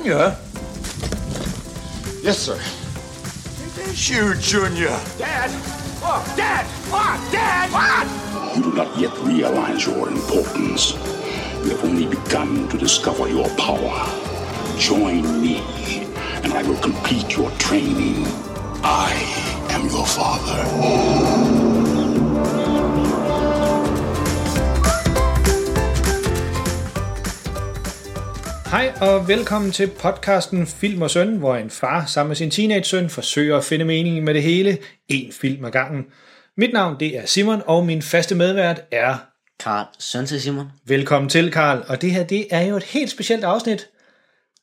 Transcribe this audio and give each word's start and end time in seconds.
Junior? 0.00 0.34
Yes, 2.22 2.38
sir. 2.38 2.54
It 2.56 3.88
is 3.88 4.08
you, 4.08 4.34
Junior. 4.36 4.98
Dad! 5.18 5.50
Oh, 6.02 6.24
Dad! 6.38 6.64
Oh, 6.90 7.28
Dad! 7.30 7.70
What? 7.70 8.56
You 8.56 8.62
do 8.62 8.72
not 8.72 8.98
yet 8.98 9.12
realize 9.18 9.84
your 9.84 10.08
importance. 10.08 10.94
You 11.64 11.76
have 11.76 11.84
only 11.84 12.06
begun 12.06 12.66
to 12.70 12.78
discover 12.78 13.28
your 13.28 13.48
power. 13.56 14.08
Join 14.78 15.42
me, 15.42 15.58
and 16.44 16.54
I 16.54 16.62
will 16.62 16.80
complete 16.80 17.36
your 17.36 17.50
training. 17.58 18.24
I 18.82 19.12
am 19.68 19.86
your 19.90 20.06
father. 20.06 21.59
Hej 28.70 28.92
og 29.00 29.28
velkommen 29.28 29.72
til 29.72 29.90
podcasten 29.98 30.66
Film 30.66 31.02
og 31.02 31.10
Søn, 31.10 31.36
hvor 31.36 31.56
en 31.56 31.70
far 31.70 32.06
sammen 32.06 32.28
med 32.28 32.36
sin 32.36 32.50
teenage-søn 32.50 33.10
forsøger 33.10 33.56
at 33.56 33.64
finde 33.64 33.84
meningen 33.84 34.24
med 34.24 34.34
det 34.34 34.42
hele, 34.42 34.78
en 35.08 35.32
film 35.32 35.64
ad 35.64 35.70
gangen. 35.70 36.04
Mit 36.56 36.72
navn 36.72 37.00
det 37.00 37.16
er 37.16 37.26
Simon, 37.26 37.62
og 37.66 37.86
min 37.86 38.02
faste 38.02 38.34
medvært 38.34 38.80
er... 38.92 39.16
Karl, 39.60 39.86
søn 39.98 40.26
til 40.26 40.40
Simon. 40.40 40.66
Velkommen 40.86 41.28
til, 41.28 41.52
Karl. 41.52 41.84
Og 41.88 42.02
det 42.02 42.12
her, 42.12 42.24
det 42.24 42.46
er 42.50 42.60
jo 42.60 42.76
et 42.76 42.82
helt 42.82 43.10
specielt 43.10 43.44
afsnit. 43.44 43.88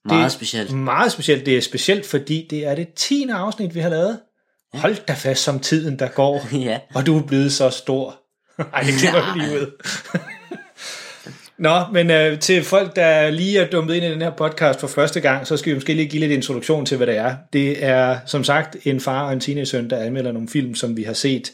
Meget 0.06 0.24
det, 0.24 0.32
specielt. 0.32 0.72
Meget 0.72 1.12
specielt. 1.12 1.46
Det 1.46 1.58
er 1.58 1.62
specielt, 1.62 2.05
fordi 2.05 2.48
det 2.50 2.66
er 2.66 2.76
det 2.76 2.94
10. 2.94 3.28
afsnit, 3.30 3.76
vi 3.76 3.80
har 3.80 3.90
lavet. 3.90 4.20
Hold 4.74 5.05
da 5.08 5.14
fast 5.14 5.44
som 5.44 5.60
tiden, 5.60 6.00
der 6.00 6.08
går. 6.08 6.48
Ja. 6.66 6.80
Og 6.96 7.05
du 7.05 7.18
er 7.18 7.24
blevet 7.24 7.54
så 7.54 7.70
stor. 7.70 8.20
Ej, 8.74 8.82
det 8.82 8.94
vi 9.36 9.40
lige 9.40 9.62
ud. 9.62 9.71
Nå, 11.60 11.80
men 11.94 12.12
øh, 12.12 12.40
til 12.40 12.63
folk, 12.63 12.96
der 12.96 13.30
lige 13.30 13.60
er 13.60 13.70
dumpet 13.70 13.96
ind 13.96 14.05
i 14.05 14.12
den 14.12 14.22
her 14.22 14.30
podcast 14.30 14.80
for 14.80 14.88
første 14.88 15.20
gang, 15.20 15.48
så 15.48 15.58
skal 15.58 15.70
vi 15.70 15.76
måske 15.76 15.94
lige 15.94 16.08
give 16.08 16.20
lidt 16.20 16.32
introduktion 16.32 16.86
til, 16.86 16.98
hvad 16.98 17.08
det 17.08 17.18
er. 17.18 17.36
Det 17.54 17.84
er 17.84 18.20
som 18.26 18.44
sagt 18.44 18.77
en 18.84 18.99
far 18.99 19.26
og 19.26 19.34
en 19.34 19.40
teenage-søn, 19.40 19.90
der 19.90 19.98
anmelder 19.98 20.32
nogle 20.32 20.48
film, 20.49 20.76
som 20.76 20.98
vi 20.98 21.04
har 21.04 21.14
set 21.14 21.54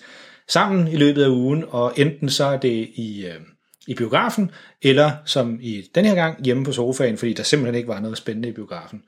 sammen 0.50 0.88
i 0.88 0.96
løbet 0.96 1.24
af 1.24 1.28
ugen, 1.28 1.64
og 1.70 1.94
enten 1.96 2.30
så 2.30 2.46
er 2.46 2.58
det 2.58 2.90
i, 2.96 3.26
øh, 3.26 3.42
i 3.88 3.94
biografen, 3.94 4.52
eller 4.82 5.12
som 5.26 5.60
i 5.62 5.84
den 5.96 6.06
her 6.06 6.16
gang 6.16 6.44
hjemme 6.44 6.66
på 6.66 6.72
sofaen, 6.72 7.18
fordi 7.18 7.34
der 7.34 7.44
simpelthen 7.44 7.76
ikke 7.76 7.88
var 7.88 8.00
noget 8.00 8.18
spændende 8.18 8.50
i 8.50 8.52
biografen. 8.52 9.02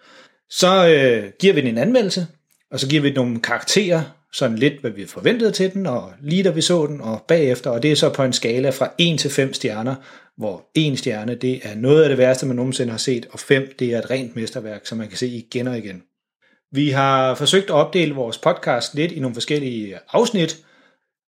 Så 0.50 0.88
øh, 0.88 1.32
giver 1.40 1.54
vi 1.54 1.62
den 1.62 1.70
en 1.70 1.78
anmeldelse, 1.78 2.28
og 2.72 2.80
så 2.80 2.88
giver 2.88 3.02
vi 3.02 3.12
nogle 3.12 3.40
karakterer, 3.40 4.02
sådan 4.36 4.58
lidt, 4.58 4.82
hvad 4.82 4.92
vi 4.92 5.06
forventede 5.06 5.52
til 5.52 5.74
den, 5.74 5.86
og 5.86 6.12
lige 6.22 6.44
da 6.44 6.50
vi 6.50 6.62
så 6.62 6.88
den, 6.88 7.02
og 7.02 7.26
bagefter, 7.28 7.70
og 7.70 7.84
det 7.84 7.92
er 7.92 7.96
så 7.96 8.10
på 8.10 8.24
en 8.24 8.34
skala 8.34 8.70
fra 8.70 8.92
1 8.98 9.20
til 9.20 9.32
5 9.32 9.54
stjerner, 9.54 9.96
hvor 10.38 10.70
1 10.76 11.00
stjerne, 11.00 11.36
det 11.36 11.60
er 11.64 11.76
noget 11.76 12.04
af 12.04 12.10
det 12.10 12.18
værste, 12.18 12.46
man 12.46 12.56
nogensinde 12.56 12.92
har 12.92 12.98
set, 12.98 13.26
og 13.32 13.40
5, 13.40 13.74
det 13.80 13.94
er 13.94 14.00
et 14.00 14.10
rent 14.10 14.36
mesterværk, 14.36 14.86
som 14.86 14.98
man 14.98 15.08
kan 15.08 15.18
se 15.18 15.28
igen 15.28 15.68
og 15.68 15.78
igen. 15.78 16.04
Vi 16.72 16.90
har 16.90 17.36
forsøgt 17.36 17.70
at 17.70 17.76
opdele 17.76 18.16
vores 18.16 18.38
podcast 18.38 18.96
lidt 18.96 19.12
i 19.12 19.20
nogle 19.20 19.36
forskellige 19.36 19.98
afsnit, 20.12 20.58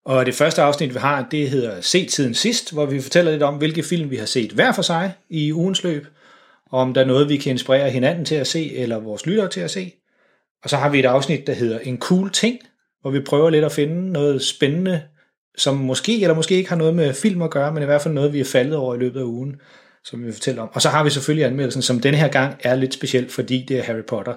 og 0.05 0.25
det 0.25 0.35
første 0.35 0.61
afsnit, 0.61 0.93
vi 0.93 0.99
har, 0.99 1.27
det 1.31 1.49
hedder 1.49 1.81
Se 1.81 2.05
tiden 2.05 2.33
sidst, 2.33 2.73
hvor 2.73 2.85
vi 2.85 3.01
fortæller 3.01 3.31
lidt 3.31 3.43
om, 3.43 3.55
hvilke 3.55 3.83
film 3.83 4.11
vi 4.11 4.15
har 4.15 4.25
set 4.25 4.51
hver 4.51 4.71
for 4.71 4.81
sig 4.81 5.13
i 5.29 5.53
ugens 5.53 5.83
løb, 5.83 6.07
og 6.71 6.79
om 6.79 6.93
der 6.93 7.01
er 7.01 7.05
noget, 7.05 7.29
vi 7.29 7.37
kan 7.37 7.51
inspirere 7.51 7.89
hinanden 7.89 8.25
til 8.25 8.35
at 8.35 8.47
se, 8.47 8.75
eller 8.75 8.99
vores 8.99 9.25
lyttere 9.25 9.47
til 9.47 9.61
at 9.61 9.71
se. 9.71 9.93
Og 10.63 10.69
så 10.69 10.77
har 10.77 10.89
vi 10.89 10.99
et 10.99 11.05
afsnit, 11.05 11.47
der 11.47 11.53
hedder 11.53 11.79
En 11.79 11.99
cool 11.99 12.31
ting, 12.31 12.59
hvor 13.07 13.19
vi 13.19 13.19
prøver 13.19 13.49
lidt 13.49 13.65
at 13.65 13.71
finde 13.71 14.11
noget 14.11 14.41
spændende, 14.41 15.01
som 15.57 15.75
måske 15.75 16.21
eller 16.21 16.35
måske 16.35 16.55
ikke 16.55 16.69
har 16.69 16.75
noget 16.75 16.95
med 16.95 17.13
film 17.13 17.41
at 17.41 17.49
gøre, 17.49 17.73
men 17.73 17.83
i 17.83 17.85
hvert 17.85 18.01
fald 18.01 18.13
noget, 18.13 18.33
vi 18.33 18.39
er 18.39 18.45
faldet 18.45 18.75
over 18.75 18.95
i 18.95 18.97
løbet 18.97 19.19
af 19.19 19.23
ugen, 19.23 19.55
som 20.03 20.19
vi 20.19 20.25
vil 20.25 20.33
fortælle 20.33 20.61
om. 20.61 20.69
Og 20.73 20.81
så 20.81 20.89
har 20.89 21.03
vi 21.03 21.09
selvfølgelig 21.09 21.45
anmeldelsen, 21.45 21.81
som 21.81 21.99
denne 21.99 22.17
her 22.17 22.27
gang 22.27 22.55
er 22.63 22.75
lidt 22.75 22.93
speciel, 22.93 23.29
fordi 23.29 23.65
det 23.67 23.77
er 23.77 23.83
Harry 23.83 24.03
Potter. 24.07 24.33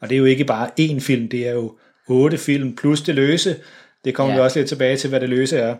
Og 0.00 0.08
det 0.08 0.14
er 0.14 0.18
jo 0.18 0.24
ikke 0.24 0.44
bare 0.44 0.70
én 0.80 1.00
film, 1.00 1.28
det 1.28 1.48
er 1.48 1.52
jo 1.52 1.76
otte 2.08 2.38
film 2.38 2.76
plus 2.76 3.02
det 3.02 3.14
løse. 3.14 3.56
Det 4.04 4.14
kommer 4.14 4.34
ja. 4.34 4.40
Vi 4.40 4.44
også 4.44 4.58
lidt 4.58 4.68
tilbage 4.68 4.96
til, 4.96 5.10
hvad 5.10 5.20
det 5.20 5.28
løse 5.28 5.58
er. 5.58 5.76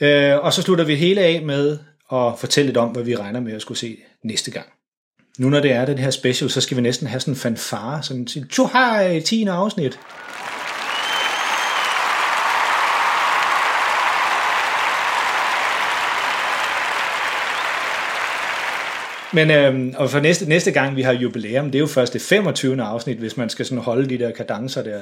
Øh, 0.00 0.44
og 0.44 0.52
så 0.52 0.62
slutter 0.62 0.84
vi 0.84 0.94
hele 0.94 1.20
af 1.20 1.42
med 1.42 1.78
at 2.12 2.32
fortælle 2.38 2.66
lidt 2.66 2.76
om, 2.76 2.88
hvad 2.88 3.02
vi 3.02 3.16
regner 3.16 3.40
med 3.40 3.52
at 3.52 3.62
skulle 3.62 3.78
se 3.78 3.96
næste 4.24 4.50
gang. 4.50 4.66
Nu 5.38 5.50
når 5.50 5.60
det 5.60 5.72
er 5.72 5.84
den 5.84 5.98
her 5.98 6.10
special, 6.10 6.50
så 6.50 6.60
skal 6.60 6.76
vi 6.76 6.82
næsten 6.82 7.06
have 7.06 7.20
sådan 7.20 7.32
en 7.32 7.38
fanfare, 7.38 8.02
sådan 8.02 8.28
en 8.36 8.48
tjohej, 8.48 9.20
10. 9.20 9.44
afsnit. 9.44 9.98
Men 19.34 19.50
øhm, 19.50 19.94
og 19.96 20.10
for 20.10 20.20
næste, 20.20 20.48
næste 20.48 20.70
gang, 20.70 20.96
vi 20.96 21.02
har 21.02 21.12
jubilæum, 21.12 21.64
det 21.70 21.74
er 21.74 21.80
jo 21.80 21.86
først 21.86 22.12
det 22.12 22.22
25. 22.22 22.82
afsnit, 22.82 23.18
hvis 23.18 23.36
man 23.36 23.48
skal 23.48 23.66
sådan 23.66 23.82
holde 23.82 24.08
de 24.08 24.18
der 24.18 24.30
kadencer 24.30 24.82
der. 24.82 25.00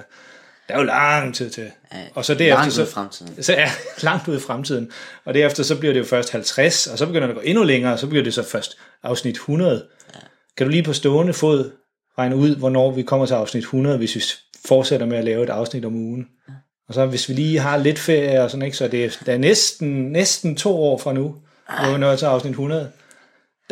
Der 0.68 0.74
er 0.74 0.78
jo 0.78 0.84
lang 0.84 1.34
tid 1.34 1.50
til. 1.50 1.70
Og 2.14 2.24
så 2.24 2.34
derefter, 2.34 2.62
langt 2.62 2.78
ud 2.78 2.84
i 2.84 2.86
fremtiden. 2.86 3.42
Så 3.42 3.54
er 3.54 3.66
langt 4.06 4.28
ud 4.28 4.36
i 4.36 4.40
fremtiden. 4.40 4.90
Og 5.24 5.34
derefter 5.34 5.62
så 5.62 5.78
bliver 5.78 5.92
det 5.92 6.00
jo 6.00 6.04
først 6.04 6.32
50, 6.32 6.86
og 6.86 6.98
så 6.98 7.06
begynder 7.06 7.26
det 7.26 7.34
at 7.34 7.40
gå 7.40 7.42
endnu 7.44 7.64
længere, 7.64 7.92
og 7.92 7.98
så 7.98 8.06
bliver 8.06 8.24
det 8.24 8.34
så 8.34 8.42
først 8.42 8.78
afsnit 9.02 9.34
100. 9.34 9.86
Ja. 10.14 10.20
Kan 10.56 10.66
du 10.66 10.70
lige 10.70 10.82
på 10.82 10.92
stående 10.92 11.32
fod 11.32 11.70
regne 12.18 12.36
ud, 12.36 12.56
hvornår 12.56 12.90
vi 12.90 13.02
kommer 13.02 13.26
til 13.26 13.34
afsnit 13.34 13.60
100, 13.60 13.96
hvis 13.98 14.14
vi 14.14 14.22
fortsætter 14.66 15.06
med 15.06 15.18
at 15.18 15.24
lave 15.24 15.42
et 15.42 15.50
afsnit 15.50 15.84
om 15.84 15.94
ugen? 15.94 16.26
Ja. 16.48 16.54
Og 16.88 16.94
så 16.94 17.06
hvis 17.06 17.28
vi 17.28 17.34
lige 17.34 17.58
har 17.58 17.76
lidt 17.76 17.98
ferie 17.98 18.42
og 18.42 18.50
sådan, 18.50 18.64
ikke, 18.64 18.76
så 18.76 18.88
det 18.88 19.04
er, 19.04 19.10
der 19.26 19.32
er 19.32 19.38
næsten, 19.38 19.88
næsten 19.88 20.56
to 20.56 20.82
år 20.82 20.98
fra 20.98 21.12
nu, 21.12 21.36
hvor 21.80 21.92
vi 21.92 21.98
når 21.98 22.16
til 22.16 22.26
afsnit 22.26 22.50
100. 22.50 22.90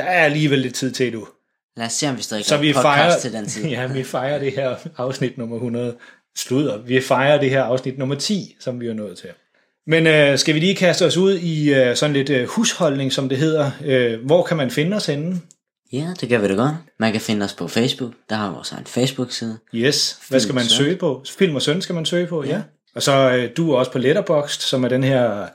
Der 0.00 0.06
er 0.06 0.24
alligevel 0.24 0.58
lidt 0.58 0.74
tid 0.74 0.92
til 0.92 1.12
du. 1.12 1.26
Lad 1.76 1.86
os 1.86 1.92
se, 1.92 2.08
om 2.08 2.16
vi 2.16 2.22
stadig 2.22 2.44
Så 2.44 2.54
kan 2.54 2.62
vi 2.62 2.72
fejrer, 2.72 3.18
til 3.18 3.32
den 3.32 3.46
tid. 3.46 3.64
ja, 3.76 3.86
vi 3.86 4.04
fejrer 4.04 4.38
det 4.38 4.52
her 4.52 4.76
afsnit 4.96 5.38
nummer 5.38 5.56
100. 5.56 5.96
Slutter. 6.36 6.78
Vi 6.78 7.00
fejrer 7.00 7.40
det 7.40 7.50
her 7.50 7.62
afsnit 7.62 7.98
nummer 7.98 8.14
10, 8.14 8.56
som 8.60 8.80
vi 8.80 8.88
er 8.88 8.94
nået 8.94 9.18
til. 9.18 9.28
Men 9.86 10.06
øh, 10.06 10.38
skal 10.38 10.54
vi 10.54 10.60
lige 10.60 10.76
kaste 10.76 11.06
os 11.06 11.16
ud 11.16 11.38
i 11.38 11.74
øh, 11.74 11.96
sådan 11.96 12.12
lidt 12.12 12.30
øh, 12.30 12.48
husholdning, 12.48 13.12
som 13.12 13.28
det 13.28 13.38
hedder. 13.38 13.70
Øh, 13.84 14.24
hvor 14.26 14.42
kan 14.42 14.56
man 14.56 14.70
finde 14.70 14.96
os 14.96 15.06
henne? 15.06 15.40
Ja, 15.92 16.06
det 16.20 16.28
gør 16.28 16.38
vi 16.38 16.48
da 16.48 16.54
godt. 16.54 16.74
Man 16.98 17.12
kan 17.12 17.20
finde 17.20 17.44
os 17.44 17.54
på 17.54 17.68
Facebook. 17.68 18.12
Der 18.30 18.36
har 18.36 18.48
vi 18.48 18.54
vores 18.54 18.72
egen 18.72 18.86
Facebook-side. 18.86 19.58
Yes. 19.74 20.18
Hvad 20.28 20.40
Film 20.40 20.40
skal 20.40 20.54
man 20.54 20.64
søge 20.64 20.96
på? 20.96 21.24
Film 21.38 21.54
og 21.54 21.62
Søn 21.62 21.82
skal 21.82 21.94
man 21.94 22.06
søge 22.06 22.26
på, 22.26 22.44
ja. 22.44 22.50
ja. 22.50 22.62
Og 22.94 23.02
så 23.02 23.12
øh, 23.12 23.50
du 23.56 23.72
er 23.72 23.78
også 23.78 23.92
på 23.92 23.98
Letterboxd, 23.98 24.60
som 24.60 24.84
er 24.84 24.88
den 24.88 25.04
her 25.04 25.46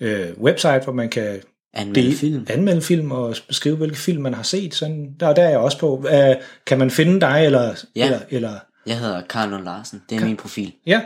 øh, 0.00 0.28
website, 0.40 0.80
hvor 0.84 0.92
man 0.92 1.08
kan 1.08 1.40
Anmelde 1.74 2.00
del- 2.08 2.16
film. 2.16 2.46
anmelde 2.50 2.82
film 2.82 3.10
og 3.10 3.36
beskrive, 3.48 3.76
hvilke 3.76 3.96
film 3.98 4.22
man 4.22 4.34
har 4.34 4.42
set. 4.42 4.74
Sådan, 4.74 5.14
der, 5.20 5.34
der 5.34 5.42
er 5.42 5.48
jeg 5.48 5.58
også 5.58 5.78
på. 5.78 5.96
Uh, 5.96 6.42
kan 6.66 6.78
man 6.78 6.90
finde 6.90 7.20
dig, 7.20 7.42
eller... 7.46 7.74
Ja. 7.96 8.04
eller, 8.04 8.18
eller 8.30 8.54
Jeg 8.86 8.98
hedder 8.98 9.22
Karl 9.28 9.50
Lund 9.50 9.64
Larsen. 9.64 10.02
Det 10.10 10.20
er 10.20 10.24
min 10.24 10.36
profil. 10.36 10.72
Ja, 10.86 11.00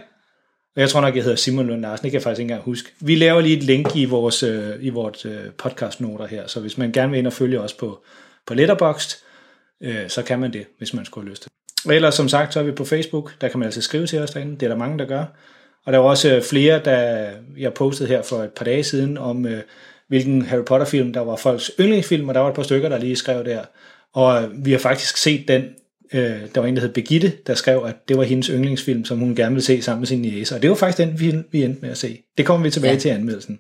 og 0.77 0.81
jeg 0.81 0.91
tror 0.91 1.01
nok, 1.01 1.17
jeg 1.17 1.23
hedder 1.23 1.37
Simon 1.37 1.67
Lund 1.67 1.81
Larsen. 1.81 2.05
Det 2.05 2.11
kan 2.11 2.15
jeg 2.19 2.23
faktisk 2.23 2.41
ikke 2.41 2.51
engang 2.53 2.65
huske. 2.65 2.89
Vi 3.01 3.15
laver 3.15 3.41
lige 3.41 3.57
et 3.57 3.63
link 3.63 3.97
i 3.97 4.05
vores, 4.05 4.43
øh, 4.43 4.75
i 4.81 4.89
vores 4.89 5.27
øh, 5.27 5.41
podcastnoter 5.59 6.27
her, 6.27 6.47
så 6.47 6.61
hvis 6.61 6.79
man 6.79 6.93
gerne 6.93 7.11
vil 7.11 7.19
ind 7.19 7.27
og 7.27 7.33
følge 7.33 7.61
os 7.61 7.73
på, 7.73 8.05
på 8.47 8.55
Letterboxd, 8.55 9.11
øh, 9.83 10.09
så 10.09 10.23
kan 10.23 10.39
man 10.39 10.53
det, 10.53 10.67
hvis 10.79 10.95
man 10.95 11.05
skulle 11.05 11.25
have 11.25 11.31
lyst 11.31 11.43
til. 11.43 11.51
Og 11.87 11.95
ellers 11.95 12.15
som 12.15 12.29
sagt, 12.29 12.53
så 12.55 12.61
er 12.61 12.65
vi 12.65 12.73
på 12.73 12.85
Facebook. 12.85 13.33
Der 13.41 13.49
kan 13.49 13.59
man 13.59 13.67
altså 13.67 13.81
skrive 13.81 14.07
til 14.07 14.19
os 14.19 14.31
derinde. 14.31 14.53
Det 14.55 14.63
er 14.63 14.69
der 14.69 14.77
mange, 14.77 14.99
der 14.99 15.05
gør. 15.05 15.25
Og 15.87 15.93
der 15.93 15.99
var 15.99 16.09
også 16.09 16.35
øh, 16.37 16.43
flere, 16.43 16.81
der 16.85 17.31
jeg 17.59 17.75
postede 17.75 18.09
her 18.09 18.23
for 18.23 18.43
et 18.43 18.51
par 18.51 18.65
dage 18.65 18.85
siden, 18.85 19.19
om 19.19 19.47
øh, 19.47 19.63
hvilken 20.09 20.43
Harry 20.43 20.65
Potter-film, 20.65 21.13
der 21.13 21.21
var 21.21 21.37
folks 21.37 21.71
yndlingsfilm, 21.81 22.29
og 22.29 22.35
der 22.35 22.41
var 22.41 22.49
et 22.49 22.55
par 22.55 22.63
stykker, 22.63 22.89
der 22.89 22.99
lige 22.99 23.17
skrev 23.17 23.45
der. 23.45 23.65
Og 24.15 24.43
øh, 24.43 24.67
vi 24.67 24.73
har 24.73 24.79
faktisk 24.79 25.17
set 25.17 25.49
den 25.49 25.65
øh, 26.13 26.41
der 26.55 26.61
var 26.61 26.67
en, 26.67 26.77
der 26.77 26.83
hed 26.83 26.93
Begitte, 26.93 27.33
der 27.47 27.55
skrev, 27.55 27.85
at 27.87 28.09
det 28.09 28.19
var 28.19 28.25
hendes 28.25 28.47
yndlingsfilm, 28.47 29.05
som 29.05 29.19
hun 29.19 29.35
gerne 29.35 29.55
ville 29.55 29.65
se 29.65 29.83
sammen 29.83 30.01
med 30.01 30.07
sin 30.07 30.25
jæse. 30.25 30.55
Og 30.55 30.63
det 30.63 30.71
var 30.71 30.77
faktisk 30.77 30.99
den, 30.99 31.21
vi, 31.21 31.43
vi 31.53 31.63
endte 31.63 31.81
med 31.83 31.91
at 31.91 31.99
se. 31.99 32.23
Det 32.39 32.47
kommer 32.47 32.65
vi 32.67 32.71
tilbage 32.71 32.93
ja. 32.93 32.99
Til 32.99 33.09
anmeldelsen. 33.09 33.59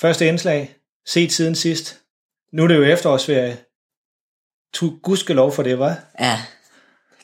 Første 0.00 0.26
indslag. 0.26 0.74
Set 1.06 1.32
siden 1.32 1.54
sidst. 1.54 2.00
Nu 2.52 2.62
er 2.64 2.68
det 2.68 2.76
jo 2.76 2.82
efterårsferie. 2.82 3.56
Tu 4.74 4.90
gudskelov 5.02 5.52
for 5.52 5.62
det, 5.62 5.78
var. 5.78 6.04
Ja, 6.20 6.38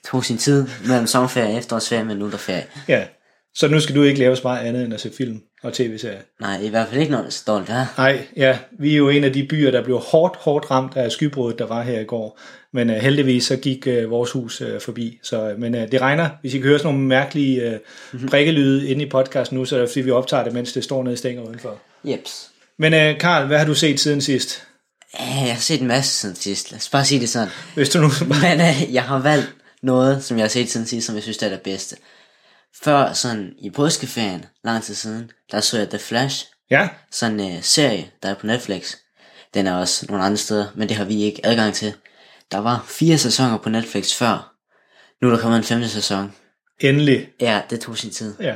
tog 0.06 0.24
sin 0.24 0.38
tid 0.38 0.66
mellem 0.86 1.06
sommerferie 1.06 1.52
og 1.52 1.58
efterårsferie, 1.58 2.04
men 2.04 2.16
nu 2.16 2.26
er 2.26 2.30
der 2.30 2.36
ferie. 2.36 2.64
Ja. 2.88 3.04
Så 3.54 3.68
nu 3.68 3.80
skal 3.80 3.94
du 3.94 4.02
ikke 4.02 4.18
lave 4.18 4.36
så 4.36 4.42
meget 4.44 4.66
andet 4.66 4.84
end 4.84 4.94
at 4.94 5.00
se 5.00 5.12
film 5.18 5.40
og 5.62 5.72
tv-serier. 5.72 6.18
Nej, 6.40 6.60
i 6.62 6.68
hvert 6.68 6.88
fald 6.88 7.00
ikke, 7.00 7.14
er 7.14 7.30
stolt 7.30 7.68
her. 7.68 7.86
Nej, 7.98 8.26
ja, 8.36 8.58
vi 8.78 8.92
er 8.92 8.96
jo 8.96 9.08
en 9.08 9.24
af 9.24 9.32
de 9.32 9.46
byer, 9.50 9.70
der 9.70 9.84
blev 9.84 9.98
hårdt, 9.98 10.36
hårdt 10.36 10.70
ramt 10.70 10.96
af 10.96 11.12
skybruddet, 11.12 11.58
der 11.58 11.66
var 11.66 11.82
her 11.82 12.00
i 12.00 12.04
går. 12.04 12.40
Men 12.72 12.90
uh, 12.90 12.96
heldigvis 12.96 13.44
så 13.44 13.56
gik 13.56 13.86
uh, 13.86 14.10
vores 14.10 14.30
hus 14.30 14.60
uh, 14.60 14.80
forbi. 14.80 15.18
Så, 15.22 15.54
men 15.58 15.74
uh, 15.74 15.80
det 15.80 16.00
regner. 16.00 16.28
Hvis 16.40 16.54
I 16.54 16.58
kan 16.58 16.68
høre 16.68 16.78
sådan 16.78 16.94
nogle 16.94 17.08
mærkelige 17.08 17.66
uh, 17.66 17.72
mm-hmm. 17.72 18.28
prikkelyde 18.28 18.88
inde 18.88 19.02
i 19.02 19.08
podcasten 19.08 19.58
nu, 19.58 19.64
så 19.64 19.76
er 19.76 19.80
det 19.80 19.88
fordi, 19.88 20.00
vi 20.00 20.10
optager 20.10 20.44
det, 20.44 20.52
mens 20.52 20.72
det 20.72 20.84
står 20.84 21.02
nede 21.02 21.14
i 21.14 21.16
stænger 21.16 21.42
udenfor. 21.42 21.78
Jeps. 22.04 22.50
Men 22.78 22.92
uh, 22.92 23.18
Karl, 23.18 23.46
hvad 23.46 23.58
har 23.58 23.66
du 23.66 23.74
set 23.74 24.00
siden 24.00 24.20
sidst? 24.20 24.66
Jeg 25.18 25.52
har 25.52 25.60
set 25.60 25.80
en 25.80 25.86
masse 25.86 26.18
siden 26.18 26.36
sidst. 26.36 26.70
Lad 26.70 26.78
os 26.78 26.88
bare 26.88 27.04
sige 27.04 27.20
det 27.20 27.28
sådan. 27.28 27.48
Hvis 27.74 27.88
du 27.88 27.98
nu... 27.98 28.08
Men 28.42 28.60
øh, 28.60 28.94
jeg 28.94 29.02
har 29.02 29.18
valgt 29.18 29.54
noget, 29.82 30.24
som 30.24 30.36
jeg 30.36 30.44
har 30.44 30.48
set 30.48 30.70
siden 30.70 30.86
sidst, 30.86 31.06
som 31.06 31.14
jeg 31.14 31.22
synes 31.22 31.38
der 31.38 31.46
er 31.46 31.50
det 31.50 31.60
bedste. 31.60 31.96
Før 32.82 33.12
sådan 33.12 33.52
i 33.58 33.70
påskeferien, 33.70 34.44
lang 34.64 34.82
tid 34.82 34.94
siden, 34.94 35.30
der 35.50 35.60
så 35.60 35.78
jeg 35.78 35.88
The 35.88 35.98
Flash 35.98 36.46
Ja, 36.70 36.88
Sådan 37.10 37.40
en 37.40 37.56
øh, 37.56 37.62
serie, 37.62 38.10
der 38.22 38.28
er 38.28 38.34
på 38.34 38.46
Netflix. 38.46 38.96
Den 39.54 39.66
er 39.66 39.74
også 39.74 40.06
nogle 40.08 40.24
andre 40.24 40.36
steder, 40.36 40.66
men 40.74 40.88
det 40.88 40.96
har 40.96 41.04
vi 41.04 41.22
ikke 41.22 41.46
adgang 41.46 41.74
til. 41.74 41.94
Der 42.52 42.58
var 42.58 42.84
fire 42.88 43.18
sæsoner 43.18 43.58
på 43.58 43.68
Netflix 43.68 44.14
før. 44.14 44.54
Nu 45.22 45.28
er 45.28 45.32
der 45.32 45.40
kommet 45.40 45.58
en 45.58 45.64
femte 45.64 45.88
sæson. 45.88 46.32
endelig. 46.80 47.28
Ja, 47.40 47.60
det 47.70 47.80
tog 47.80 47.98
sin 47.98 48.10
tid. 48.10 48.34
Ja. 48.40 48.54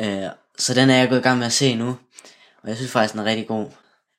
Øh, 0.00 0.30
så 0.58 0.74
den 0.74 0.90
er 0.90 0.96
jeg 0.96 1.08
gået 1.08 1.18
i 1.18 1.22
gang 1.22 1.38
med 1.38 1.46
at 1.46 1.52
se 1.52 1.74
nu. 1.74 1.88
Og 2.62 2.68
jeg 2.68 2.76
synes 2.76 2.92
faktisk, 2.92 3.12
den 3.12 3.20
er 3.20 3.24
rigtig 3.24 3.46
god. 3.46 3.66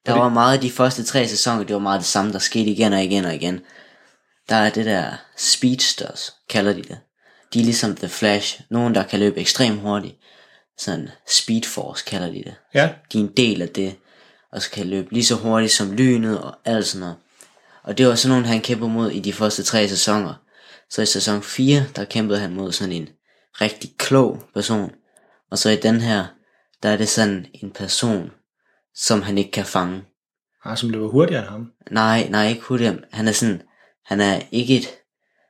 Der 0.06 0.14
var 0.14 0.30
meget 0.30 0.54
af 0.54 0.62
de 0.62 0.72
første 0.72 1.04
tre 1.04 1.28
sæsoner, 1.28 1.64
det 1.64 1.74
var 1.74 1.80
meget 1.80 2.00
det 2.00 2.08
samme, 2.08 2.34
der 2.34 2.40
skete 2.40 2.70
igen 2.70 2.94
og 2.94 3.04
igen 3.04 3.26
og 3.26 3.36
igen. 3.36 3.60
Der 4.50 4.56
er 4.56 4.70
det 4.70 4.86
der 4.86 5.14
speedsters, 5.38 6.34
kalder 6.50 6.74
de 6.74 6.82
det. 6.82 6.98
De 7.54 7.60
er 7.60 7.64
ligesom 7.64 7.96
The 7.96 8.08
Flash. 8.08 8.62
Nogen, 8.70 8.96
der 8.96 9.04
kan 9.04 9.20
løbe 9.20 9.40
ekstremt 9.40 9.82
hurtigt. 9.82 10.16
Sådan 10.78 11.10
Speed 11.28 11.64
Force 11.64 12.04
kalder 12.08 12.28
de 12.28 12.44
det. 12.44 12.56
Ja. 12.74 12.90
De 13.14 13.18
er 13.20 13.24
en 13.24 13.34
del 13.38 13.62
af 13.62 13.70
det. 13.70 13.96
Og 14.52 14.62
så 14.62 14.72
kan 14.72 14.88
løbe 14.88 15.14
lige 15.14 15.26
så 15.26 15.36
hurtigt 15.36 15.72
som 15.72 15.92
lynet 15.92 16.42
og 16.42 16.56
alt 16.66 16.86
sådan 16.86 17.00
noget. 17.00 17.16
Og 17.84 17.98
det 17.98 18.08
var 18.08 18.16
sådan 18.16 18.30
nogen, 18.30 18.46
han 18.46 18.62
kæmpede 18.62 18.90
mod 18.90 19.12
i 19.12 19.20
de 19.20 19.34
første 19.34 19.64
tre 19.64 19.88
sæsoner. 19.88 20.34
Så 20.90 21.02
i 21.02 21.06
sæson 21.06 21.44
4, 21.44 21.86
der 21.96 22.06
kæmpede 22.06 22.40
han 22.40 22.54
mod 22.54 22.72
sådan 22.72 22.94
en 22.94 23.10
rigtig 23.62 23.90
klog 23.98 24.44
person. 24.54 24.92
Og 25.52 25.58
så 25.58 25.70
i 25.70 25.76
den 25.76 26.02
her, 26.02 26.26
der 26.84 26.90
er 26.90 26.98
det 26.98 27.10
sådan 27.10 27.46
en 27.54 27.72
person, 27.72 28.32
som 28.96 29.22
han 29.22 29.38
ikke 29.38 29.52
kan 29.52 29.66
fange. 29.66 30.04
Ah, 30.66 30.78
som 30.78 30.90
løber 30.90 31.08
hurtigere 31.08 31.42
end 31.42 31.50
ham. 31.50 31.72
Nej, 31.92 32.28
nej, 32.30 32.48
ikke 32.48 32.62
hurtigt. 32.62 32.96
Han 33.12 33.28
er 33.28 33.32
sådan, 33.32 33.62
han 34.08 34.22
er 34.22 34.40
ikke 34.52 34.78
et, 34.78 34.88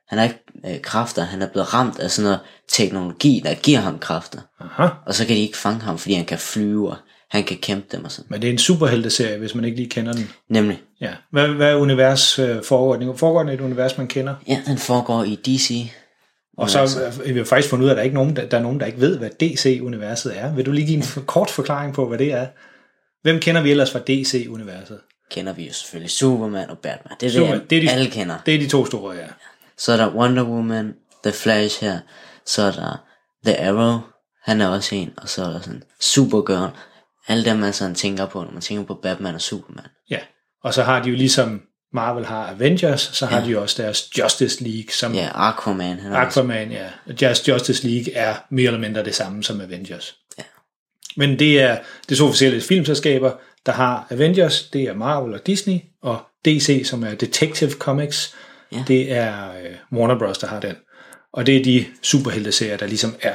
han 0.08 0.18
har 0.18 0.24
ikke 0.24 0.40
øh, 0.66 0.80
kræfter, 0.82 1.22
han 1.22 1.42
er 1.42 1.48
blevet 1.48 1.74
ramt 1.74 1.98
af 1.98 2.10
sådan 2.10 2.24
noget 2.24 2.40
teknologi, 2.68 3.42
der 3.44 3.54
giver 3.54 3.78
ham 3.78 3.98
kræfter. 3.98 4.38
Aha. 4.60 4.88
Og 5.06 5.14
så 5.14 5.26
kan 5.26 5.36
de 5.36 5.40
ikke 5.40 5.56
fange 5.56 5.80
ham, 5.80 5.98
fordi 5.98 6.14
han 6.14 6.24
kan 6.24 6.38
flyve, 6.38 6.90
og 6.90 6.96
han 7.30 7.44
kan 7.44 7.56
kæmpe 7.56 7.96
dem 7.96 8.04
og 8.04 8.12
sådan. 8.12 8.26
Men 8.30 8.42
det 8.42 8.48
er 8.48 8.52
en 8.52 8.58
superhelteserie, 8.58 9.38
hvis 9.38 9.54
man 9.54 9.64
ikke 9.64 9.76
lige 9.76 9.90
kender 9.90 10.12
den. 10.12 10.30
Nemlig, 10.50 10.82
Ja. 11.00 11.10
Hvad, 11.32 11.48
hvad 11.48 11.70
er 11.70 11.76
univers 11.76 12.38
øh, 12.38 12.62
foregår? 12.64 12.96
den? 12.96 13.18
Foregår 13.18 13.40
den 13.40 13.48
i 13.48 13.54
et 13.54 13.60
univers, 13.60 13.98
man 13.98 14.06
kender? 14.06 14.34
ja, 14.48 14.62
den 14.66 14.78
foregår 14.78 15.24
i 15.24 15.34
DC. 15.34 15.90
Og 16.58 16.70
så 16.70 17.00
øh, 17.24 17.34
vi 17.34 17.38
har 17.38 17.44
faktisk 17.44 17.70
fundet 17.70 17.84
ud 17.84 17.88
af, 17.88 17.92
at 17.92 17.96
der 17.96 18.00
er, 18.00 18.04
ikke 18.04 18.14
nogen, 18.14 18.36
der, 18.36 18.46
der 18.48 18.58
er 18.58 18.62
nogen, 18.62 18.80
der 18.80 18.86
ikke 18.86 19.00
ved, 19.00 19.18
hvad 19.18 19.30
DC-universet 19.30 20.38
er. 20.38 20.54
Vil 20.54 20.66
du 20.66 20.72
lige 20.72 20.86
give 20.86 20.96
en 20.96 21.24
kort 21.26 21.50
forklaring 21.50 21.94
på, 21.94 22.08
hvad 22.08 22.18
det 22.18 22.32
er? 22.32 22.46
Hvem 23.22 23.40
kender 23.40 23.60
vi 23.62 23.70
ellers 23.70 23.90
fra 23.90 23.98
DC-universet? 23.98 25.00
Kender 25.30 25.52
vi 25.52 25.66
jo 25.66 25.72
selvfølgelig 25.72 26.10
Superman 26.10 26.70
og 26.70 26.78
Batman. 26.78 27.16
Det 27.20 27.26
er 27.26 27.30
Superman, 27.30 27.60
det, 27.60 27.70
det 27.70 27.78
er 27.78 27.82
de- 27.82 27.90
alle 27.90 28.10
kender. 28.10 28.38
Det 28.46 28.54
er 28.54 28.58
de 28.58 28.68
to 28.68 28.86
store, 28.86 29.16
ja. 29.16 29.26
Så 29.76 29.92
er 29.92 29.96
der 29.96 30.14
Wonder 30.14 30.42
Woman, 30.44 30.94
The 31.24 31.32
Flash 31.32 31.80
her, 31.84 31.98
så 32.46 32.62
er 32.62 32.70
der 32.72 33.04
The 33.46 33.60
Arrow, 33.68 33.98
han 34.44 34.60
er 34.60 34.68
også 34.68 34.94
en, 34.94 35.12
og 35.16 35.28
så 35.28 35.44
er 35.44 35.50
der 35.50 35.60
sådan 35.60 35.82
Supergirl, 36.00 36.70
alle 37.28 37.44
dem 37.44 37.56
man 37.56 37.72
sådan 37.72 37.94
tænker 37.94 38.26
på, 38.26 38.42
når 38.44 38.50
man 38.50 38.62
tænker 38.62 38.84
på 38.84 38.94
Batman 38.94 39.34
og 39.34 39.40
Superman. 39.40 39.86
ja. 40.10 40.18
Og 40.64 40.74
så 40.74 40.82
har 40.82 41.02
de 41.02 41.08
jo 41.10 41.16
ligesom 41.16 41.62
Marvel 41.92 42.26
har 42.26 42.46
Avengers, 42.50 43.00
så 43.00 43.26
har 43.26 43.38
ja. 43.38 43.44
de 43.44 43.50
jo 43.50 43.62
også 43.62 43.82
deres 43.82 44.18
Justice 44.18 44.64
League, 44.64 44.92
som 44.92 45.14
Ja, 45.14 45.28
Aquaman, 45.34 45.98
han 46.00 46.12
også, 46.12 46.40
Aquaman, 46.40 46.72
ja. 46.72 46.88
Just 47.22 47.48
Justice 47.48 47.88
League 47.88 48.14
er 48.14 48.34
mere 48.50 48.66
eller 48.66 48.80
mindre 48.80 49.04
det 49.04 49.14
samme 49.14 49.44
som 49.44 49.60
Avengers. 49.60 50.14
Ja. 50.38 50.42
Men 51.16 51.38
det 51.38 51.60
er, 51.62 51.78
det 52.08 52.18
to 52.18 52.26
forskellige 52.26 52.60
filmselskaber, 52.62 53.32
der 53.68 53.74
har 53.74 54.06
Avengers, 54.10 54.62
det 54.62 54.82
er 54.82 54.94
Marvel 54.94 55.34
og 55.34 55.46
Disney, 55.46 55.78
og 56.02 56.20
DC, 56.44 56.82
som 56.84 57.02
er 57.04 57.14
Detective 57.14 57.70
Comics, 57.70 58.34
Ja. 58.72 58.84
det 58.88 59.12
er 59.12 59.50
øh, 59.52 59.98
Warner 59.98 60.18
Bros., 60.18 60.38
der 60.38 60.46
har 60.46 60.60
den. 60.60 60.76
Og 61.32 61.46
det 61.46 61.56
er 61.56 61.64
de 61.64 61.86
superhelteserier, 62.02 62.76
der 62.76 62.86
ligesom 62.86 63.16
er, 63.22 63.34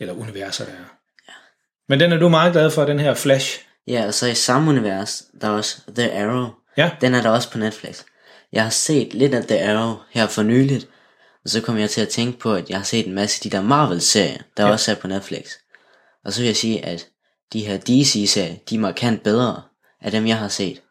eller 0.00 0.14
universer, 0.14 0.64
der 0.64 0.72
er. 0.72 0.76
Ja. 1.28 1.32
Men 1.88 2.00
den 2.00 2.12
er 2.12 2.16
du 2.18 2.28
meget 2.28 2.52
glad 2.52 2.70
for, 2.70 2.84
den 2.84 2.98
her 2.98 3.14
Flash. 3.14 3.60
ja, 3.86 4.06
og 4.06 4.14
så 4.14 4.26
i 4.26 4.34
samme 4.34 4.70
univers, 4.70 5.22
der 5.40 5.46
er 5.48 5.52
også 5.52 5.80
The 5.96 6.22
Arrow, 6.22 6.46
Ja, 6.76 6.90
den 7.00 7.14
er 7.14 7.22
der 7.22 7.30
også 7.30 7.50
på 7.50 7.58
Netflix. 7.58 8.02
Jeg 8.52 8.62
har 8.62 8.70
set 8.70 9.14
lidt 9.14 9.34
af 9.34 9.44
The 9.44 9.64
Arrow 9.70 9.96
her 10.10 10.26
for 10.26 10.42
nyligt, 10.42 10.88
og 11.44 11.50
så 11.50 11.60
kom 11.60 11.78
jeg 11.78 11.90
til 11.90 12.00
at 12.00 12.08
tænke 12.08 12.38
på, 12.38 12.54
at 12.54 12.70
jeg 12.70 12.78
har 12.78 12.84
set 12.84 13.06
en 13.06 13.14
masse 13.14 13.38
af 13.46 13.50
de 13.50 13.56
der 13.56 13.62
Marvel-serier, 13.62 14.38
der 14.56 14.66
ja. 14.66 14.72
også 14.72 14.90
er 14.90 14.94
på 14.94 15.06
Netflix. 15.06 15.50
Og 16.24 16.32
så 16.32 16.40
vil 16.40 16.46
jeg 16.46 16.56
sige, 16.56 16.84
at 16.84 17.06
de 17.52 17.66
her 17.66 17.76
DC-serier, 17.78 18.54
de 18.70 18.74
er 18.74 18.78
markant 18.78 19.22
bedre 19.22 19.62
af 20.02 20.10
dem, 20.10 20.26
jeg 20.26 20.36
har 20.38 20.48
set. 20.48 20.82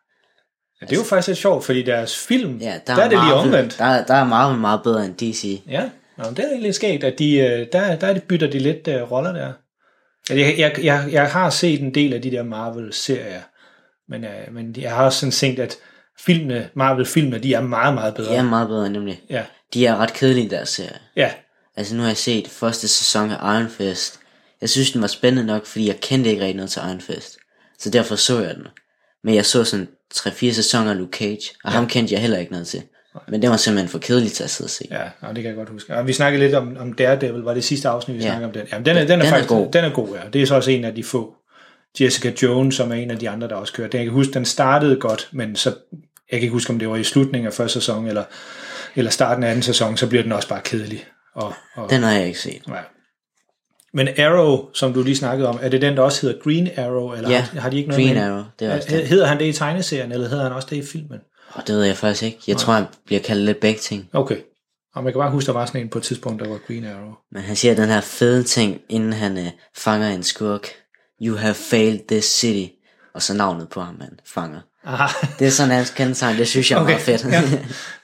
ja 0.81 0.86
det 0.86 0.94
er 0.94 0.98
jo 1.00 1.04
faktisk 1.04 1.27
lidt 1.27 1.38
sjovt, 1.38 1.65
fordi 1.65 1.83
deres 1.83 2.18
film, 2.18 2.57
Ja, 2.57 2.80
der, 2.88 2.95
der 2.95 3.04
er 3.04 3.09
det 3.09 3.12
lige 3.12 3.19
Marvel, 3.21 3.33
omvendt. 3.48 3.77
Der, 3.77 3.86
er- 3.86 4.06
der 4.06 4.13
er 4.13 4.24
Marvel 4.25 4.59
meget 4.59 4.83
bedre 4.83 5.06
end 5.06 5.15
DC. 5.15 5.62
Ja, 5.69 5.89
Nå, 6.18 6.24
det 6.30 6.39
er 6.39 6.50
egentlig 6.50 6.75
skægt, 6.75 7.04
at 7.04 7.19
de, 7.19 7.38
øh, 7.38 7.68
der, 7.71 7.95
der 7.95 8.07
er 8.07 8.13
de 8.13 8.19
bytter 8.19 8.48
de 8.50 8.59
lidt 8.59 8.88
uh, 8.88 9.12
roller 9.12 9.31
der. 9.31 9.54
Altså, 10.30 10.45
Jeg, 10.45 10.56
jeg, 10.59 10.83
jeg, 10.83 11.09
jeg 11.12 11.31
har 11.31 11.50
set 11.50 11.81
en 11.81 11.94
del 11.95 12.13
af 12.13 12.21
de 12.21 12.31
der 12.31 12.44
Marvel-serier, 12.44 13.42
men, 14.10 14.24
uh, 14.24 14.53
men 14.53 14.75
jeg 14.77 14.92
har 14.95 15.06
også 15.06 15.19
sådan 15.19 15.31
tænkt, 15.31 15.60
at 15.60 15.75
filmene, 16.19 16.69
Marvel-filmene, 16.74 17.39
de 17.39 17.53
er 17.53 17.62
meget, 17.62 17.94
meget 17.94 18.15
bedre. 18.15 18.31
De 18.31 18.36
er 18.38 18.44
meget 18.44 18.68
bedre 18.68 18.89
nemlig. 18.89 19.21
Ja, 19.30 19.44
De 19.74 19.86
er 19.86 19.95
ret 19.98 20.13
kedelige, 20.13 20.50
deres 20.50 20.69
serie. 20.69 21.00
ja, 21.15 21.31
Altså 21.75 21.95
nu 21.95 22.01
har 22.01 22.10
jeg 22.10 22.18
set 22.18 22.48
første 22.48 22.88
sæson 22.88 23.31
af 23.31 23.56
Iron 23.60 23.69
Fist. 23.69 24.19
Jeg 24.62 24.69
synes, 24.69 24.92
den 24.92 25.01
var 25.01 25.07
spændende 25.07 25.48
nok, 25.48 25.65
fordi 25.65 25.88
jeg 25.88 26.00
kendte 26.01 26.30
ikke 26.30 26.42
rigtig 26.42 26.56
noget 26.56 26.69
til 26.69 26.81
Iron 26.88 27.01
Fist. 27.01 27.38
Så 27.80 27.89
derfor 27.89 28.15
så 28.15 28.39
jeg 28.42 28.56
den. 28.56 28.68
Men 29.24 29.36
jeg 29.36 29.45
så 29.45 29.63
sådan 29.63 29.88
3-4 30.15 30.51
sæsoner 30.51 30.92
af 30.92 30.98
Luke 30.98 31.18
Cage, 31.18 31.39
og 31.63 31.71
ja. 31.71 31.75
ham 31.75 31.88
kendte 31.88 32.13
jeg 32.13 32.21
heller 32.21 32.38
ikke 32.38 32.51
noget 32.51 32.68
til. 32.68 32.81
Men 33.27 33.42
det 33.42 33.50
var 33.50 33.57
simpelthen 33.57 33.89
for 33.89 34.00
kedeligt 34.00 34.33
til 34.33 34.44
at 34.44 34.50
sidde 34.50 34.68
og 34.68 34.71
se. 34.71 34.88
ja 34.92 35.04
og 35.21 35.36
det 35.36 35.44
kan 35.44 35.50
jeg 35.50 35.56
godt 35.56 35.69
huske. 35.69 35.95
Og 35.95 36.07
vi 36.07 36.13
snakkede 36.13 36.44
lidt 36.44 36.56
om, 36.56 36.77
om 36.80 36.94
Daredevil, 36.94 37.42
var 37.42 37.54
det 37.54 37.63
sidste 37.63 37.89
afsnit, 37.89 38.18
vi 38.18 38.24
Ja. 38.24 38.30
snakkede 38.30 38.45
om 38.48 38.51
den. 38.54 38.68
Jamen, 38.71 38.86
den 38.86 38.98
er, 38.98 39.01
den 39.01 39.12
er, 39.12 39.15
Den 39.15 39.25
er 39.25 39.30
faktisk 39.30 39.50
god. 39.50 39.71
Den 39.71 39.83
er 39.83 39.89
god, 39.89 40.15
ja. 40.15 40.21
Det 40.33 40.42
er 40.42 40.45
så 40.45 40.56
også 40.56 40.71
en 40.71 40.83
af 40.86 40.95
de 40.95 41.03
få. 41.03 41.36
Jessica 42.00 42.33
Jones, 42.44 42.75
som 42.75 42.92
er 42.92 42.95
en 42.95 43.12
af 43.12 43.18
de 43.19 43.30
andre, 43.30 43.48
der 43.48 43.56
også 43.56 43.74
kører. 43.74 43.88
Den, 43.89 43.98
jeg 43.98 44.06
kan 44.06 44.13
huske, 44.13 44.33
den 44.33 44.45
startede 44.45 44.95
godt, 44.95 45.30
men 45.31 45.56
så, 45.56 45.69
jeg 46.31 46.39
kan 46.39 46.42
ikke 46.42 46.51
huske, 46.53 46.69
om 46.74 46.80
det 46.80 46.89
var 46.89 46.95
i 46.95 47.03
slutningen 47.03 47.48
af 47.48 47.53
første 47.53 47.80
sæson, 47.80 48.07
eller, 48.07 48.24
eller 48.95 49.12
starten 49.12 49.44
af 49.44 49.50
anden 49.50 49.63
sæson, 49.63 49.98
så 49.98 50.07
bliver 50.07 50.24
den 50.24 50.31
også 50.31 50.48
bare 50.48 50.62
kedelig. 50.62 51.06
Og, 51.36 51.53
og, 51.75 51.89
Den 51.89 52.03
har 52.03 52.12
jeg 52.12 52.27
ikke 52.27 52.39
set. 52.39 52.62
Ja. 52.68 52.74
Men 53.98 54.08
Arrow, 54.20 54.66
som 54.74 54.94
du 54.94 55.04
lige 55.04 55.16
snakkede 55.16 55.50
om, 55.50 55.60
er 55.62 55.70
det 55.70 55.82
den, 55.82 55.98
der 55.98 56.04
også 56.04 56.22
hedder 56.28 56.42
Green 56.44 56.70
Arrow? 56.78 57.14
Eller 57.14 57.30
Ja, 57.30 57.42
har, 57.42 57.60
har 57.62 57.70
de 57.70 57.78
ikke 57.78 57.90
noget 57.90 58.04
Green 58.06 58.16
med? 58.16 58.24
Arrow, 58.24 58.44
det 58.60 58.68
er 58.68 58.76
også 58.76 58.88
den. 58.92 59.06
Hedder 59.08 59.26
han 59.28 59.40
det 59.40 59.46
i 59.46 59.54
tegneserien, 59.54 60.12
eller 60.12 60.30
hedder 60.30 60.44
han 60.44 60.54
også 60.54 60.68
det 60.72 60.76
i 60.76 60.82
filmen? 60.86 61.20
Og 61.54 61.68
det 61.68 61.76
ved 61.76 61.84
jeg 61.84 61.98
faktisk 61.98 62.24
ikke. 62.24 62.38
Jeg 62.48 62.58
tror, 62.58 62.74
han 62.74 62.86
bliver 63.06 63.22
kaldt 63.22 63.42
lidt 63.42 63.60
begge 63.60 63.80
ting. 63.80 64.10
Okay. 64.14 64.38
Og 64.96 65.04
man 65.04 65.14
kan 65.14 65.20
bare 65.20 65.32
huske, 65.32 65.48
der 65.48 65.54
var 65.54 65.66
sådan 65.66 65.82
en 65.82 65.90
på 65.90 65.98
et 65.98 66.04
tidspunkt, 66.04 66.44
der 66.44 66.50
var 66.50 66.58
Green 66.68 66.86
Arrow. 66.86 67.13
Men 67.32 67.42
han 67.44 67.56
siger 67.56 67.75
den 67.75 67.89
her 67.89 68.01
fede 68.01 68.44
ting, 68.44 68.82
inden 68.89 69.13
han 69.13 69.38
øh, 69.38 69.48
fanger 69.77 70.08
en 70.08 70.24
skurk. 70.24 70.68
You 71.22 71.36
have 71.38 71.54
failed 71.54 72.00
this 72.08 72.25
city. 72.25 72.74
Og 73.13 73.22
så 73.22 73.34
navnet 73.34 73.70
på 73.70 73.82
ham, 73.82 73.98
han 74.01 74.20
fanger. 74.25 74.60
Aha. 74.86 75.08
Det 75.39 75.48
er 75.48 75.51
sådan 75.51 75.72
hans 75.72 75.89
kendetegn, 75.89 76.38
det 76.38 76.48
synes 76.48 76.72
jeg 76.72 76.77
er 76.77 76.82
Okay, 76.82 76.92
meget 76.92 77.01
fedt. 77.22 77.25
ja. 77.25 77.42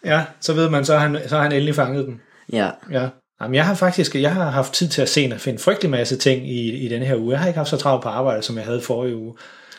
ja, 0.16 0.26
så 0.42 0.54
ved 0.54 0.70
man, 0.70 0.86
så 0.86 0.94
har 0.98 1.08
han, 1.08 1.18
så 1.28 1.36
har 1.36 1.44
han 1.44 1.52
endelig 1.52 1.76
fanget 1.76 2.06
den. 2.06 2.22
ja. 2.54 2.70
Ja. 2.92 3.08
Jamen, 3.42 3.56
jeg 3.56 3.66
har 3.66 3.75
faktisk 3.75 4.16
jeg 4.16 4.34
har 4.34 4.50
haft 4.50 4.74
tid 4.74 4.88
til 4.88 5.02
at 5.02 5.10
se 5.10 5.30
og 5.34 5.40
finde 5.40 5.60
frygtelig 5.60 5.92
masse 5.92 6.18
ting 6.18 6.50
i, 6.50 6.72
i 6.72 6.88
denne 6.88 7.06
her 7.06 7.16
uge. 7.16 7.32
Jeg 7.32 7.40
har 7.40 7.48
ikke 7.48 7.58
haft 7.58 7.70
så 7.70 7.78
travlt 7.78 8.04
på 8.04 8.10
arbejde, 8.10 8.42
som 8.42 8.58
jeg 8.58 8.66
havde 8.66 8.82
forrige 8.82 9.16
uge. 9.16 9.34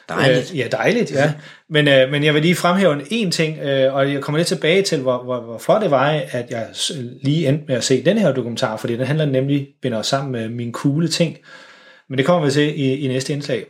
Dejligt. 0.09 0.51
Øh, 0.53 0.59
ja, 0.59 0.69
dejligt, 0.73 1.13
ja. 1.13 1.33
Men, 1.71 1.89
øh, 1.89 2.11
men 2.11 2.25
jeg 2.25 2.35
vil 2.35 2.43
lige 2.43 2.55
fremhæve 2.55 3.03
en, 3.11 3.31
ting, 3.31 3.59
øh, 3.59 3.95
og 3.95 4.13
jeg 4.13 4.21
kommer 4.21 4.39
lidt 4.39 4.49
tilbage 4.49 4.83
til, 4.83 5.01
hvor, 5.01 5.23
hvor, 5.23 5.41
hvorfor 5.41 5.79
det 5.79 5.91
var, 5.91 6.09
at 6.31 6.51
jeg 6.51 6.67
lige 7.23 7.49
endte 7.49 7.65
med 7.69 7.77
at 7.77 7.85
se 7.85 8.05
den 8.05 8.19
her 8.19 8.33
dokumentar, 8.33 8.77
fordi 8.77 8.97
den 8.97 9.07
handler 9.07 9.27
nemlig, 9.27 9.69
binder 9.83 10.03
sammen 10.03 10.33
med 10.33 10.49
mine 10.49 10.73
coole 10.73 11.09
ting. 11.09 11.37
Men 12.09 12.19
det 12.19 12.27
kommer 12.27 12.45
vi 12.47 12.53
til 12.53 12.81
i, 12.81 12.95
i 12.95 13.09
næste 13.09 13.33
indslag. 13.33 13.65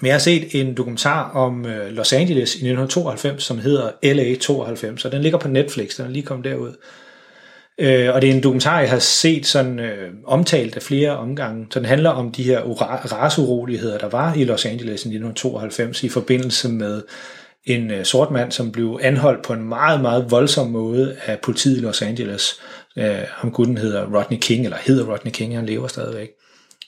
Men 0.00 0.06
jeg 0.06 0.14
har 0.14 0.20
set 0.20 0.60
en 0.60 0.74
dokumentar 0.74 1.30
om 1.30 1.66
øh, 1.66 1.90
Los 1.90 2.12
Angeles 2.12 2.54
i 2.54 2.58
1992, 2.58 3.42
som 3.42 3.58
hedder 3.58 3.90
LA 4.02 4.34
92, 4.34 5.04
og 5.04 5.12
den 5.12 5.22
ligger 5.22 5.38
på 5.38 5.48
Netflix, 5.48 5.96
den 5.96 6.04
er 6.04 6.10
lige 6.10 6.22
kommet 6.22 6.44
derud. 6.44 6.72
Øh, 7.80 8.14
og 8.14 8.22
det 8.22 8.30
er 8.30 8.34
en 8.34 8.42
dokumentar, 8.42 8.80
jeg 8.80 8.90
har 8.90 8.98
set 8.98 9.46
sådan 9.46 9.78
øh, 9.78 10.12
omtalt 10.24 10.76
af 10.76 10.82
flere 10.82 11.16
omgange. 11.16 11.66
Så 11.70 11.78
den 11.78 11.86
handler 11.86 12.10
om 12.10 12.32
de 12.32 12.42
her 12.42 12.60
rasuroligheder, 13.12 13.98
der 13.98 14.08
var 14.08 14.34
i 14.34 14.44
Los 14.44 14.64
Angeles 14.64 15.04
i 15.04 15.08
1992 15.08 16.04
i 16.04 16.08
forbindelse 16.08 16.68
med 16.68 17.02
en 17.64 17.90
øh, 17.90 18.04
sort 18.04 18.30
mand, 18.30 18.52
som 18.52 18.72
blev 18.72 19.00
anholdt 19.02 19.44
på 19.44 19.52
en 19.52 19.62
meget, 19.62 20.00
meget 20.00 20.30
voldsom 20.30 20.66
måde 20.66 21.16
af 21.26 21.38
politiet 21.38 21.78
i 21.78 21.80
Los 21.80 22.02
Angeles. 22.02 22.60
Øh, 22.96 23.18
ham 23.28 23.52
gutten 23.52 23.78
hedder 23.78 24.16
Rodney 24.16 24.38
King, 24.38 24.64
eller 24.64 24.78
hedder 24.86 25.12
Rodney 25.12 25.32
King, 25.32 25.56
han 25.56 25.66
lever 25.66 25.86
stadigvæk 25.86 26.28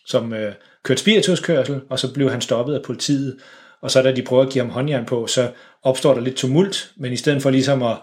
som 0.06 0.32
øh, 0.32 0.52
kørte 0.82 1.00
spirituskørsel, 1.00 1.80
og 1.90 1.98
så 1.98 2.14
blev 2.14 2.30
han 2.30 2.40
stoppet 2.40 2.74
af 2.74 2.82
politiet. 2.82 3.36
Og 3.80 3.90
så 3.90 4.02
da 4.02 4.12
de 4.12 4.22
prøver 4.22 4.42
at 4.42 4.52
give 4.52 4.64
ham 4.64 4.72
håndjern 4.72 5.06
på, 5.06 5.26
så 5.26 5.50
opstår 5.82 6.14
der 6.14 6.20
lidt 6.20 6.36
tumult, 6.36 6.92
men 6.96 7.12
i 7.12 7.16
stedet 7.16 7.42
for 7.42 7.50
ligesom 7.50 7.82
at 7.82 7.96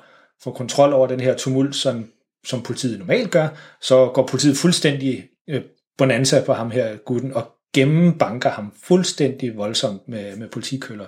få 0.43 0.51
kontrol 0.51 0.93
over 0.93 1.07
den 1.07 1.19
her 1.19 1.35
tumult, 1.35 1.75
sådan 1.75 2.07
som 2.45 2.61
politiet 2.61 2.99
normalt 2.99 3.31
gør, 3.31 3.47
så 3.81 4.11
går 4.13 4.27
politiet 4.27 4.57
fuldstændig 4.57 5.23
øh, 5.49 5.61
bonanza 5.97 6.43
på 6.45 6.53
ham 6.53 6.71
her 6.71 6.97
gutten, 6.97 7.33
og 7.33 7.51
gennembanker 7.73 8.49
ham 8.49 8.73
fuldstændig 8.83 9.57
voldsomt 9.57 10.07
med, 10.07 10.35
med 10.35 10.47
politikøller. 10.47 11.05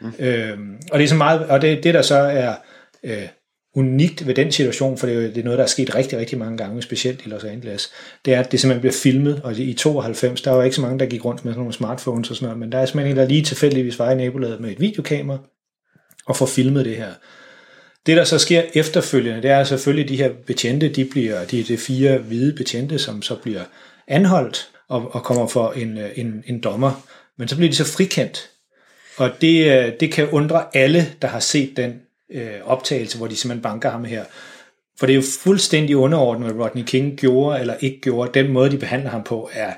Mm. 0.00 0.12
Øhm, 0.18 0.76
og 0.92 0.98
det 0.98 1.04
er 1.04 1.08
så 1.08 1.14
meget, 1.14 1.46
og 1.46 1.62
det, 1.62 1.84
det 1.84 1.94
der 1.94 2.02
så 2.02 2.16
er 2.16 2.54
øh, 3.02 3.28
unikt 3.74 4.26
ved 4.26 4.34
den 4.34 4.52
situation, 4.52 4.98
for 4.98 5.06
det 5.06 5.16
er, 5.16 5.20
jo, 5.20 5.26
det 5.26 5.38
er 5.38 5.44
noget, 5.44 5.58
der 5.58 5.64
er 5.64 5.68
sket 5.68 5.94
rigtig, 5.94 6.18
rigtig 6.18 6.38
mange 6.38 6.58
gange, 6.58 6.82
specielt 6.82 7.26
i 7.26 7.28
Los 7.28 7.44
Angeles, 7.44 7.90
det 8.24 8.34
er, 8.34 8.40
at 8.40 8.52
det 8.52 8.60
simpelthen 8.60 8.80
bliver 8.80 8.94
filmet, 9.02 9.40
og 9.44 9.58
i 9.58 9.74
92, 9.74 10.42
der 10.42 10.50
var 10.50 10.62
ikke 10.62 10.76
så 10.76 10.82
mange, 10.82 10.98
der 10.98 11.06
gik 11.06 11.24
rundt 11.24 11.44
med 11.44 11.52
sådan 11.52 11.60
nogle 11.60 11.72
smartphones 11.72 12.30
og 12.30 12.36
sådan 12.36 12.46
noget, 12.46 12.58
men 12.58 12.72
der 12.72 12.78
er 12.78 12.86
simpelthen 12.86 13.16
en, 13.16 13.20
der 13.20 13.28
lige 13.28 13.42
tilfældigvis 13.42 13.98
var 13.98 14.10
i 14.10 14.14
nabolaget 14.14 14.60
med 14.60 14.70
et 14.70 14.80
videokamera, 14.80 15.38
og 16.26 16.36
får 16.36 16.46
filmet 16.46 16.84
det 16.84 16.96
her. 16.96 17.12
Det, 18.06 18.16
der 18.16 18.24
så 18.24 18.38
sker 18.38 18.62
efterfølgende, 18.74 19.42
det 19.42 19.50
er 19.50 19.64
selvfølgelig, 19.64 20.08
de 20.08 20.16
her 20.16 20.30
betjente, 20.46 20.88
de 20.88 21.04
bliver, 21.04 21.44
de 21.44 21.60
er 21.60 21.64
de 21.64 21.76
fire 21.76 22.18
hvide 22.18 22.52
betjente, 22.52 22.98
som 22.98 23.22
så 23.22 23.34
bliver 23.34 23.64
anholdt 24.08 24.68
og, 24.88 25.14
og 25.14 25.22
kommer 25.22 25.46
for 25.46 25.72
en, 25.72 25.98
øh, 25.98 26.10
en, 26.16 26.44
en 26.46 26.60
dommer. 26.60 27.06
Men 27.36 27.48
så 27.48 27.56
bliver 27.56 27.70
de 27.70 27.76
så 27.76 27.84
frikendt. 27.84 28.50
Og 29.16 29.30
det, 29.40 29.72
øh, 29.72 29.92
det 30.00 30.12
kan 30.12 30.30
undre 30.30 30.76
alle, 30.76 31.06
der 31.22 31.28
har 31.28 31.40
set 31.40 31.76
den 31.76 32.00
øh, 32.30 32.60
optagelse, 32.64 33.18
hvor 33.18 33.26
de 33.26 33.36
simpelthen 33.36 33.62
banker 33.62 33.90
ham 33.90 34.04
her. 34.04 34.24
For 34.98 35.06
det 35.06 35.12
er 35.12 35.16
jo 35.16 35.22
fuldstændig 35.42 35.96
underordnet, 35.96 36.52
hvad 36.52 36.64
Rodney 36.64 36.82
King 36.82 37.18
gjorde 37.18 37.60
eller 37.60 37.74
ikke 37.80 38.00
gjorde. 38.00 38.40
Den 38.40 38.52
måde, 38.52 38.70
de 38.70 38.78
behandler 38.78 39.10
ham 39.10 39.22
på, 39.22 39.50
er 39.52 39.72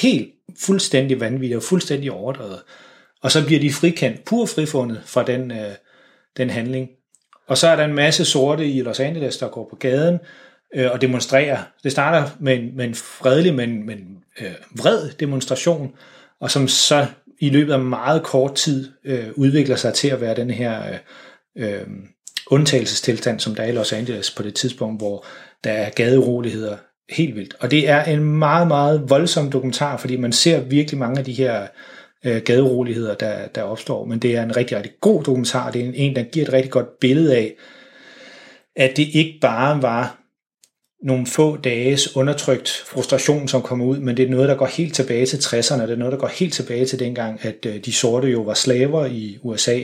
helt 0.00 0.30
fuldstændig 0.58 1.20
vanvittig 1.20 1.56
og 1.56 1.62
fuldstændig 1.62 2.12
overdrevet. 2.12 2.62
Og 3.22 3.30
så 3.30 3.46
bliver 3.46 3.60
de 3.60 3.72
frikendt, 3.72 4.24
pur 4.24 4.46
frifundet 4.46 5.02
fra 5.06 5.24
den, 5.24 5.50
øh, 5.50 5.72
den 6.36 6.50
handling. 6.50 6.88
Og 7.46 7.58
så 7.58 7.68
er 7.68 7.76
der 7.76 7.84
en 7.84 7.94
masse 7.94 8.24
sorte 8.24 8.68
i 8.68 8.82
Los 8.82 9.00
Angeles, 9.00 9.36
der 9.36 9.48
går 9.48 9.66
på 9.70 9.76
gaden 9.76 10.18
øh, 10.74 10.90
og 10.90 11.00
demonstrerer. 11.00 11.58
Det 11.82 11.92
starter 11.92 12.30
med 12.40 12.58
en, 12.58 12.76
med 12.76 12.84
en 12.84 12.94
fredelig, 12.94 13.54
men, 13.54 13.86
men 13.86 13.98
øh, 14.40 14.54
vred 14.78 15.10
demonstration, 15.20 15.92
og 16.40 16.50
som 16.50 16.68
så 16.68 17.06
i 17.40 17.50
løbet 17.50 17.72
af 17.72 17.80
meget 17.80 18.22
kort 18.22 18.54
tid 18.54 18.90
øh, 19.04 19.26
udvikler 19.34 19.76
sig 19.76 19.94
til 19.94 20.08
at 20.08 20.20
være 20.20 20.36
den 20.36 20.50
her 20.50 20.82
øh, 21.56 21.74
øh, 21.74 21.86
undtagelsestilstand, 22.46 23.40
som 23.40 23.54
der 23.54 23.62
er 23.62 23.66
i 23.66 23.72
Los 23.72 23.92
Angeles 23.92 24.30
på 24.30 24.42
det 24.42 24.54
tidspunkt, 24.54 25.00
hvor 25.00 25.24
der 25.64 25.72
er 25.72 25.90
gadeuroligheder 25.90 26.76
helt 27.10 27.36
vildt. 27.36 27.54
Og 27.60 27.70
det 27.70 27.88
er 27.88 28.04
en 28.04 28.24
meget, 28.24 28.68
meget 28.68 29.10
voldsom 29.10 29.50
dokumentar, 29.50 29.96
fordi 29.96 30.16
man 30.16 30.32
ser 30.32 30.60
virkelig 30.60 30.98
mange 30.98 31.18
af 31.18 31.24
de 31.24 31.32
her 31.32 31.66
øh, 32.24 32.42
gaderoligheder, 32.42 33.14
der, 33.14 33.46
der 33.46 33.62
opstår. 33.62 34.04
Men 34.04 34.18
det 34.18 34.36
er 34.36 34.42
en 34.42 34.56
rigtig, 34.56 34.76
rigtig 34.76 34.92
god 35.00 35.22
dokumentar. 35.22 35.70
Det 35.70 35.80
er 35.80 35.84
en, 35.84 35.94
en, 35.94 36.16
der 36.16 36.22
giver 36.22 36.46
et 36.46 36.52
rigtig 36.52 36.70
godt 36.70 36.98
billede 37.00 37.36
af, 37.36 37.54
at 38.76 38.96
det 38.96 39.08
ikke 39.12 39.38
bare 39.40 39.82
var 39.82 40.20
nogle 41.02 41.26
få 41.26 41.56
dages 41.56 42.16
undertrykt 42.16 42.70
frustration, 42.86 43.48
som 43.48 43.62
kommer 43.62 43.86
ud, 43.86 43.98
men 43.98 44.16
det 44.16 44.24
er 44.24 44.30
noget, 44.30 44.48
der 44.48 44.54
går 44.54 44.66
helt 44.66 44.94
tilbage 44.94 45.26
til 45.26 45.36
60'erne. 45.36 45.82
Det 45.82 45.90
er 45.90 45.96
noget, 45.96 46.12
der 46.12 46.18
går 46.18 46.26
helt 46.26 46.52
tilbage 46.52 46.86
til 46.86 46.98
dengang, 46.98 47.40
at 47.42 47.66
øh, 47.66 47.84
de 47.84 47.92
sorte 47.92 48.28
jo 48.28 48.40
var 48.40 48.54
slaver 48.54 49.06
i 49.06 49.38
USA. 49.42 49.80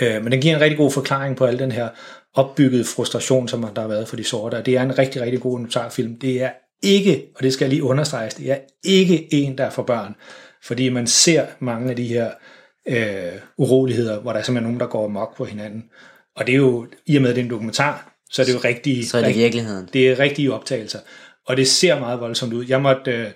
Øh, 0.00 0.22
men 0.22 0.32
den 0.32 0.40
giver 0.40 0.54
en 0.54 0.60
rigtig 0.60 0.78
god 0.78 0.90
forklaring 0.90 1.36
på 1.36 1.44
al 1.44 1.58
den 1.58 1.72
her 1.72 1.88
opbyggede 2.34 2.84
frustration, 2.84 3.48
som 3.48 3.62
der 3.74 3.80
har 3.80 3.88
været 3.88 4.08
for 4.08 4.16
de 4.16 4.24
sorte. 4.24 4.54
Og 4.54 4.66
det 4.66 4.76
er 4.76 4.82
en 4.82 4.98
rigtig, 4.98 5.22
rigtig 5.22 5.40
god 5.40 5.50
dokumentarfilm. 5.50 6.16
Det 6.16 6.42
er 6.42 6.50
ikke, 6.82 7.24
og 7.36 7.42
det 7.42 7.52
skal 7.52 7.64
jeg 7.64 7.70
lige 7.70 7.82
understreges, 7.82 8.34
det 8.34 8.50
er 8.50 8.56
ikke 8.84 9.34
en, 9.34 9.58
der 9.58 9.64
er 9.64 9.70
for 9.70 9.82
børn 9.82 10.14
fordi 10.64 10.88
man 10.88 11.06
ser 11.06 11.46
mange 11.60 11.90
af 11.90 11.96
de 11.96 12.06
her 12.06 12.30
øh, 12.88 13.40
uroligheder, 13.58 14.20
hvor 14.20 14.32
der 14.32 14.38
er 14.38 14.42
simpelthen 14.42 14.72
nogen, 14.72 14.80
der 14.80 14.86
går 14.86 15.08
mok 15.08 15.36
på 15.36 15.44
hinanden. 15.44 15.84
Og 16.36 16.46
det 16.46 16.52
er 16.52 16.56
jo, 16.56 16.86
i 17.06 17.16
og 17.16 17.22
med 17.22 17.30
at 17.30 17.36
det 17.36 17.42
er 17.42 17.44
en 17.44 17.50
dokumentar, 17.50 18.14
så 18.30 18.42
er 18.42 18.46
det 18.46 18.54
jo 18.54 18.58
rigtig... 18.64 19.08
Så 19.08 19.18
er 19.18 19.24
det 19.24 19.36
virkeligheden. 19.36 19.88
Det 19.92 20.10
er 20.10 20.18
rigtige 20.18 20.52
optagelser. 20.52 20.98
Og 21.46 21.56
det 21.56 21.68
ser 21.68 22.00
meget 22.00 22.20
voldsomt 22.20 22.52
ud. 22.52 22.64
Jeg 22.68 22.82
måtte, 22.82 23.10
øh, 23.10 23.30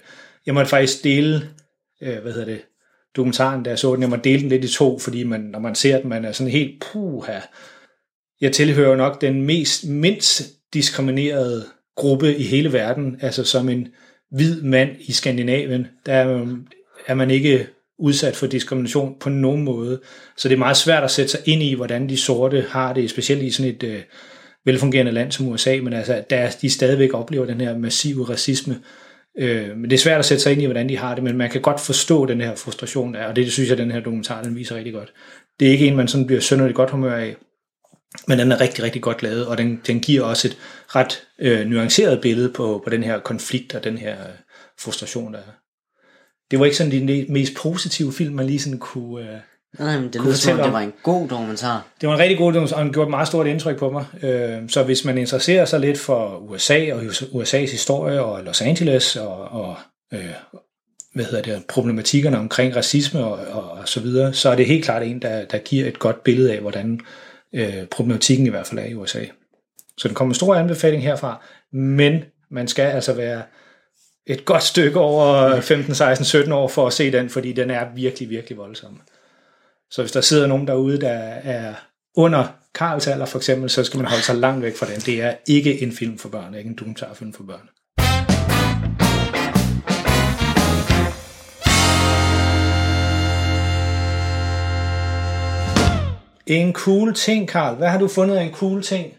jeg 0.46 0.54
måtte 0.54 0.70
faktisk 0.70 1.04
dele, 1.04 1.50
øh, 2.02 2.18
hvad 2.18 2.32
hedder 2.32 2.46
det, 2.46 2.62
dokumentaren, 3.16 3.62
da 3.62 3.70
jeg 3.70 3.78
så 3.78 3.94
den, 3.94 4.02
jeg 4.02 4.10
måtte 4.10 4.24
dele 4.24 4.40
den 4.40 4.48
lidt 4.48 4.64
i 4.64 4.68
to, 4.68 4.98
fordi 4.98 5.24
man, 5.24 5.40
når 5.40 5.58
man 5.58 5.74
ser 5.74 6.00
den, 6.00 6.08
man 6.08 6.24
er 6.24 6.32
sådan 6.32 6.52
helt, 6.52 6.84
puha. 6.92 7.40
Jeg 8.40 8.52
tilhører 8.52 8.96
nok 8.96 9.20
den 9.20 9.42
mest, 9.42 9.88
mindst 9.88 10.42
diskriminerede 10.74 11.64
gruppe 11.96 12.36
i 12.36 12.42
hele 12.42 12.72
verden, 12.72 13.18
altså 13.20 13.44
som 13.44 13.68
en 13.68 13.88
hvid 14.30 14.62
mand 14.62 14.90
i 15.00 15.12
Skandinavien, 15.12 15.86
der 16.06 16.12
er 16.12 16.56
er 17.06 17.14
man 17.14 17.30
ikke 17.30 17.66
udsat 17.98 18.36
for 18.36 18.46
diskrimination 18.46 19.16
på 19.20 19.28
nogen 19.28 19.62
måde. 19.62 20.00
Så 20.36 20.48
det 20.48 20.54
er 20.54 20.58
meget 20.58 20.76
svært 20.76 21.04
at 21.04 21.10
sætte 21.10 21.30
sig 21.30 21.40
ind 21.44 21.62
i, 21.62 21.74
hvordan 21.74 22.08
de 22.08 22.16
sorte 22.16 22.66
har 22.68 22.92
det, 22.92 23.10
specielt 23.10 23.42
i 23.42 23.50
sådan 23.50 23.74
et 23.74 23.82
øh, 23.82 24.02
velfungerende 24.64 25.12
land 25.12 25.32
som 25.32 25.48
USA, 25.48 25.78
men 25.82 25.92
altså, 25.92 26.24
der 26.30 26.50
de 26.62 26.70
stadigvæk 26.70 27.14
oplever 27.14 27.46
den 27.46 27.60
her 27.60 27.78
massive 27.78 28.24
racisme. 28.24 28.80
Øh, 29.38 29.76
men 29.76 29.90
det 29.90 29.92
er 29.92 29.98
svært 30.00 30.18
at 30.18 30.24
sætte 30.24 30.42
sig 30.42 30.52
ind 30.52 30.62
i, 30.62 30.64
hvordan 30.64 30.88
de 30.88 30.98
har 30.98 31.14
det, 31.14 31.24
men 31.24 31.36
man 31.36 31.50
kan 31.50 31.60
godt 31.60 31.80
forstå 31.80 32.26
den 32.26 32.40
her 32.40 32.54
frustration 32.54 33.14
der, 33.14 33.24
og 33.24 33.36
det, 33.36 33.44
det 33.44 33.52
synes 33.52 33.68
jeg, 33.68 33.78
den 33.78 33.90
her 33.90 34.00
dokumentar, 34.00 34.42
den 34.42 34.56
viser 34.56 34.76
rigtig 34.76 34.92
godt. 34.92 35.12
Det 35.60 35.68
er 35.68 35.72
ikke 35.72 35.86
en, 35.86 35.96
man 35.96 36.08
sådan 36.08 36.26
bliver 36.26 36.40
sønderligt 36.40 36.76
godt 36.76 36.90
humør 36.90 37.14
af, 37.14 37.36
men 38.28 38.38
den 38.38 38.52
er 38.52 38.60
rigtig, 38.60 38.84
rigtig 38.84 39.02
godt 39.02 39.22
lavet, 39.22 39.46
og 39.46 39.58
den, 39.58 39.80
den 39.86 40.00
giver 40.00 40.22
også 40.22 40.48
et 40.48 40.58
ret 40.96 41.22
øh, 41.38 41.66
nuanceret 41.66 42.20
billede 42.20 42.52
på, 42.52 42.80
på 42.84 42.90
den 42.90 43.02
her 43.02 43.18
konflikt 43.18 43.74
og 43.74 43.84
den 43.84 43.98
her 43.98 44.12
øh, 44.12 44.34
frustration, 44.80 45.32
der 45.32 45.38
er 45.38 45.65
det 46.50 46.58
var 46.58 46.64
ikke 46.64 46.76
sådan 46.76 47.08
de 47.08 47.26
mest 47.28 47.52
positive 47.54 48.12
film, 48.12 48.34
man 48.34 48.46
lige 48.46 48.60
sådan 48.60 48.78
kunne... 48.78 49.30
Øh, 49.30 49.38
Nej, 49.78 50.00
men 50.00 50.12
det 50.12 50.20
lyder 50.20 50.34
som 50.34 50.56
det 50.56 50.72
var 50.72 50.80
en 50.80 50.92
god 51.02 51.28
dokumentar. 51.28 51.86
Det 52.00 52.08
var 52.08 52.14
en 52.14 52.20
rigtig 52.20 52.38
god 52.38 52.52
dokumentar, 52.52 52.76
og 52.76 52.84
den 52.84 52.92
gjorde 52.92 53.06
et 53.06 53.10
meget 53.10 53.28
stort 53.28 53.46
indtryk 53.46 53.78
på 53.78 53.90
mig. 53.90 54.04
Øh, 54.22 54.68
så 54.68 54.82
hvis 54.82 55.04
man 55.04 55.18
interesserer 55.18 55.64
sig 55.64 55.80
lidt 55.80 55.98
for 55.98 56.38
USA 56.38 56.92
og 56.92 57.02
USA's 57.02 57.56
historie 57.56 58.22
og 58.22 58.44
Los 58.44 58.62
Angeles 58.62 59.16
og, 59.16 59.38
og 59.38 59.76
øh, 60.12 60.30
hvad 61.14 61.24
hedder 61.24 61.42
det, 61.42 61.64
problematikkerne 61.68 62.38
omkring 62.38 62.76
racisme 62.76 63.24
og, 63.24 63.38
og, 63.62 63.70
og 63.70 63.88
så 63.88 64.00
videre, 64.00 64.34
så 64.34 64.48
er 64.48 64.56
det 64.56 64.66
helt 64.66 64.84
klart 64.84 65.02
en, 65.02 65.22
der, 65.22 65.44
der 65.44 65.58
giver 65.58 65.86
et 65.86 65.98
godt 65.98 66.24
billede 66.24 66.52
af, 66.52 66.60
hvordan 66.60 67.00
øh, 67.52 67.86
problematikken 67.90 68.46
i 68.46 68.50
hvert 68.50 68.66
fald 68.66 68.80
er 68.80 68.84
i 68.84 68.94
USA. 68.94 69.24
Så 69.98 70.08
den 70.08 70.14
kommer 70.14 70.30
en 70.30 70.36
stor 70.36 70.54
anbefaling 70.54 71.02
herfra, 71.02 71.44
men 71.72 72.24
man 72.50 72.68
skal 72.68 72.82
altså 72.82 73.12
være 73.12 73.42
et 74.26 74.44
godt 74.44 74.62
stykke 74.62 74.98
over 75.00 75.60
15, 75.60 75.94
16, 75.94 76.24
17 76.24 76.52
år 76.52 76.68
for 76.68 76.86
at 76.86 76.92
se 76.92 77.12
den, 77.12 77.30
fordi 77.30 77.52
den 77.52 77.70
er 77.70 77.84
virkelig, 77.94 78.30
virkelig 78.30 78.58
voldsom. 78.58 79.00
Så 79.90 80.02
hvis 80.02 80.12
der 80.12 80.20
sidder 80.20 80.46
nogen 80.46 80.66
derude, 80.66 81.00
der 81.00 81.10
er 81.10 81.74
under 82.16 82.44
Karls 82.74 83.06
alder 83.06 83.26
for 83.26 83.38
eksempel, 83.38 83.70
så 83.70 83.84
skal 83.84 83.98
man 83.98 84.06
holde 84.06 84.22
sig 84.22 84.36
langt 84.36 84.62
væk 84.62 84.76
fra 84.76 84.86
den. 84.86 85.00
Det 85.00 85.22
er 85.22 85.34
ikke 85.46 85.82
en 85.82 85.92
film 85.92 86.18
for 86.18 86.28
børn, 86.28 86.54
ikke 86.54 86.70
en 86.70 86.76
dokumentarfilm 86.76 87.32
for 87.32 87.42
børn. 87.42 87.68
En 96.46 96.72
cool 96.72 97.14
ting, 97.14 97.48
Karl. 97.48 97.76
Hvad 97.76 97.88
har 97.88 97.98
du 97.98 98.08
fundet 98.08 98.36
af 98.36 98.42
en 98.42 98.52
cool 98.52 98.82
ting? 98.82 99.14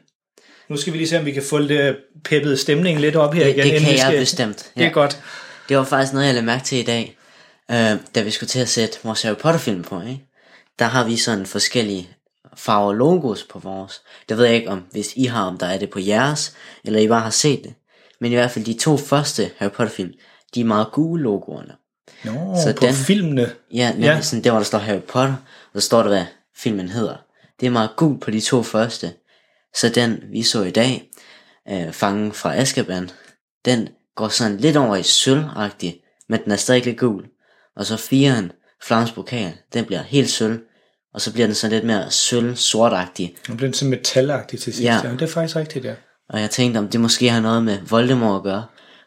Nu 0.69 0.77
skal 0.77 0.93
vi 0.93 0.97
lige 0.97 1.07
se, 1.07 1.19
om 1.19 1.25
vi 1.25 1.31
kan 1.31 1.43
få 1.43 1.59
det 1.59 1.97
peppet 2.23 2.59
stemningen 2.59 3.01
lidt 3.01 3.15
op 3.15 3.33
her 3.33 3.43
det, 3.43 3.51
igen. 3.51 3.73
Det 3.73 3.81
kan 3.81 3.91
jeg 3.91 3.99
skal... 3.99 4.19
bestemt. 4.19 4.71
Ja. 4.75 4.81
Det 4.81 4.87
er 4.87 4.93
godt. 4.93 5.21
Det 5.69 5.77
var 5.77 5.83
faktisk 5.83 6.13
noget, 6.13 6.25
jeg 6.25 6.33
lagde 6.33 6.45
mærke 6.45 6.63
til 6.63 6.77
i 6.77 6.83
dag, 6.83 7.17
øh, 7.71 7.97
da 8.15 8.21
vi 8.21 8.31
skulle 8.31 8.47
til 8.47 8.59
at 8.59 8.69
sætte 8.69 8.97
vores 9.03 9.21
Harry 9.21 9.35
Potter 9.35 9.59
film 9.59 9.83
på. 9.83 10.01
Ikke? 10.01 10.23
Der 10.79 10.85
har 10.85 11.03
vi 11.03 11.17
sådan 11.17 11.45
forskellige 11.45 12.09
farver 12.57 12.93
logos 12.93 13.43
på 13.43 13.59
vores. 13.59 14.01
Det 14.29 14.37
ved 14.37 14.45
jeg 14.45 14.55
ikke 14.55 14.69
om, 14.69 14.83
hvis 14.91 15.13
I 15.15 15.25
har, 15.25 15.43
om 15.43 15.57
der 15.57 15.65
er 15.65 15.77
det 15.77 15.89
på 15.89 15.99
jeres, 15.99 16.53
eller 16.83 16.99
I 16.99 17.07
bare 17.07 17.21
har 17.21 17.29
set 17.29 17.63
det. 17.63 17.73
Men 18.21 18.31
i 18.31 18.35
hvert 18.35 18.51
fald 18.51 18.65
de 18.65 18.73
to 18.73 18.97
første 18.97 19.51
Harry 19.57 19.71
Potter 19.71 19.93
film, 19.93 20.13
de 20.55 20.61
er 20.61 20.65
meget 20.65 20.87
gule 20.91 21.23
logoerne. 21.23 21.73
Nå, 22.23 22.31
så 22.63 22.73
på 22.73 22.85
den, 22.85 22.93
filmene. 22.93 23.51
Ja, 23.73 23.93
ja. 23.99 24.21
Sådan, 24.21 24.43
det 24.43 24.51
hvor 24.51 24.59
der 24.59 24.65
står 24.65 24.77
Harry 24.77 25.01
Potter, 25.01 25.35
og 25.73 25.81
så 25.81 25.85
står 25.85 26.01
der, 26.01 26.09
hvad 26.09 26.25
filmen 26.57 26.89
hedder. 26.89 27.15
Det 27.59 27.65
er 27.65 27.69
meget 27.69 27.89
gult 27.95 28.21
på 28.21 28.31
de 28.31 28.41
to 28.41 28.63
første. 28.63 29.13
Så 29.75 29.89
den, 29.89 30.23
vi 30.31 30.43
så 30.43 30.63
i 30.63 30.71
dag, 30.71 31.09
øh, 31.69 31.91
Fangen 31.91 32.33
fra 32.33 32.55
Azkaban, 32.55 33.09
den 33.65 33.89
går 34.15 34.27
sådan 34.27 34.57
lidt 34.57 34.77
over 34.77 34.95
i 34.95 35.03
sølvagtig, 35.03 36.01
men 36.29 36.43
den 36.43 36.51
er 36.51 36.55
stadig 36.55 36.85
lidt 36.85 36.99
gul. 36.99 37.25
Og 37.75 37.85
så 37.85 37.97
firen, 37.97 38.51
Flams 38.83 39.11
pokal, 39.11 39.53
den 39.73 39.85
bliver 39.85 40.01
helt 40.01 40.29
sølv, 40.29 40.59
og 41.13 41.21
så 41.21 41.33
bliver 41.33 41.47
den 41.47 41.55
sådan 41.55 41.75
lidt 41.75 41.85
mere 41.85 42.11
sølv-sortagtig. 42.11 43.35
Den 43.47 43.57
bliver 43.57 43.71
sådan 43.71 43.89
metalagtig 43.89 44.59
til 44.59 44.73
sidst, 44.73 44.83
ja. 44.83 44.99
ja. 45.03 45.11
Det 45.11 45.21
er 45.21 45.27
faktisk 45.27 45.55
rigtigt, 45.55 45.85
ja. 45.85 45.93
Og 46.29 46.41
jeg 46.41 46.49
tænkte, 46.49 46.77
om 46.77 46.87
det 46.87 46.99
måske 46.99 47.29
har 47.29 47.39
noget 47.39 47.63
med 47.63 47.77
Voldemort 47.89 48.35
at 48.35 48.43
gøre. 48.43 48.65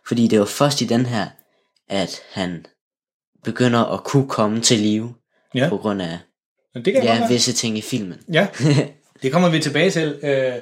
Fordi 0.08 0.28
det 0.28 0.38
var 0.38 0.46
først 0.46 0.80
i 0.80 0.84
den 0.84 1.06
her, 1.06 1.26
at 1.88 2.20
han 2.32 2.66
begynder 3.44 3.84
at 3.84 4.04
kunne 4.04 4.28
komme 4.28 4.60
til 4.60 4.78
live. 4.78 5.14
Ja. 5.54 5.68
På 5.68 5.76
grund 5.76 6.02
af 6.02 6.18
Men 6.74 6.84
det 6.84 6.94
kan 6.94 7.02
ja, 7.02 7.28
visse 7.28 7.52
ting 7.52 7.78
i 7.78 7.80
filmen. 7.80 8.18
Ja, 8.32 8.46
det 9.22 9.32
kommer 9.32 9.48
vi 9.48 9.58
tilbage 9.58 9.90
til. 9.90 10.14
Øh, 10.22 10.52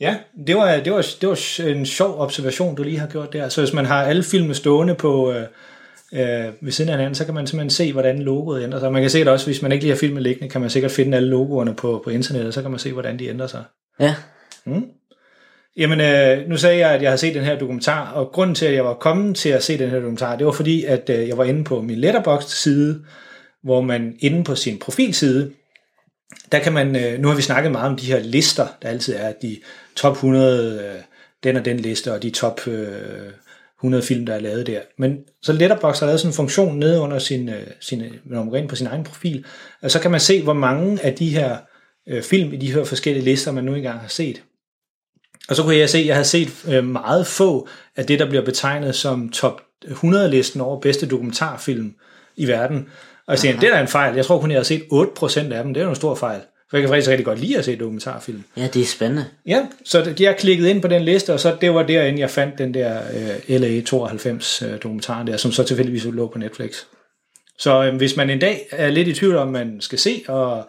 Ja, 0.00 0.16
det 0.46 0.56
var, 0.56 0.76
det, 0.76 0.92
var, 0.92 1.06
det 1.20 1.28
var 1.28 1.60
en 1.66 1.86
sjov 1.86 2.20
observation, 2.20 2.74
du 2.74 2.82
lige 2.82 2.98
har 2.98 3.06
gjort 3.06 3.32
der. 3.32 3.48
Så 3.48 3.60
hvis 3.60 3.72
man 3.72 3.86
har 3.86 4.02
alle 4.02 4.22
filmene 4.22 4.54
stående 4.54 4.94
på 4.94 5.32
øh, 5.32 5.42
øh, 6.12 6.52
ved 6.60 6.72
siden 6.72 6.88
af 6.88 6.96
hinanden, 6.96 7.14
så 7.14 7.24
kan 7.24 7.34
man 7.34 7.46
simpelthen 7.46 7.70
se, 7.70 7.92
hvordan 7.92 8.18
logoet 8.18 8.62
ændrer 8.62 8.80
sig. 8.80 8.92
Man 8.92 9.02
kan 9.02 9.10
se 9.10 9.18
det 9.18 9.28
også, 9.28 9.46
hvis 9.46 9.62
man 9.62 9.72
ikke 9.72 9.84
lige 9.84 9.92
har 9.92 9.98
filmen 9.98 10.22
liggende, 10.22 10.48
kan 10.48 10.60
man 10.60 10.70
sikkert 10.70 10.90
finde 10.90 11.16
alle 11.16 11.28
logoerne 11.28 11.74
på, 11.74 12.00
på 12.04 12.10
internettet, 12.10 12.54
så 12.54 12.62
kan 12.62 12.70
man 12.70 12.80
se, 12.80 12.92
hvordan 12.92 13.18
de 13.18 13.28
ændrer 13.28 13.46
sig. 13.46 13.64
Ja. 14.00 14.14
Mm. 14.66 14.84
Jamen, 15.76 16.00
øh, 16.00 16.48
nu 16.48 16.56
sagde 16.56 16.78
jeg, 16.78 16.90
at 16.90 17.02
jeg 17.02 17.10
har 17.10 17.16
set 17.16 17.34
den 17.34 17.44
her 17.44 17.58
dokumentar, 17.58 18.12
og 18.12 18.32
grunden 18.32 18.54
til, 18.54 18.66
at 18.66 18.74
jeg 18.74 18.84
var 18.84 18.94
kommet 18.94 19.36
til 19.36 19.48
at 19.48 19.62
se 19.62 19.78
den 19.78 19.90
her 19.90 19.96
dokumentar, 19.96 20.36
det 20.36 20.46
var 20.46 20.52
fordi, 20.52 20.84
at 20.84 21.10
øh, 21.10 21.28
jeg 21.28 21.38
var 21.38 21.44
inde 21.44 21.64
på 21.64 21.82
min 21.82 21.98
Letterboxd-side, 21.98 23.04
hvor 23.62 23.80
man 23.80 24.16
inde 24.20 24.44
på 24.44 24.54
sin 24.54 24.78
profilside 24.78 25.50
der 26.52 26.58
kan 26.58 26.72
man, 26.72 26.96
øh, 26.96 27.20
nu 27.20 27.28
har 27.28 27.36
vi 27.36 27.42
snakket 27.42 27.72
meget 27.72 27.90
om 27.90 27.96
de 27.96 28.06
her 28.06 28.18
lister, 28.18 28.66
der 28.82 28.88
altid 28.88 29.14
er, 29.14 29.32
de 29.42 29.60
top 29.96 30.12
100, 30.12 30.84
øh, 30.84 31.02
den 31.44 31.56
og 31.56 31.64
den 31.64 31.80
liste, 31.80 32.12
og 32.12 32.22
de 32.22 32.30
top 32.30 32.68
øh, 32.68 33.32
100 33.78 34.02
film, 34.02 34.26
der 34.26 34.34
er 34.34 34.40
lavet 34.40 34.66
der. 34.66 34.80
Men 34.98 35.18
så 35.42 35.52
Letterboxd 35.52 36.00
har 36.00 36.06
lavet 36.06 36.20
sådan 36.20 36.30
en 36.30 36.36
funktion 36.36 36.78
nede 36.78 37.00
under 37.00 37.18
sin, 37.18 37.48
øh, 37.48 37.66
sin, 37.80 38.02
når 38.24 38.42
man 38.42 38.50
går 38.50 38.56
ind 38.56 38.68
på 38.68 38.76
sin 38.76 38.86
egen 38.86 39.04
profil, 39.04 39.44
og 39.82 39.90
så 39.90 40.00
kan 40.00 40.10
man 40.10 40.20
se, 40.20 40.42
hvor 40.42 40.52
mange 40.52 41.02
af 41.02 41.14
de 41.14 41.28
her 41.28 41.56
øh, 42.08 42.22
film 42.22 42.52
i 42.52 42.56
de 42.56 42.72
her 42.72 42.84
forskellige 42.84 43.24
lister, 43.24 43.52
man 43.52 43.64
nu 43.64 43.74
engang 43.74 44.00
har 44.00 44.08
set. 44.08 44.42
Og 45.48 45.56
så 45.56 45.62
kunne 45.62 45.76
jeg 45.76 45.90
se, 45.90 45.98
at 45.98 46.06
jeg 46.06 46.14
havde 46.14 46.28
set 46.28 46.64
øh, 46.68 46.84
meget 46.84 47.26
få 47.26 47.68
af 47.96 48.06
det, 48.06 48.18
der 48.18 48.28
bliver 48.28 48.44
betegnet 48.44 48.94
som 48.94 49.28
top 49.28 49.60
100-listen 49.84 50.60
over 50.60 50.80
bedste 50.80 51.06
dokumentarfilm 51.06 51.94
i 52.36 52.48
verden. 52.48 52.88
Og 53.26 53.32
jeg 53.32 53.38
siger, 53.38 53.60
det 53.60 53.68
er 53.68 53.80
en 53.80 53.88
fejl. 53.88 54.14
Jeg 54.16 54.24
tror 54.24 54.40
kun, 54.40 54.50
jeg 54.50 54.58
har 54.58 54.64
set 54.64 54.82
8% 54.92 55.52
af 55.52 55.64
dem. 55.64 55.74
Det 55.74 55.80
er 55.80 55.84
jo 55.84 55.90
en 55.90 55.96
stor 55.96 56.14
fejl. 56.14 56.40
For 56.70 56.76
jeg 56.76 56.82
kan 56.82 56.88
faktisk 56.88 57.10
rigtig 57.10 57.24
godt 57.26 57.40
lide 57.40 57.58
at 57.58 57.64
se 57.64 57.76
dokumentarfilm. 57.76 58.44
Ja, 58.56 58.66
det 58.74 58.82
er 58.82 58.86
spændende. 58.86 59.24
Ja, 59.46 59.66
så 59.84 60.02
det- 60.02 60.20
jeg 60.20 60.36
klikkede 60.36 60.70
ind 60.70 60.82
på 60.82 60.88
den 60.88 61.02
liste, 61.02 61.32
og 61.32 61.40
så 61.40 61.56
det 61.60 61.74
var 61.74 61.82
derinde, 61.82 62.20
jeg 62.20 62.30
fandt 62.30 62.58
den 62.58 62.74
der 62.74 63.00
øh, 63.48 63.60
LA 63.60 63.80
92 63.80 64.62
øh, 64.62 64.82
dokumentaren 64.82 65.26
der, 65.26 65.36
som 65.36 65.52
så 65.52 65.64
tilfældigvis 65.64 66.04
lå 66.04 66.26
på 66.28 66.38
Netflix. 66.38 66.76
Så 67.58 67.84
øh, 67.84 67.96
hvis 67.96 68.16
man 68.16 68.30
en 68.30 68.38
dag 68.38 68.66
er 68.70 68.90
lidt 68.90 69.08
i 69.08 69.12
tvivl 69.14 69.36
om, 69.36 69.48
man 69.48 69.80
skal 69.80 69.98
se, 69.98 70.22
og 70.28 70.68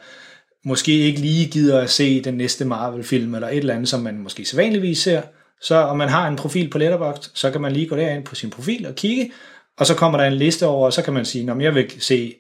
måske 0.66 0.92
ikke 0.92 1.20
lige 1.20 1.48
gider 1.48 1.80
at 1.82 1.90
se 1.90 2.22
den 2.24 2.34
næste 2.34 2.66
Marvel-film, 2.66 3.36
eller 3.36 3.48
et 3.50 3.58
eller 3.58 3.74
andet, 3.74 3.90
som 3.90 4.00
man 4.00 4.18
måske 4.20 4.46
sædvanligvis 4.46 5.00
ser, 5.00 5.22
så 5.62 5.76
om 5.76 5.98
man 5.98 6.10
har 6.10 6.28
en 6.28 6.36
profil 6.36 6.70
på 6.70 6.78
Letterboxd, 6.78 7.32
så 7.34 7.52
kan 7.52 7.62
man 7.62 7.72
lige 7.72 7.88
gå 7.88 7.96
derind 7.96 8.24
på 8.24 8.36
sin 8.36 8.50
profil 8.50 8.86
og 8.88 8.96
kigge, 8.96 9.32
og 9.78 9.86
så 9.86 9.94
kommer 9.96 10.18
der 10.20 10.26
en 10.26 10.34
liste 10.34 10.66
over, 10.66 10.86
og 10.86 10.94
så 10.94 11.02
kan 11.02 11.14
man 11.14 11.26
sige, 11.26 11.52
om 11.52 11.62
jeg 11.62 11.76
vil 11.76 11.92
se 12.00 12.34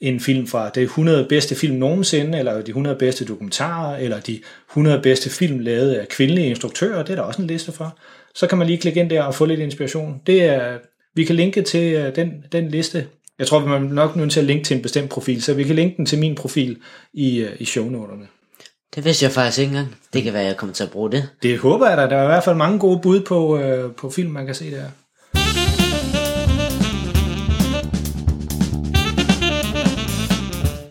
en 0.00 0.20
film 0.20 0.46
fra 0.46 0.70
det 0.74 0.82
100 0.82 1.26
bedste 1.28 1.54
film 1.54 1.76
nogensinde, 1.76 2.38
eller 2.38 2.62
de 2.62 2.70
100 2.70 2.96
bedste 2.96 3.24
dokumentarer, 3.24 3.96
eller 3.96 4.20
de 4.20 4.40
100 4.70 5.00
bedste 5.02 5.30
film 5.30 5.58
lavet 5.58 5.94
af 5.94 6.08
kvindelige 6.08 6.46
instruktører, 6.46 7.02
det 7.02 7.12
er 7.12 7.16
der 7.16 7.22
også 7.22 7.42
en 7.42 7.48
liste 7.48 7.72
for. 7.72 7.98
Så 8.34 8.46
kan 8.46 8.58
man 8.58 8.66
lige 8.66 8.78
klikke 8.78 9.00
ind 9.00 9.10
der 9.10 9.22
og 9.22 9.34
få 9.34 9.44
lidt 9.44 9.60
inspiration. 9.60 10.20
Det 10.26 10.44
er, 10.44 10.78
vi 11.14 11.24
kan 11.24 11.36
linke 11.36 11.62
til 11.62 11.94
øh, 11.94 12.16
den, 12.16 12.44
den 12.52 12.68
liste. 12.68 13.06
Jeg 13.38 13.46
tror, 13.46 13.60
vi 13.60 13.72
er 13.72 13.78
nok 13.78 14.16
nødt 14.16 14.32
til 14.32 14.40
at 14.40 14.46
linke 14.46 14.64
til 14.64 14.76
en 14.76 14.82
bestemt 14.82 15.10
profil, 15.10 15.42
så 15.42 15.54
vi 15.54 15.64
kan 15.64 15.76
linke 15.76 15.96
den 15.96 16.06
til 16.06 16.18
min 16.18 16.34
profil 16.34 16.78
i, 17.12 17.38
øh, 17.40 17.50
i 17.58 17.64
shownoterne. 17.64 18.26
Det 18.94 19.04
vidste 19.04 19.24
jeg 19.24 19.32
faktisk 19.32 19.58
ikke 19.58 19.70
engang. 19.70 19.96
Det 20.12 20.22
kan 20.22 20.32
være, 20.32 20.42
at 20.42 20.48
jeg 20.48 20.56
kommer 20.56 20.74
til 20.74 20.84
at 20.84 20.90
bruge 20.90 21.12
det. 21.12 21.28
Det 21.42 21.58
håber 21.58 21.88
jeg 21.88 21.96
da. 21.96 22.02
Der 22.02 22.16
er 22.16 22.22
i 22.22 22.26
hvert 22.26 22.44
fald 22.44 22.56
mange 22.56 22.78
gode 22.78 23.00
bud 23.02 23.20
på, 23.20 23.58
øh, 23.58 23.92
på 23.92 24.10
film, 24.10 24.30
man 24.30 24.46
kan 24.46 24.54
se 24.54 24.70
der. 24.70 24.84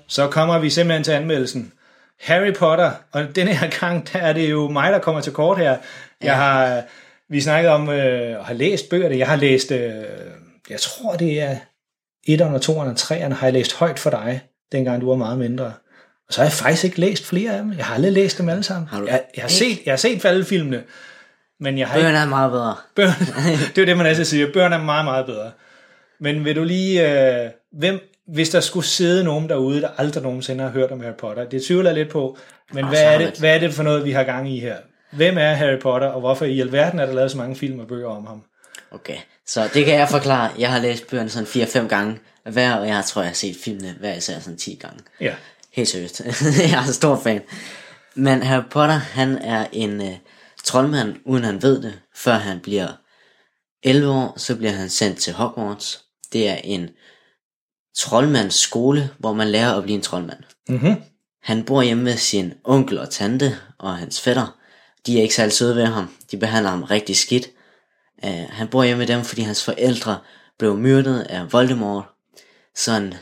Så 0.10 0.28
kommer 0.28 0.60
vi 0.60 0.70
simpelthen 0.70 1.04
til 1.04 1.12
anmeldelsen. 1.12 1.72
Harry 2.20 2.54
Potter, 2.54 2.92
og 3.12 3.36
denne 3.36 3.54
her 3.54 3.70
gang, 3.80 4.14
der 4.14 4.20
er 4.20 4.34
det 4.34 4.50
jo 4.50 4.70
mig, 4.70 4.92
der 4.92 5.00
kommer 5.00 5.22
til 5.22 5.34
kort 5.34 5.58
her. 5.58 5.78
Jeg 6.22 6.36
har, 6.36 6.84
vi 7.30 7.42
snakkede 7.42 7.74
om, 7.74 7.90
øh, 7.90 8.40
og 8.40 8.46
har 8.46 8.54
læst 8.54 8.90
bøgerne. 8.90 9.18
Jeg 9.18 9.28
har 9.28 9.36
læst, 9.36 9.72
øh, 9.72 9.92
jeg 10.70 10.80
tror 10.80 11.16
det 11.16 11.42
er 11.42 11.56
1'erne, 12.30 12.60
2'erne 12.66 12.90
og 12.90 12.96
3'erne, 13.00 13.34
har 13.34 13.48
jeg 13.48 13.54
læst 13.54 13.76
højt 13.76 14.00
for 14.00 14.10
dig, 14.10 14.42
dengang 14.72 15.02
du 15.02 15.10
var 15.10 15.16
meget 15.16 15.38
mindre. 15.38 15.74
Og 16.28 16.34
så 16.34 16.42
har 16.42 16.46
jeg 16.46 16.54
faktisk 16.54 16.84
ikke 16.84 17.00
læst 17.00 17.26
flere 17.26 17.52
af 17.52 17.62
dem. 17.62 17.74
Jeg 17.78 17.86
har 17.86 17.96
aldrig 17.96 18.12
læst 18.12 18.38
dem 18.38 18.50
alle 18.50 18.64
sammen. 18.64 18.88
Har 18.88 19.00
du 19.00 19.06
jeg, 19.06 19.24
jeg, 19.36 19.44
har 19.44 19.50
ikke? 19.50 19.76
set, 19.76 19.86
jeg 19.86 19.92
har 19.92 19.98
set 19.98 20.22
faldefilmene, 20.22 20.84
men 21.60 21.78
jeg 21.78 21.88
har 21.88 21.96
ikke 21.96 22.06
Bøgerne 22.06 22.24
er 22.24 22.30
meget 22.30 22.52
bedre. 22.52 22.76
Bøgerne, 22.96 23.58
det 23.76 23.78
er 23.78 23.82
jo 23.82 23.86
det, 23.86 23.98
man 23.98 24.06
altid 24.06 24.26
siger. 24.26 24.54
Bøgerne 24.54 24.76
er 24.76 24.84
meget, 24.84 25.06
meget 25.06 25.26
bedre. 25.26 25.52
Men 26.20 26.46
vil 26.46 26.56
du 26.56 26.64
lige... 26.64 27.24
Øh, 27.44 27.50
hvem, 27.72 28.00
hvis 28.34 28.50
der 28.50 28.60
skulle 28.60 28.86
sidde 28.86 29.24
nogen 29.24 29.50
derude, 29.50 29.82
der 29.82 29.90
aldrig 29.98 30.24
nogensinde 30.24 30.64
har 30.64 30.72
hørt 30.72 30.92
om 30.92 31.02
Harry 31.02 31.14
Potter, 31.14 31.50
det 31.50 31.64
tvivler 31.64 31.90
jeg 31.90 31.98
lidt 31.98 32.10
på, 32.10 32.38
men 32.74 32.84
Ah, 32.84 32.90
hvad 32.90 33.04
er, 33.04 33.18
det, 33.18 33.40
hvad 33.40 33.56
er 33.56 33.60
det 33.60 33.74
for 33.74 33.84
noget, 33.84 34.06
vi 34.06 34.12
har 34.12 34.24
gang 34.24 34.54
i 34.54 34.60
her? 34.60 34.76
Hvem 35.12 35.38
er 35.38 35.54
Harry 35.54 35.80
Potter, 35.80 36.08
og 36.08 36.20
hvorfor 36.20 36.46
i 36.46 36.60
alverden 36.60 37.00
er 37.00 37.06
der 37.06 37.14
lavet 37.14 37.32
så 37.32 37.38
mange 37.38 37.56
film 37.56 37.80
og 37.80 37.88
bøger 37.88 38.08
om 38.08 38.26
ham? 38.26 38.44
Okay, 38.92 39.18
så 39.46 39.70
det 39.74 39.86
kan 39.86 39.94
jeg 39.94 40.10
forklare. 40.10 40.52
Jeg 40.60 40.72
har 40.72 40.80
læst 40.80 41.08
bøgerne 41.08 41.30
sådan 41.30 41.84
4-5 41.84 41.88
gange 41.88 42.20
hver, 42.44 42.74
og 42.74 42.88
jeg 42.88 43.04
tror, 43.06 43.22
jeg 43.22 43.30
har 43.30 43.36
set 43.36 43.56
filmene 43.64 43.96
hver 44.00 44.16
især 44.16 44.40
sådan 44.40 44.58
10 44.58 44.80
gange. 44.82 45.00
Ja. 45.22 45.34
Helt 45.74 45.88
seriøst. 45.88 46.22
jeg 46.72 46.80
er 46.80 46.88
en 46.88 46.94
stor 46.94 47.20
fan. 47.24 47.42
Men 48.16 48.44
Harry 48.44 48.64
Potter, 48.72 48.96
han 48.96 49.38
er 49.38 49.66
en 49.72 50.02
øh, 50.02 50.18
troldmand, 50.64 51.16
uden 51.26 51.44
han 51.44 51.62
ved 51.62 51.82
det. 51.82 52.00
Før 52.16 52.34
han 52.34 52.60
bliver 52.60 52.88
11 53.84 54.12
år, 54.12 54.34
så 54.38 54.56
bliver 54.56 54.72
han 54.72 54.90
sendt 54.90 55.18
til 55.18 55.34
Hogwarts. 55.34 56.04
Det 56.34 56.50
er 56.50 56.58
en 56.64 56.90
troldmandsskole, 57.96 59.10
hvor 59.18 59.34
man 59.34 59.48
lærer 59.48 59.74
at 59.74 59.84
blive 59.84 59.96
en 59.96 60.02
troldmand. 60.02 60.40
Mm-hmm. 60.70 60.96
Han 61.44 61.64
bor 61.64 61.82
hjemme 61.82 62.04
med 62.04 62.18
sin 62.18 62.54
onkel 62.64 63.00
og 63.00 63.10
tante 63.10 63.58
og 63.78 63.98
hans 63.98 64.22
fætter. 64.22 64.58
De 65.06 65.18
er 65.18 65.22
ikke 65.22 65.36
særlig 65.36 65.54
søde 65.54 65.76
ved 65.76 65.86
ham. 65.86 66.16
De 66.32 66.38
behandler 66.38 66.70
ham 66.70 66.84
rigtig 66.84 67.18
skidt. 67.18 67.48
Uh, 68.24 68.50
han 68.50 68.68
bor 68.68 68.84
hjemme 68.84 69.00
med 69.00 69.08
dem, 69.08 69.24
fordi 69.24 69.42
hans 69.42 69.64
forældre 69.64 70.20
blev 70.58 70.78
myrdet 70.78 71.22
af 71.22 71.54
Voldemort. 71.54 72.04
Sådan 72.76 73.14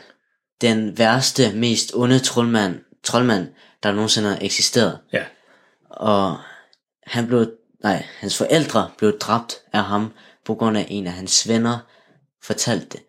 den 0.62 0.98
værste, 0.98 1.54
mest 1.54 1.92
onde 1.96 2.20
troldmand, 2.20 2.80
troldmand 3.04 3.48
der 3.84 3.92
nogensinde 3.92 4.30
har 4.30 4.38
eksisteret. 4.42 5.00
Ja. 5.14 5.24
Og 5.90 6.38
han 7.04 7.28
blev, 7.28 7.52
nej, 7.84 8.06
hans 8.20 8.38
forældre 8.38 8.92
blev 8.98 9.20
dræbt 9.20 9.56
af 9.74 9.84
ham, 9.84 10.14
på 10.46 10.56
grund 10.56 10.78
af 10.78 10.88
en 10.90 11.08
af 11.08 11.14
hans 11.14 11.48
venner 11.48 11.80
fortalte 12.44 12.88
det. 12.92 13.00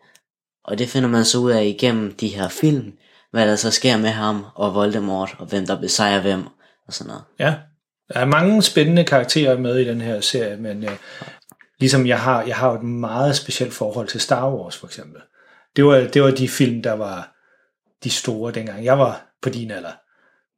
Og 0.69 0.77
det 0.77 0.89
finder 0.89 1.09
man 1.09 1.25
så 1.25 1.37
ud 1.37 1.51
af 1.51 1.63
igennem 1.65 2.15
de 2.15 2.27
her 2.27 2.47
film, 2.47 2.93
hvad 3.31 3.47
der 3.47 3.55
så 3.55 3.71
sker 3.71 3.97
med 3.97 4.09
ham 4.09 4.45
og 4.55 4.75
Voldemort, 4.75 5.35
og 5.39 5.45
hvem 5.45 5.65
der 5.65 5.81
besejrer 5.81 6.21
hvem, 6.21 6.43
og 6.87 6.93
sådan 6.93 7.07
noget. 7.07 7.23
Ja, 7.39 7.55
der 8.13 8.19
er 8.19 8.25
mange 8.25 8.61
spændende 8.61 9.03
karakterer 9.03 9.57
med 9.57 9.77
i 9.79 9.85
den 9.85 10.01
her 10.01 10.21
serie, 10.21 10.57
men 10.57 10.83
øh, 10.83 10.91
ligesom 11.79 12.07
jeg 12.07 12.19
har, 12.19 12.43
jeg 12.43 12.55
har 12.55 12.71
et 12.71 12.83
meget 12.83 13.35
specielt 13.35 13.73
forhold 13.73 14.07
til 14.07 14.19
Star 14.21 14.53
Wars 14.53 14.77
for 14.77 14.87
eksempel. 14.87 15.21
Det 15.75 15.85
var, 15.85 15.95
det 15.95 16.23
var 16.23 16.31
de 16.31 16.47
film, 16.47 16.81
der 16.81 16.93
var 16.93 17.35
de 18.03 18.09
store 18.09 18.51
dengang. 18.51 18.85
Jeg 18.85 18.99
var 18.99 19.21
på 19.41 19.49
din 19.49 19.71
alder. 19.71 19.91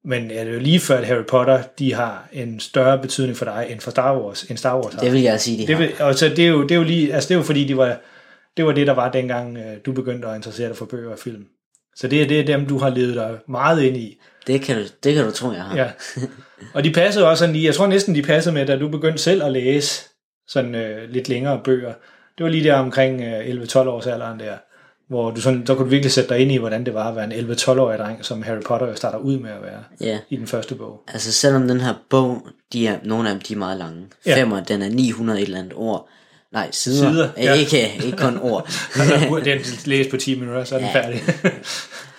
Men 0.07 0.31
er 0.31 0.43
det 0.43 0.53
jo 0.53 0.59
lige 0.59 0.79
før, 0.79 0.97
at 0.97 1.07
Harry 1.07 1.23
Potter, 1.23 1.61
de 1.79 1.93
har 1.93 2.29
en 2.31 2.59
større 2.59 2.99
betydning 2.99 3.37
for 3.37 3.45
dig, 3.45 3.67
end 3.69 3.79
for 3.79 3.91
Star 3.91 4.17
Wars, 4.19 4.43
end 4.43 4.57
Star 4.57 4.75
Wars 4.75 4.93
har. 4.93 5.01
Det 5.01 5.13
vil 5.13 5.21
jeg 5.21 5.41
sige, 5.41 5.57
de 5.57 5.67
det 5.67 5.75
har. 5.75 5.83
vil, 5.83 5.93
og 5.99 6.15
så 6.15 6.29
det 6.29 6.39
er 6.39 6.47
jo, 6.47 6.63
det 6.63 6.71
er 6.71 6.75
jo 6.75 6.83
lige, 6.83 7.13
altså 7.13 7.29
det 7.29 7.35
er 7.35 7.37
jo 7.37 7.43
fordi, 7.43 7.67
de 7.67 7.77
var, 7.77 7.97
det 8.57 8.65
var 8.65 8.71
det, 8.71 8.87
der 8.87 8.93
var 8.93 9.11
dengang, 9.11 9.57
øh, 9.57 9.77
du 9.85 9.91
begyndte 9.91 10.27
at 10.27 10.35
interessere 10.35 10.67
dig 10.69 10.77
for 10.77 10.85
bøger 10.85 11.11
og 11.11 11.19
film. 11.19 11.45
Så 11.95 12.07
det 12.07 12.21
er, 12.21 12.27
det 12.27 12.39
er 12.39 12.45
dem, 12.45 12.65
du 12.65 12.77
har 12.77 12.89
levet 12.89 13.15
dig 13.15 13.37
meget 13.47 13.81
ind 13.83 13.97
i. 13.97 14.19
Det 14.47 14.61
kan 14.61 14.75
du, 14.77 14.83
det 15.03 15.15
kan 15.15 15.25
du 15.25 15.31
tro, 15.31 15.51
jeg 15.51 15.63
har. 15.63 15.75
Ja. 15.77 15.89
Og 16.75 16.83
de 16.83 16.91
passede 16.91 17.27
også 17.29 17.39
sådan 17.41 17.53
lige, 17.53 17.65
jeg 17.65 17.75
tror 17.75 17.87
næsten 17.87 18.15
de 18.15 18.21
passede 18.21 18.53
med, 18.53 18.65
da 18.65 18.77
du 18.77 18.87
begyndte 18.87 19.17
selv 19.23 19.43
at 19.43 19.51
læse 19.51 20.03
sådan 20.47 20.75
øh, 20.75 21.09
lidt 21.09 21.29
længere 21.29 21.61
bøger. 21.63 21.93
Det 22.37 22.43
var 22.43 22.49
lige 22.49 22.63
der 22.63 22.75
omkring 22.75 23.21
øh, 23.21 23.39
11-12 23.63 23.77
års 23.77 24.07
alderen 24.07 24.39
der, 24.39 24.53
hvor 25.07 25.31
du 25.31 25.41
sådan, 25.41 25.65
der 25.67 25.75
kunne 25.75 25.85
du 25.85 25.89
virkelig 25.89 26.11
sætte 26.11 26.29
dig 26.29 26.39
ind 26.39 26.51
i, 26.51 26.57
hvordan 26.57 26.85
det 26.85 26.93
var 26.93 27.09
at 27.09 27.15
være 27.15 27.25
en 27.39 27.51
11-12-årig 27.51 27.99
dreng, 27.99 28.25
som 28.25 28.41
Harry 28.41 28.61
Potter 28.65 28.87
jo 28.87 28.95
starter 28.95 29.17
ud 29.17 29.39
med 29.39 29.49
at 29.49 29.61
være 29.61 29.83
Ja. 30.01 30.19
i 30.29 30.35
den 30.35 30.47
første 30.47 30.75
bog. 30.75 31.03
Altså 31.07 31.31
selvom 31.31 31.67
den 31.67 31.81
her 31.81 31.93
bog, 32.09 32.47
de 32.73 32.87
er, 32.87 32.97
nogle 33.03 33.29
af 33.29 33.35
dem 33.35 33.41
de 33.41 33.53
er 33.53 33.57
meget 33.57 33.77
lange. 33.77 34.07
Ja. 34.25 34.35
Femmer, 34.37 34.63
den 34.63 34.81
er 34.81 34.89
900 34.89 35.39
et 35.39 35.45
eller 35.45 35.59
andet 35.59 35.73
ord. 35.75 36.09
Nej, 36.53 36.71
sider. 36.71 37.11
Sider, 37.11 37.29
ja. 37.37 37.53
ikke, 37.53 37.93
ikke 38.05 38.17
kun 38.17 38.37
ord. 38.41 38.71
den 39.45 39.59
læse 39.85 40.09
på 40.09 40.17
10 40.17 40.39
minutter, 40.39 40.63
så 40.63 40.75
er 40.75 40.79
den 40.79 40.87
Ja. 40.87 41.01
færdig. 41.01 41.23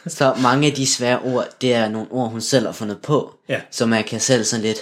Så 0.07 0.35
mange 0.43 0.67
af 0.67 0.73
de 0.73 0.87
svære 0.87 1.19
ord, 1.19 1.49
det 1.61 1.75
er 1.75 1.89
nogle 1.89 2.09
ord, 2.11 2.31
hun 2.31 2.41
selv 2.41 2.67
har 2.67 2.73
fundet 2.73 2.99
på. 3.03 3.35
Ja. 3.49 3.61
Så 3.71 3.87
man 3.87 4.05
kan 4.05 4.21
selv 4.21 4.45
sådan 4.45 4.65
lidt, 4.65 4.79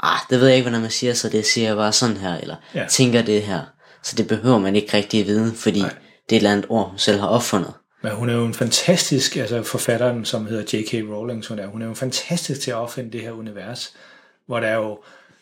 ah, 0.00 0.18
det 0.30 0.40
ved 0.40 0.46
jeg 0.46 0.56
ikke, 0.56 0.68
hvordan 0.68 0.82
man 0.82 0.90
siger, 0.90 1.14
så 1.14 1.28
det 1.28 1.46
siger 1.46 1.66
jeg 1.66 1.76
bare 1.76 1.92
sådan 1.92 2.16
her, 2.16 2.36
eller 2.36 2.56
Ja. 2.74 2.86
tænker 2.90 3.22
det 3.22 3.42
her. 3.42 3.60
Så 4.02 4.16
det 4.16 4.26
behøver 4.28 4.58
man 4.58 4.76
ikke 4.76 4.96
rigtig 4.96 5.20
at 5.20 5.26
vide, 5.26 5.54
fordi. 5.56 5.80
Nej. 5.80 5.88
det 5.90 6.32
er 6.32 6.36
et 6.36 6.40
eller 6.40 6.50
andet 6.52 6.66
ord, 6.68 6.88
hun 6.90 6.98
selv 6.98 7.20
har 7.20 7.26
opfundet. 7.26 7.72
Men 8.02 8.12
hun 8.12 8.28
er 8.28 8.34
jo 8.34 8.44
en 8.46 8.54
fantastisk, 8.54 9.36
altså 9.36 9.62
forfatteren, 9.62 10.24
som 10.24 10.46
hedder 10.46 10.78
J.K. 10.78 10.92
Rowling, 11.10 11.46
hun 11.48 11.58
er, 11.58 11.66
hun 11.66 11.82
er 11.82 11.86
jo 11.86 11.94
fantastisk 11.94 12.60
til 12.60 12.70
at 12.70 12.76
opfinde 12.76 13.12
det 13.12 13.20
her 13.20 13.30
univers, 13.32 13.92
hvor 14.46 14.60
der 14.60 14.66
er 14.68 14.74
jo, 14.76 14.98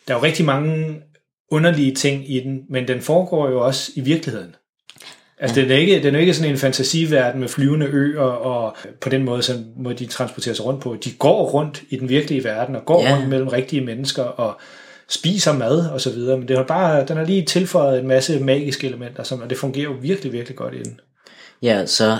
der 0.07 0.13
er 0.13 0.17
jo 0.17 0.23
rigtig 0.23 0.45
mange 0.45 0.95
underlige 1.51 1.95
ting 1.95 2.31
i 2.31 2.39
den, 2.39 2.59
men 2.69 2.87
den 2.87 3.01
foregår 3.01 3.49
jo 3.49 3.65
også 3.65 3.91
i 3.95 4.01
virkeligheden. 4.01 4.55
Altså, 5.39 5.61
den, 5.61 5.71
er 5.71 5.75
ikke, 5.75 6.03
den 6.03 6.15
er 6.15 6.19
jo 6.19 6.21
ikke 6.21 6.33
sådan 6.33 6.51
en 6.51 6.57
fantasiverden 6.57 7.39
med 7.39 7.47
flyvende 7.47 7.85
øer, 7.85 8.21
og 8.21 8.77
på 9.01 9.09
den 9.09 9.23
måde, 9.23 9.41
så 9.43 9.63
må 9.77 9.93
de 9.93 10.05
transportere 10.05 10.55
sig 10.55 10.65
rundt 10.65 10.81
på. 10.81 10.97
De 11.03 11.11
går 11.11 11.49
rundt 11.49 11.83
i 11.89 11.95
den 11.95 12.09
virkelige 12.09 12.43
verden, 12.43 12.75
og 12.75 12.85
går 12.85 13.03
Ja. 13.03 13.15
rundt 13.15 13.29
mellem 13.29 13.47
rigtige 13.47 13.81
mennesker, 13.81 14.23
og 14.23 14.59
spiser 15.09 15.53
mad, 15.53 15.89
og 15.89 16.01
så 16.01 16.09
videre. 16.11 16.37
Men 16.37 16.47
det 16.47 16.57
er 16.57 16.63
bare, 16.63 17.05
den 17.05 17.17
har 17.17 17.25
lige 17.25 17.45
tilføjet 17.45 17.99
en 17.99 18.07
masse 18.07 18.39
magiske 18.39 18.87
elementer, 18.87 19.23
som, 19.23 19.41
og 19.41 19.49
det 19.49 19.57
fungerer 19.57 19.83
jo 19.83 19.95
virkelig, 20.01 20.31
virkelig 20.33 20.57
godt 20.57 20.73
i 20.73 20.77
den. 20.83 20.99
Ja, 21.61 21.85
så 21.85 22.17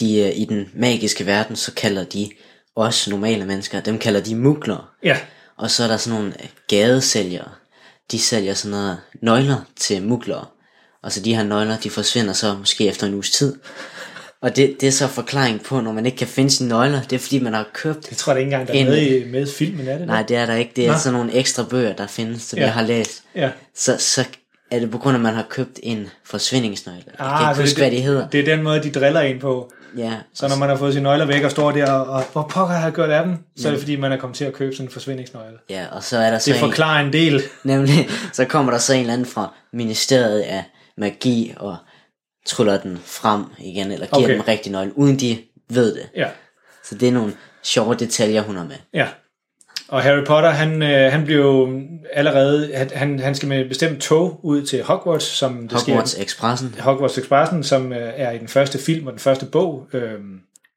de, 0.00 0.20
øh, 0.20 0.30
i 0.36 0.44
den 0.44 0.68
magiske 0.74 1.26
verden, 1.26 1.56
så 1.56 1.74
kalder 1.74 2.04
de 2.04 2.30
os 2.76 3.08
normale 3.08 3.44
mennesker, 3.44 3.80
dem 3.80 3.98
kalder 3.98 4.20
de 4.20 4.34
mugler. 4.36 4.92
Ja, 5.04 5.16
Og 5.56 5.70
så 5.70 5.84
er 5.84 5.88
der 5.88 5.96
sådan 5.96 6.18
nogle 6.18 6.34
gadesælgere. 6.68 7.48
De 8.10 8.18
sælger 8.18 8.54
sådan 8.54 8.70
noget 8.70 8.98
nøgler 9.22 9.56
til 9.76 10.02
muglere. 10.02 10.44
Og 11.02 11.12
så 11.12 11.20
de 11.20 11.34
her 11.36 11.42
nøgler, 11.42 11.76
de 11.78 11.90
forsvinder 11.90 12.32
så 12.32 12.54
måske 12.54 12.86
efter 12.88 13.06
en 13.06 13.14
uges 13.14 13.30
tid. 13.30 13.56
Og 14.40 14.56
det, 14.56 14.76
det 14.80 14.86
er 14.86 14.92
så 14.92 15.06
forklaring 15.08 15.62
på, 15.62 15.80
når 15.80 15.92
man 15.92 16.06
ikke 16.06 16.18
kan 16.18 16.26
finde 16.26 16.50
sine 16.50 16.68
nøgler. 16.68 17.02
Det 17.02 17.12
er 17.12 17.18
fordi, 17.20 17.38
man 17.38 17.52
har 17.54 17.66
købt... 17.74 18.10
Jeg 18.10 18.16
tror 18.18 18.32
det 18.32 18.40
ikke 18.40 18.52
engang, 18.52 18.68
der 18.68 18.74
er 18.74 18.78
En- 18.78 18.86
med 18.86 19.06
i, 19.06 19.30
med 19.30 19.46
filmen, 19.46 19.88
er 19.88 19.98
det 19.98 20.06
Nej, 20.06 20.22
det 20.22 20.36
er 20.36 20.46
der 20.46 20.54
ikke. 20.54 20.72
Det 20.76 20.86
er 20.86 20.92
Nå. 20.92 20.98
sådan 20.98 21.18
nogle 21.18 21.32
ekstra 21.34 21.62
bøger, 21.70 21.92
der 21.92 22.06
findes, 22.06 22.42
som 22.42 22.58
Ja. 22.58 22.64
jeg 22.64 22.72
har 22.72 22.82
læst. 22.82 23.22
Ja. 23.34 23.50
Så, 23.76 23.96
så 23.98 24.24
er 24.70 24.78
det 24.78 24.90
på 24.90 24.98
grund 24.98 25.14
af, 25.14 25.18
at 25.18 25.22
man 25.22 25.34
har 25.34 25.46
købt 25.50 25.80
en 25.82 26.08
forsvindingsnøgle. 26.24 27.02
Jeg 27.06 27.14
kan 27.16 27.26
Ah, 27.26 27.50
ikke 27.50 27.62
huske, 27.62 27.74
det, 27.80 27.84
hvad 27.84 27.90
de 27.98 28.00
hedder. 28.02 28.28
Det 28.28 28.40
er 28.40 28.44
den 28.56 28.62
måde, 28.64 28.82
de 28.82 28.90
driller 28.90 29.20
en 29.20 29.40
på. 29.40 29.72
Ja, 29.96 30.12
Så 30.34 30.48
når 30.48 30.56
man 30.56 30.68
har 30.68 30.76
fået 30.76 30.92
sine 30.92 31.02
nøgler 31.02 31.26
væk 31.26 31.42
og 31.44 31.50
står 31.50 31.70
der 31.72 31.90
og, 31.92 32.06
og 32.06 32.22
hvor 32.32 32.42
pokker 32.42 32.74
har 32.74 32.84
jeg 32.84 32.92
gjort 32.94 33.10
af 33.10 33.24
dem, 33.24 33.36
så 33.56 33.68
er 33.68 33.72
det 33.72 33.80
fordi, 33.80 33.96
man 33.96 34.12
er 34.12 34.16
kommet 34.16 34.36
til 34.36 34.44
at 34.44 34.52
købe 34.52 34.74
sådan 34.76 34.86
en 34.86 34.92
forsvindingsnøgle. 34.92 35.58
ja, 35.70 35.86
og 35.92 36.02
så 36.02 36.18
er 36.18 36.30
der 36.30 36.38
så 36.38 36.50
Det 36.50 36.56
en, 36.56 36.60
forklarer 36.68 37.04
en 37.06 37.12
del. 37.12 37.42
nemlig, 37.64 38.08
så 38.32 38.44
kommer 38.44 38.72
der 38.72 38.78
så 38.78 38.92
en 38.94 39.00
eller 39.00 39.12
anden 39.12 39.26
fra 39.26 39.54
Ministeriet 39.72 40.40
af 40.40 40.64
Magi 40.98 41.54
og 41.56 41.76
tryller 42.46 42.76
den 42.80 42.98
frem 43.04 43.44
igen, 43.58 43.92
eller 43.92 44.06
giver 44.06 44.24
Okay. 44.24 44.34
den 44.34 44.48
rigtig 44.48 44.72
nøgle, 44.72 44.98
uden 44.98 45.20
de 45.20 45.38
ved 45.70 45.94
det. 45.94 46.08
Ja, 46.16 46.28
Så 46.84 46.94
det 46.94 47.08
er 47.08 47.12
nogle 47.12 47.32
sjove 47.62 47.94
detaljer, 47.94 48.42
hun 48.42 48.56
har 48.56 48.64
med. 48.64 48.76
ja. 48.94 49.06
Og 49.92 50.02
Harry 50.02 50.24
Potter, 50.24 50.50
han, 50.50 50.82
øh, 50.82 51.12
han 51.12 51.24
bliver 51.24 51.40
jo 51.40 51.80
allerede, 52.12 52.88
han, 52.94 53.18
han, 53.20 53.34
skal 53.34 53.48
med 53.48 53.60
et 53.60 53.68
bestemt 53.68 54.00
tog 54.00 54.40
ud 54.42 54.62
til 54.62 54.82
Hogwarts, 54.82 55.24
som 55.24 55.68
det 55.68 55.72
Hogwarts 55.72 56.10
sker, 56.10 56.22
Expressen. 56.22 56.74
Hogwarts 56.80 57.18
Expressen, 57.18 57.64
som 57.64 57.92
øh, 57.92 58.12
er 58.16 58.30
i 58.30 58.38
den 58.38 58.48
første 58.48 58.78
film 58.78 59.06
og 59.06 59.12
den 59.12 59.20
første 59.20 59.46
bog. 59.46 59.86
Øh, 59.92 60.02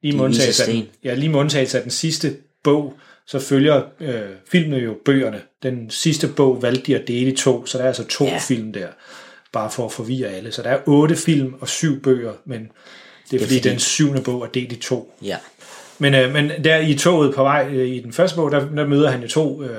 lige, 0.02 0.16
med 0.16 0.24
undtagelse 0.24 0.64
af 0.64 0.72
den, 0.74 0.84
ja, 1.04 1.14
lige 1.14 1.28
med 1.28 1.38
undtagelse 1.40 1.76
af 1.76 1.82
den 1.82 1.90
sidste 1.90 2.36
bog, 2.64 2.94
så 3.26 3.38
følger 3.38 3.82
øh, 4.00 4.20
filmene 4.50 4.76
jo 4.76 4.94
bøgerne. 5.04 5.40
Den 5.62 5.90
sidste 5.90 6.28
bog 6.28 6.62
valgte 6.62 6.82
de 6.86 6.96
at 7.00 7.08
dele 7.08 7.32
i 7.32 7.36
to, 7.36 7.66
så 7.66 7.78
der 7.78 7.84
er 7.84 7.88
altså 7.88 8.04
to 8.04 8.24
Ja. 8.24 8.38
film 8.38 8.72
der, 8.72 8.86
bare 9.52 9.70
for 9.70 9.84
at 9.86 9.92
forvirre 9.92 10.28
alle. 10.28 10.52
Så 10.52 10.62
der 10.62 10.70
er 10.70 10.78
otte 10.86 11.16
film 11.16 11.54
og 11.60 11.68
syv 11.68 12.02
bøger, 12.02 12.32
men 12.44 12.60
det 12.60 12.66
er, 12.68 12.70
det 13.30 13.36
er 13.36 13.40
fordi, 13.46 13.58
fordi- 13.58 13.68
den 13.68 13.78
syvende 13.78 14.22
bog 14.22 14.42
er 14.42 14.46
delt 14.48 14.72
i 14.72 14.76
to. 14.76 15.14
Ja. 15.22 15.36
Men, 15.98 16.14
øh, 16.14 16.32
men 16.32 16.50
der 16.64 16.76
i 16.76 16.94
toget 16.94 17.34
på 17.34 17.42
vej 17.42 17.68
øh, 17.70 17.88
i 17.88 18.00
den 18.00 18.12
første 18.12 18.36
bog, 18.36 18.50
der, 18.50 18.66
der 18.76 18.86
møder 18.86 19.10
han 19.10 19.22
jo 19.22 19.28
to 19.28 19.62
øh, 19.62 19.70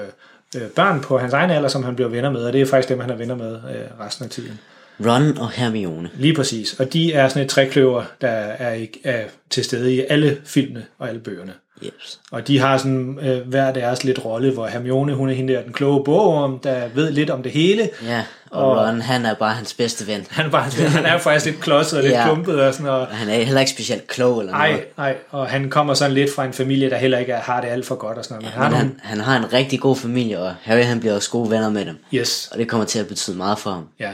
øh, 0.56 0.62
børn 0.62 1.01
på 1.01 1.17
hans 1.17 1.34
egen 1.34 1.49
alder, 1.49 1.69
som 1.69 1.84
han 1.84 1.95
bliver 1.95 2.10
venner 2.10 2.32
med, 2.32 2.43
og 2.43 2.53
det 2.53 2.62
er 2.62 2.65
faktisk 2.65 2.89
dem, 2.89 2.99
han 2.99 3.10
er 3.10 3.15
venner 3.15 3.36
med 3.36 3.53
øh, 3.53 4.06
resten 4.06 4.25
af 4.25 4.32
tiden. 4.32 4.60
Ron 5.05 5.38
og 5.38 5.49
Hermione. 5.51 6.10
Lige 6.17 6.33
præcis. 6.33 6.73
Og 6.79 6.93
de 6.93 7.13
er 7.13 7.27
sådan 7.29 7.43
et 7.43 7.49
trækløver, 7.49 8.03
der 8.21 8.27
er, 8.29 8.73
i- 8.73 8.99
er 9.03 9.23
til 9.49 9.63
stede 9.63 9.95
i 9.95 10.05
alle 10.10 10.38
filmene 10.45 10.86
og 10.99 11.07
alle 11.10 11.19
bøgerne. 11.19 11.53
Yes. 11.86 12.19
Og 12.31 12.47
de 12.47 12.60
har 12.60 12.77
sådan 12.77 13.19
øh, 13.21 13.47
hver 13.47 13.73
deres 13.73 14.03
lidt 14.03 14.25
rolle, 14.25 14.51
hvor 14.51 14.67
Hermione, 14.67 15.13
hun 15.13 15.29
er 15.29 15.33
hende 15.33 15.53
der, 15.53 15.62
den 15.62 15.73
kloge 15.73 16.03
bogorm, 16.03 16.60
der 16.60 16.88
ved 16.95 17.12
lidt 17.12 17.29
om 17.29 17.43
det 17.43 17.51
hele. 17.51 17.89
Ja, 18.05 18.23
og, 18.51 18.71
og 18.71 18.88
Ron, 18.88 19.01
han 19.01 19.25
er 19.25 19.33
bare 19.33 19.53
hans 19.53 19.73
bedste 19.73 20.07
ven. 20.07 20.25
Han, 20.29 20.45
er 20.45 20.49
bare, 20.49 20.63
han 20.89 21.05
er 21.05 21.17
faktisk 21.17 21.45
lidt 21.45 21.60
klodset 21.60 21.97
og 21.97 22.03
lidt 22.03 22.13
Ja. 22.15 22.23
klumpet 22.25 22.62
og 22.62 22.73
sådan, 22.73 22.88
og 22.91 23.07
han 23.07 23.29
er 23.29 23.43
heller 23.43 23.60
ikke 23.60 23.71
specielt 23.71 24.07
klog 24.07 24.39
eller 24.39 24.51
Nej, 24.51 24.69
noget. 24.71 24.86
nej, 24.97 25.15
og 25.29 25.47
han 25.47 25.69
kommer 25.69 25.93
sådan 25.93 26.13
lidt 26.13 26.33
fra 26.36 26.45
en 26.45 26.53
familie, 26.53 26.89
der 26.89 26.97
heller 26.97 27.17
ikke 27.17 27.31
er, 27.31 27.41
har 27.41 27.62
det 27.62 27.67
alt 27.67 27.86
for 27.86 27.95
godt 27.95 28.17
og 28.17 28.23
sådan 28.25 28.41
noget. 28.41 28.55
Men 28.55 28.62
nogle, 28.63 28.77
han, 28.77 28.99
han 29.03 29.19
har 29.19 29.38
en 29.38 29.53
rigtig 29.53 29.79
god 29.79 29.95
familie, 29.95 30.39
og 30.39 30.55
Harry 30.62 30.83
han 30.83 30.99
bliver 30.99 31.15
også 31.15 31.29
gode 31.29 31.51
venner 31.51 31.69
med 31.69 31.86
dem. 31.86 31.97
yes, 32.13 32.49
Og 32.51 32.57
det 32.57 32.67
kommer 32.67 32.86
til 32.86 32.99
at 32.99 33.07
betyde 33.07 33.38
meget 33.38 33.60
for 33.60 33.69
ham. 33.71 33.88
Ja. 33.99 34.12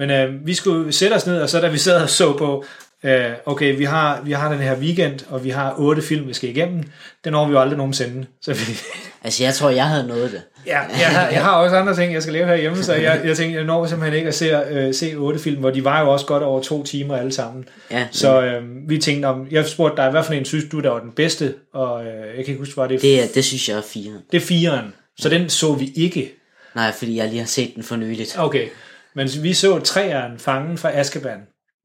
Men 0.00 0.10
øh, 0.10 0.46
vi 0.46 0.54
skulle 0.54 0.92
sætte 0.92 1.14
os 1.14 1.26
ned, 1.26 1.40
og 1.42 1.48
så 1.48 1.60
da 1.60 1.68
vi 1.68 1.78
sad 1.78 2.02
og 2.02 2.10
så 2.10 2.36
på, 2.36 2.64
øh, 3.04 3.24
okay, 3.46 3.76
vi 3.76 3.84
har, 3.84 4.20
vi 4.24 4.32
har 4.32 4.52
den 4.52 4.60
her 4.60 4.76
weekend, 4.76 5.20
og 5.28 5.44
vi 5.44 5.50
har 5.50 5.74
otte 5.78 6.02
film, 6.02 6.28
vi 6.28 6.34
skal 6.34 6.48
igennem. 6.48 6.82
Den 7.24 7.32
når 7.32 7.46
vi 7.46 7.52
jo 7.52 7.60
aldrig 7.60 7.76
nogensinde. 7.78 8.26
Så 8.42 8.52
vi, 8.52 8.60
Altså, 9.24 9.44
jeg 9.44 9.54
tror, 9.54 9.70
jeg 9.70 9.86
havde 9.86 10.06
nået 10.08 10.32
det. 10.32 10.42
ja, 10.66 10.78
jeg, 10.80 11.06
har, 11.08 11.28
jeg 11.28 11.42
har 11.42 11.52
også 11.52 11.76
andre 11.76 11.96
ting, 11.96 12.12
jeg 12.12 12.22
skal 12.22 12.32
lave 12.32 12.46
herhjemme, 12.46 12.82
så 12.82 12.94
jeg, 12.94 13.20
jeg 13.24 13.36
tænkte, 13.36 13.56
jeg 13.56 13.64
når 13.66 13.86
simpelthen 13.86 14.16
ikke 14.18 14.28
at 14.28 14.34
se, 14.34 14.46
øh, 14.70 14.94
se 14.94 15.14
otte 15.14 15.40
film, 15.40 15.60
hvor 15.60 15.70
de 15.70 15.84
var 15.84 16.00
jo 16.00 16.12
også 16.12 16.26
godt 16.26 16.42
over 16.42 16.62
to 16.62 16.84
timer 16.84 17.16
alle 17.16 17.32
sammen. 17.32 17.64
Ja, 17.90 18.06
Så 18.10 18.42
øh, 18.42 18.62
vi 18.88 18.98
tænkte 18.98 19.26
om, 19.26 19.46
jeg 19.50 19.66
spurgte 19.66 20.02
dig, 20.02 20.10
hvad 20.10 20.24
for 20.24 20.32
en 20.32 20.44
synes 20.44 20.64
du, 20.72 20.80
der 20.80 20.90
var 20.90 21.00
den 21.00 21.12
bedste? 21.12 21.54
Og 21.74 22.04
øh, 22.04 22.08
jeg 22.36 22.44
kan 22.44 22.52
ikke 22.52 22.58
huske, 22.58 22.76
var 22.76 22.86
det, 22.86 23.02
Det, 23.02 23.22
er, 23.22 23.26
det 23.34 23.44
synes 23.44 23.68
jeg 23.68 23.76
er 23.78 23.82
fire. 23.82 24.12
det 24.32 24.42
er 24.42 24.46
firen. 24.46 24.94
Så 25.18 25.28
den 25.28 25.48
så 25.50 25.72
vi 25.74 25.92
ikke. 25.96 26.32
Nej, 26.74 26.92
fordi 26.92 27.16
jeg 27.16 27.28
lige 27.28 27.38
har 27.38 27.46
set 27.46 27.72
den 27.74 27.82
for 27.82 27.96
nyligt. 27.96 28.36
Okay. 28.38 28.66
Men 29.14 29.28
vi 29.42 29.54
så 29.54 29.78
træeren, 29.78 30.38
fangen 30.38 30.78
fra 30.78 30.90
Azkaban. 30.98 31.38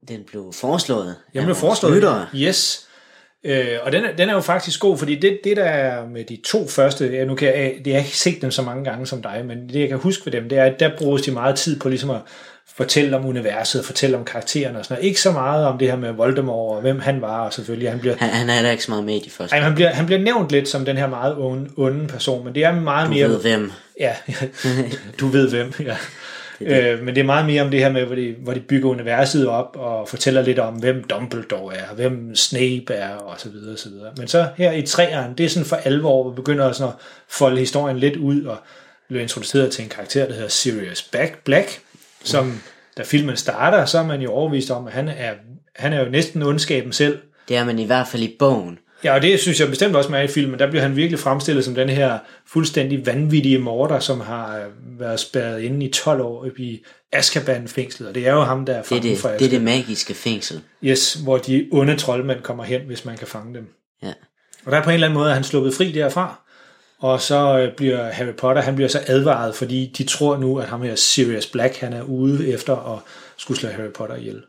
Den 0.08 0.20
blev 0.26 0.52
foreslået. 0.54 1.16
Af 1.34 1.42
blev 1.42 1.54
foreslået. 1.54 1.94
lyttere. 1.94 2.26
Yes. 2.34 2.86
Øh, 3.44 3.66
og 3.82 3.92
den 3.92 4.04
er, 4.04 4.16
den 4.16 4.28
er 4.28 4.34
jo 4.34 4.40
faktisk 4.40 4.80
god, 4.80 4.98
fordi 4.98 5.14
det, 5.14 5.38
det 5.44 5.56
der 5.56 5.64
er 5.64 6.08
med 6.08 6.24
de 6.24 6.38
to 6.44 6.68
første, 6.68 7.06
ja, 7.06 7.24
nu 7.24 7.34
kan 7.34 7.48
jeg, 7.48 7.74
det, 7.78 7.86
jeg 7.86 7.94
har 8.00 8.04
ikke 8.04 8.18
set 8.18 8.42
dem 8.42 8.50
så 8.50 8.62
mange 8.62 8.84
gange 8.84 9.06
som 9.06 9.22
dig, 9.22 9.44
men 9.46 9.68
det 9.68 9.80
jeg 9.80 9.88
kan 9.88 9.98
huske 9.98 10.26
ved 10.26 10.32
dem, 10.32 10.48
det 10.48 10.58
er, 10.58 10.64
at 10.64 10.80
der 10.80 10.90
bruges 10.98 11.22
de 11.22 11.30
meget 11.30 11.56
tid 11.56 11.80
på 11.80 11.88
ligesom 11.88 12.10
at 12.10 12.20
fortælle 12.76 13.16
om 13.16 13.26
universet, 13.26 13.84
fortælle 13.84 14.16
om 14.16 14.24
karaktererne 14.24 14.78
og 14.78 14.84
sådan 14.84 14.94
noget. 14.94 15.08
Ikke 15.08 15.20
så 15.20 15.30
meget 15.32 15.66
om 15.66 15.78
det 15.78 15.88
her 15.90 15.96
med 15.96 16.12
Voldemort 16.12 16.76
og 16.76 16.80
hvem 16.80 17.00
han 17.00 17.20
var, 17.20 17.40
og 17.40 17.52
selvfølgelig, 17.52 17.90
han 17.90 18.00
bliver, 18.00 18.16
Han, 18.18 18.28
han 18.28 18.50
er 18.50 18.54
heller 18.54 18.70
ikke 18.70 18.84
så 18.84 18.90
meget 18.90 19.04
med 19.04 19.14
i 19.14 19.24
de 19.24 19.30
første. 19.30 19.56
ej, 19.56 19.62
han 19.62 19.74
bliver, 19.74 19.90
han 19.90 20.06
bliver 20.06 20.20
nævnt 20.20 20.50
lidt 20.50 20.68
som 20.68 20.84
den 20.84 20.96
her 20.96 21.06
meget 21.06 21.36
onde, 21.38 21.70
onde 21.76 22.06
person, 22.06 22.44
men 22.44 22.54
det 22.54 22.64
er 22.64 22.72
meget 22.72 23.06
Du 23.06 23.12
mere... 23.14 23.28
ved 23.28 23.40
hvem. 23.40 23.72
Ja, 24.00 24.16
du 25.20 25.26
ved 25.26 25.50
hvem, 25.50 25.72
ja. 25.80 25.96
Øh, 26.60 27.02
men 27.02 27.14
det 27.14 27.20
er 27.20 27.24
meget 27.24 27.46
mere 27.46 27.62
om 27.62 27.70
det 27.70 27.80
her 27.80 27.92
med, 27.92 28.04
hvor 28.04 28.14
de, 28.14 28.34
hvor 28.38 28.54
de 28.54 28.60
bygger 28.60 28.90
universet 28.90 29.48
op 29.48 29.76
og 29.78 30.08
fortæller 30.08 30.42
lidt 30.42 30.58
om, 30.58 30.74
hvem 30.74 31.04
Dumbledore 31.04 31.76
er, 31.76 31.94
hvem 31.94 32.36
Snape 32.36 32.94
er, 32.94 33.14
og 33.14 33.40
så 33.40 33.48
videre, 33.48 33.72
og 33.72 33.78
så 33.78 33.88
videre. 33.88 34.12
Men 34.16 34.28
så 34.28 34.48
her 34.56 34.72
i 34.72 34.82
træeren, 34.82 35.34
det 35.34 35.46
er 35.46 35.50
sådan 35.50 35.66
for 35.66 35.76
alvor, 35.76 36.22
hvor 36.22 36.30
vi 36.30 36.36
begynder 36.36 36.72
sådan 36.72 36.92
at 36.92 36.98
folde 37.28 37.58
historien 37.58 37.98
lidt 37.98 38.16
ud, 38.16 38.44
og 38.44 38.56
bliver 39.08 39.22
introduceret 39.22 39.72
til 39.72 39.84
en 39.84 39.90
karakter, 39.90 40.26
der 40.26 40.34
hedder 40.34 40.48
Sirius 40.48 41.02
Black, 41.02 41.44
Black 41.44 41.80
som 42.24 42.60
da 42.96 43.02
filmen 43.02 43.36
starter, 43.36 43.84
så 43.84 43.98
er 43.98 44.02
man 44.02 44.20
jo 44.20 44.32
overvist 44.32 44.70
om, 44.70 44.86
at 44.86 44.92
han 44.92 45.08
er, 45.08 45.32
han 45.76 45.92
er 45.92 46.04
jo 46.04 46.10
næsten 46.10 46.42
ondskaben 46.42 46.92
selv. 46.92 47.18
Det 47.48 47.56
er 47.56 47.64
man 47.64 47.78
i 47.78 47.84
hvert 47.84 48.08
fald 48.08 48.22
i 48.22 48.36
bogen. 48.38 48.78
Ja, 49.04 49.14
og 49.14 49.22
det 49.22 49.40
synes 49.40 49.60
jeg 49.60 49.68
bestemt 49.68 49.96
også 49.96 50.10
med 50.10 50.24
i 50.24 50.26
filmen. 50.26 50.58
Der 50.58 50.66
bliver 50.70 50.82
han 50.82 50.96
virkelig 50.96 51.18
fremstillet 51.18 51.64
som 51.64 51.74
den 51.74 51.88
her 51.88 52.18
fuldstændig 52.46 53.06
vanvittige 53.06 53.58
morder, 53.58 53.98
som 54.00 54.20
har 54.20 54.56
øh, 54.58 55.00
været 55.00 55.20
spærret 55.20 55.60
inde 55.62 55.86
i 55.86 55.90
12 55.90 56.20
år 56.20 56.46
i 56.56 56.84
Azkaban-fængslet. 57.12 58.08
Og 58.08 58.14
det 58.14 58.26
er 58.26 58.32
jo 58.32 58.40
ham, 58.42 58.66
der 58.66 58.72
er 58.72 58.82
Det 58.82 58.84
er 58.84 58.88
fanget 58.88 59.04
det, 59.04 59.18
fra 59.18 59.28
det, 59.28 59.34
er 59.34 59.38
det 59.38 59.46
Azkaban. 59.46 59.64
magiske 59.64 60.14
fængsel. 60.14 60.60
Yes, 60.84 61.14
hvor 61.14 61.38
de 61.38 61.68
onde 61.72 61.96
troldmænd 61.96 62.40
kommer 62.42 62.64
hen, 62.64 62.80
hvis 62.86 63.04
man 63.04 63.16
kan 63.16 63.26
fange 63.26 63.54
dem. 63.54 63.66
Ja. 64.02 64.12
Og 64.66 64.72
der 64.72 64.78
er 64.78 64.82
på 64.82 64.90
en 64.90 64.94
eller 64.94 65.06
anden 65.06 65.18
måde, 65.18 65.28
at 65.28 65.34
han 65.34 65.44
sluppet 65.44 65.74
fri 65.74 65.92
derfra. 65.92 66.40
Og 67.00 67.20
så 67.20 67.58
øh, 67.58 67.76
bliver 67.76 68.10
Harry 68.10 68.34
Potter, 68.38 68.62
han 68.62 68.74
bliver 68.74 68.88
så 68.88 69.00
advaret, 69.06 69.54
fordi 69.54 69.92
de 69.98 70.04
tror 70.04 70.36
nu, 70.36 70.58
at 70.58 70.66
ham 70.68 70.82
her 70.82 70.94
Sirius 70.94 71.46
Black, 71.46 71.76
han 71.76 71.92
er 71.92 72.02
ude 72.02 72.48
efter 72.52 72.94
at 72.94 72.98
skulle 73.36 73.60
slå 73.60 73.68
Harry 73.68 73.90
Potter 73.94 74.16
ihjel. 74.16 74.42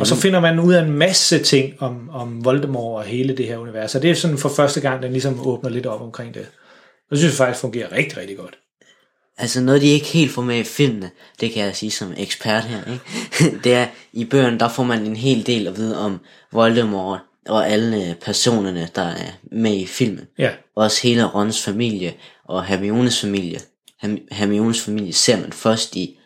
Og 0.00 0.06
så 0.06 0.16
finder 0.16 0.40
man 0.40 0.60
ud 0.60 0.72
af 0.74 0.82
en 0.82 0.92
masse 0.92 1.38
ting 1.38 1.82
om, 1.82 2.10
om 2.10 2.44
Voldemort 2.44 2.98
og 2.98 3.04
hele 3.04 3.36
det 3.36 3.46
her 3.46 3.56
univers. 3.56 3.94
Og 3.94 4.02
det 4.02 4.10
er 4.10 4.14
sådan 4.14 4.38
for 4.38 4.48
første 4.48 4.80
gang, 4.80 5.02
den 5.02 5.12
ligesom 5.12 5.46
åbner 5.46 5.70
lidt 5.70 5.86
op 5.86 6.00
omkring 6.00 6.34
det. 6.34 6.40
Og 6.40 7.10
det 7.10 7.18
synes 7.18 7.32
jeg 7.32 7.36
faktisk 7.46 7.60
fungerer 7.60 7.92
rigtig, 7.92 8.18
rigtig 8.18 8.36
godt. 8.36 8.58
Altså 9.38 9.60
noget, 9.60 9.80
de 9.82 9.86
ikke 9.86 10.06
helt 10.06 10.30
får 10.30 10.42
med 10.42 10.58
i 10.58 10.62
filmene, 10.62 11.10
det 11.40 11.52
kan 11.52 11.64
jeg 11.64 11.76
sige 11.76 11.90
som 11.90 12.12
ekspert 12.16 12.64
her, 12.64 12.78
ikke? 12.92 13.56
det 13.64 13.74
er, 13.74 13.86
i 14.12 14.24
bøgerne, 14.24 14.58
der 14.58 14.68
får 14.68 14.82
man 14.82 15.06
en 15.06 15.16
hel 15.16 15.46
del 15.46 15.66
at 15.66 15.76
vide 15.76 15.98
om 15.98 16.18
Voldemort 16.52 17.20
og 17.48 17.68
alle 17.68 18.16
personerne, 18.24 18.88
der 18.94 19.02
er 19.02 19.30
med 19.52 19.74
i 19.76 19.86
filmen. 19.86 20.24
Ja, 20.38 20.50
Også 20.76 21.02
hele 21.02 21.24
Rons 21.24 21.62
familie 21.62 22.14
og 22.44 22.64
Hermiones 22.64 23.20
familie. 23.20 23.58
Herm- 24.04 24.26
Hermiones 24.34 24.80
familie 24.82 25.12
ser 25.12 25.40
man 25.40 25.52
først 25.52 25.96
i, 25.96 26.18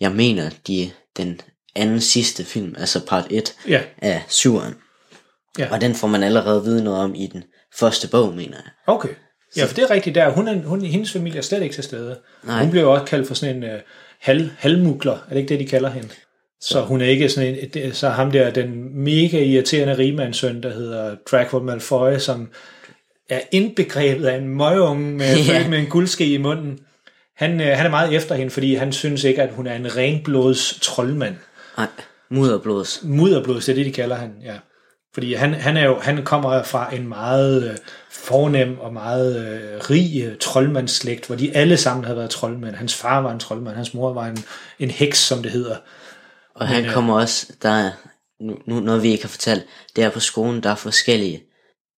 jeg 0.00 0.12
mener, 0.12 0.50
de, 0.66 0.90
den 1.16 1.40
anden 1.76 2.00
sidste 2.00 2.44
film, 2.44 2.74
altså 2.78 3.06
part 3.06 3.26
1 3.30 3.54
ja, 3.68 3.80
af 4.02 4.22
syveren. 4.28 4.74
Ja. 5.58 5.68
Og 5.72 5.80
den 5.80 5.94
får 5.94 6.08
man 6.08 6.22
allerede 6.22 6.64
vide 6.64 6.84
noget 6.84 7.00
om 7.00 7.14
i 7.14 7.26
den 7.32 7.44
første 7.78 8.08
bog, 8.08 8.34
mener 8.34 8.56
jeg. 8.56 8.72
okay. 8.86 9.08
Ja, 9.56 9.64
for 9.64 9.74
det 9.74 9.84
er 9.84 9.90
rigtigt 9.90 10.14
der. 10.14 10.28
Hun 10.30 10.48
er, 10.48 10.62
hun, 10.62 10.84
hendes 10.84 11.12
familie 11.12 11.38
er 11.38 11.42
slet 11.42 11.62
ikke 11.62 11.74
til 11.74 11.84
stede. 11.84 12.18
Nej. 12.44 12.60
Hun 12.62 12.70
bliver 12.70 12.84
jo 12.84 12.92
også 12.92 13.04
kaldt 13.04 13.26
for 13.26 13.34
sådan 13.34 13.56
en 13.56 13.62
uh, 13.64 13.70
hal, 14.20 14.50
halvmugler. 14.58 15.12
Er 15.12 15.28
det 15.30 15.36
ikke 15.36 15.48
det, 15.48 15.60
de 15.60 15.66
kalder 15.66 15.90
hende? 15.90 16.08
Så 16.60 16.80
hun 16.80 17.00
er 17.00 17.06
ikke 17.06 17.28
sådan 17.28 17.54
en, 17.54 17.68
det- 17.74 17.96
så 17.96 18.08
ham 18.08 18.30
der, 18.30 18.50
den 18.50 18.98
mega 19.04 19.42
irriterende 19.44 19.98
rigmandssøn, 19.98 20.62
der 20.62 20.72
hedder 20.72 21.16
Draco 21.30 21.58
Malfoy, 21.58 22.18
som 22.18 22.48
er 23.30 23.40
indbegrebet 23.52 24.26
af 24.26 24.36
en 24.36 24.48
møgeunge 24.48 25.12
med, 25.18 25.36
ja. 25.48 25.68
med 25.68 25.78
en 25.78 25.86
guldske 25.86 26.26
i 26.26 26.36
munden. 26.36 26.78
Han, 27.36 27.60
øh, 27.60 27.66
han 27.76 27.86
er 27.86 27.90
meget 27.90 28.14
efter 28.14 28.34
hende, 28.34 28.50
fordi 28.50 28.74
han 28.74 28.92
synes 28.92 29.24
ikke, 29.24 29.42
at 29.42 29.50
hun 29.54 29.66
er 29.66 29.74
en 29.74 29.96
renblods 29.96 30.78
troldmand. 30.82 31.34
Nej, 31.78 31.88
mudderblods. 32.30 33.00
Mudderblods, 33.02 33.64
det 33.64 33.72
er 33.72 33.76
det, 33.76 33.86
de 33.86 33.92
kalder 33.92 34.16
han, 34.16 34.34
ja. 34.44 34.54
Fordi 35.14 35.34
han, 35.34 35.54
han, 35.54 35.76
er 35.76 35.84
jo, 35.84 35.98
han 35.98 36.24
kommer 36.24 36.62
fra 36.62 36.94
en 36.94 37.08
meget 37.08 37.70
øh, 37.70 37.76
fornem 38.10 38.78
og 38.78 38.92
meget 38.92 39.46
øh, 39.46 39.90
rig 39.90 40.22
øh, 40.24 40.36
troldmandsslægt, 40.40 41.26
hvor 41.26 41.36
de 41.36 41.56
alle 41.56 41.76
sammen 41.76 42.04
havde 42.04 42.18
været 42.18 42.30
troldmænd. 42.30 42.74
Hans 42.74 42.94
far 42.94 43.20
var 43.20 43.32
en 43.32 43.38
troldmand, 43.38 43.76
hans 43.76 43.94
mor 43.94 44.12
var 44.12 44.26
en, 44.26 44.38
en 44.78 44.90
heks, 44.90 45.18
som 45.18 45.42
det 45.42 45.52
hedder. 45.52 45.76
Og 46.54 46.68
han 46.68 46.84
øh, 46.84 46.92
kommer 46.92 47.20
også, 47.20 47.52
der 47.62 47.68
er, 47.68 47.90
nu, 48.40 48.58
nu 48.66 48.80
noget 48.80 49.02
vi 49.02 49.08
ikke 49.08 49.24
har 49.24 49.28
fortalt, 49.28 49.64
det 49.96 50.04
er 50.04 50.10
på 50.10 50.20
skolen, 50.20 50.62
der 50.62 50.70
er 50.70 50.74
forskellige 50.74 51.42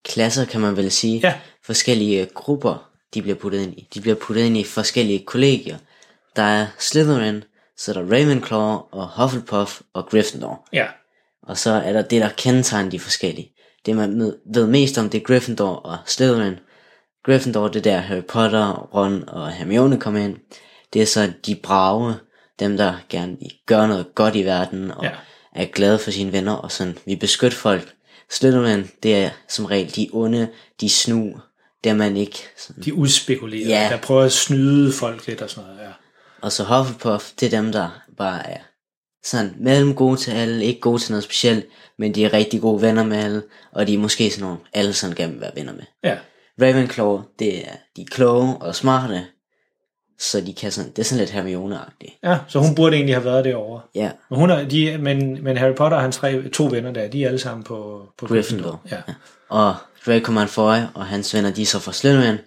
klasser, 0.05 0.45
kan 0.45 0.61
man 0.61 0.77
vel 0.77 0.91
sige. 0.91 1.21
Ja. 1.25 1.35
Forskellige 1.65 2.27
grupper, 2.35 2.91
de 3.15 3.23
bliver 3.23 3.37
puttet 3.37 3.61
ind 3.61 3.79
i. 3.79 3.89
De 3.95 4.01
bliver 4.01 4.17
puttet 4.17 4.45
ind 4.45 4.57
i 4.57 4.65
forskellige 4.65 5.25
kollegier. 5.27 5.79
Der 6.37 6.43
er 6.43 6.67
Slytherin, 6.79 7.45
så 7.81 7.93
er 7.93 8.03
der 8.03 8.13
Ravenclaw 8.13 8.79
og 8.93 9.09
Hufflepuff 9.23 9.81
og 9.95 10.07
Gryffindor. 10.07 10.69
Ja, 10.73 10.87
Og 11.43 11.59
så 11.59 11.71
er 11.71 11.93
der 11.93 12.03
det, 12.03 12.23
der 12.23 12.29
kendetegner 12.29 12.91
de 12.91 13.01
forskellige. 13.01 13.53
Det 13.87 13.97
man 13.97 14.33
ved 14.55 14.67
mest 14.67 14.99
om, 14.99 15.11
det 15.11 15.21
er 15.21 15.25
Gryffindor 15.25 15.75
og 15.75 15.99
Slytherin. 16.07 16.55
Gryffindor, 17.25 17.69
det 17.69 17.77
er 17.87 17.93
der 17.93 17.99
Harry 17.99 18.23
Potter, 18.29 18.89
Ron 18.95 19.29
og 19.29 19.51
Hermione 19.53 20.01
kommer 20.01 20.21
ind. 20.21 20.37
Det 20.93 21.03
er 21.03 21.07
så 21.07 21.33
de 21.47 21.55
brave, 21.63 22.15
dem 22.61 22.77
der 22.77 22.95
gerne 23.09 23.37
vil 23.41 23.53
gøre 23.67 23.89
noget 23.89 24.07
godt 24.15 24.35
i 24.37 24.45
verden, 24.45 24.91
og 24.91 25.05
Ja. 25.05 25.11
er 25.57 25.65
glade 25.65 25.99
for 25.99 26.11
sine 26.11 26.33
venner, 26.33 26.53
og 26.53 26.73
sådan, 26.73 26.99
vi 27.07 27.17
beskytter 27.17 27.59
folk. 27.59 27.95
Slytherin, 28.31 28.91
det 29.03 29.17
er 29.17 29.31
som 29.49 29.65
regel 29.65 29.97
de 29.97 30.09
onde, 30.13 30.49
de 30.81 30.89
snu, 30.89 31.33
der 31.85 31.95
man 31.95 32.17
ikke 32.17 32.39
sådan. 32.57 32.83
De 32.83 32.95
udspekulerer, 32.95 33.69
Ja. 33.69 33.89
der 33.91 33.97
prøver 34.01 34.23
at 34.23 34.33
snyde 34.33 34.93
folk 34.93 35.27
lidt 35.27 35.43
og 35.43 35.51
sådan 35.51 35.71
noget. 35.71 35.81
Ja. 35.83 35.91
Og 36.43 36.53
så 36.53 36.65
Hufflepuff, 36.65 37.31
det 37.41 37.47
er 37.55 37.61
dem, 37.61 37.73
der 37.73 38.03
bare 38.17 38.51
er 38.51 38.59
sådan 39.25 39.55
mellem 39.59 39.95
gode 39.95 40.17
til 40.17 40.31
alle, 40.31 40.65
ikke 40.65 40.81
gode 40.81 40.99
til 40.99 41.13
noget 41.13 41.25
specielt, 41.25 41.67
men 41.99 42.15
de 42.15 42.25
er 42.25 42.33
rigtig 42.33 42.61
gode 42.61 42.83
venner 42.83 43.05
med 43.05 43.17
alle, 43.17 43.43
og 43.73 43.87
de 43.87 43.95
er 43.95 43.99
måske 43.99 44.31
sådan 44.31 44.45
nogle, 44.45 44.59
alle 44.73 44.93
sådan 44.93 45.17
gerne 45.17 45.33
vil 45.33 45.41
være 45.41 45.53
venner 45.55 45.73
med. 45.73 45.83
ja. 46.05 46.17
Ravenclaw, 46.63 47.23
det 47.39 47.59
er, 47.69 47.73
de 47.97 48.03
er 48.03 48.07
kloge 48.11 48.57
og 48.61 48.75
smarte, 48.75 49.27
så 50.19 50.41
de 50.41 50.55
kan 50.55 50.73
sådan, 50.73 50.91
det 50.91 50.99
er 50.99 51.03
sådan 51.05 51.25
lidt 51.25 51.31
Hermione-agtigt. 51.31 52.19
Ja, 52.25 52.39
så 52.49 52.59
hun 52.59 52.75
burde 52.75 52.97
egentlig 52.97 53.15
have 53.15 53.25
været 53.25 53.45
derovre. 53.45 53.81
Ja, 53.95 54.11
Men, 54.31 54.39
hun 54.39 54.51
er, 54.51 54.69
de, 54.69 54.99
men, 54.99 55.45
men 55.45 55.57
Harry 55.57 55.75
Potter 55.75 55.97
og 55.97 56.03
hans 56.03 56.17
tre, 56.17 56.49
to 56.49 56.65
venner 56.65 56.93
der, 56.93 57.09
de 57.09 57.25
er 57.25 57.29
alle 57.29 57.39
sammen 57.39 57.65
på, 57.65 58.09
på 58.19 58.27
Gryffindor. 58.27 58.81
Ja. 58.91 58.97
og 59.49 59.75
Draco 60.07 60.33
Malfoy 60.33 60.77
og 60.95 61.07
hans 61.07 61.35
venner, 61.35 61.51
de 61.51 61.63
er 61.63 61.67
så 61.67 61.79
fra 61.79 61.93
Slytherin, 61.93 62.39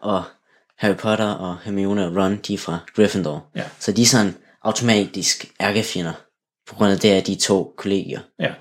og 0.00 0.22
Harry 0.82 0.96
Potter 0.96 1.24
og 1.26 1.56
Hermione 1.64 2.06
og 2.06 2.16
Ron, 2.16 2.36
de 2.36 2.54
er 2.54 2.58
fra 2.58 2.78
Gryffindor. 2.96 3.46
Ja. 3.56 3.62
Så 3.78 3.92
de 3.92 4.02
er 4.02 4.06
sådan 4.06 4.34
automatisk 4.62 5.46
ærkefjender, 5.60 6.12
på 6.68 6.74
grund 6.74 6.92
af 6.92 6.98
det, 6.98 7.08
at 7.08 7.26
de 7.26 7.34
to 7.34 7.74
kollegier. 7.76 8.20
ja. 8.40 8.52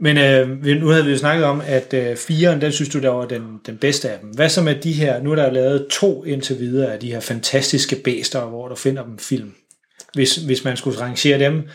Men 0.00 0.18
øh, 0.18 0.64
nu 0.80 0.88
havde 0.88 1.04
vi 1.04 1.10
jo 1.10 1.18
snakket 1.18 1.44
om, 1.44 1.62
at 1.66 1.94
øh, 1.94 2.16
firen, 2.16 2.60
den 2.60 2.72
synes 2.72 2.88
du, 2.88 3.00
der 3.00 3.08
var 3.08 3.26
den, 3.26 3.60
den 3.66 3.76
bedste 3.76 4.10
af 4.10 4.18
dem. 4.18 4.30
Hvad 4.30 4.48
så 4.48 4.62
med 4.62 4.74
de 4.74 4.92
her, 4.92 5.22
nu 5.22 5.30
er 5.30 5.36
der 5.36 5.50
lavet 5.50 5.86
to 5.90 6.24
indtil 6.24 6.58
videre 6.58 6.92
af 6.92 7.00
de 7.00 7.12
her 7.12 7.20
fantastiske 7.20 7.96
bæster, 7.96 8.44
hvor 8.44 8.68
du 8.68 8.74
finder 8.74 9.04
dem 9.04 9.18
film. 9.18 9.54
Hvis, 10.14 10.36
hvis 10.36 10.64
man 10.64 10.76
skulle 10.76 11.00
rangere 11.00 11.38
dem 11.38 11.68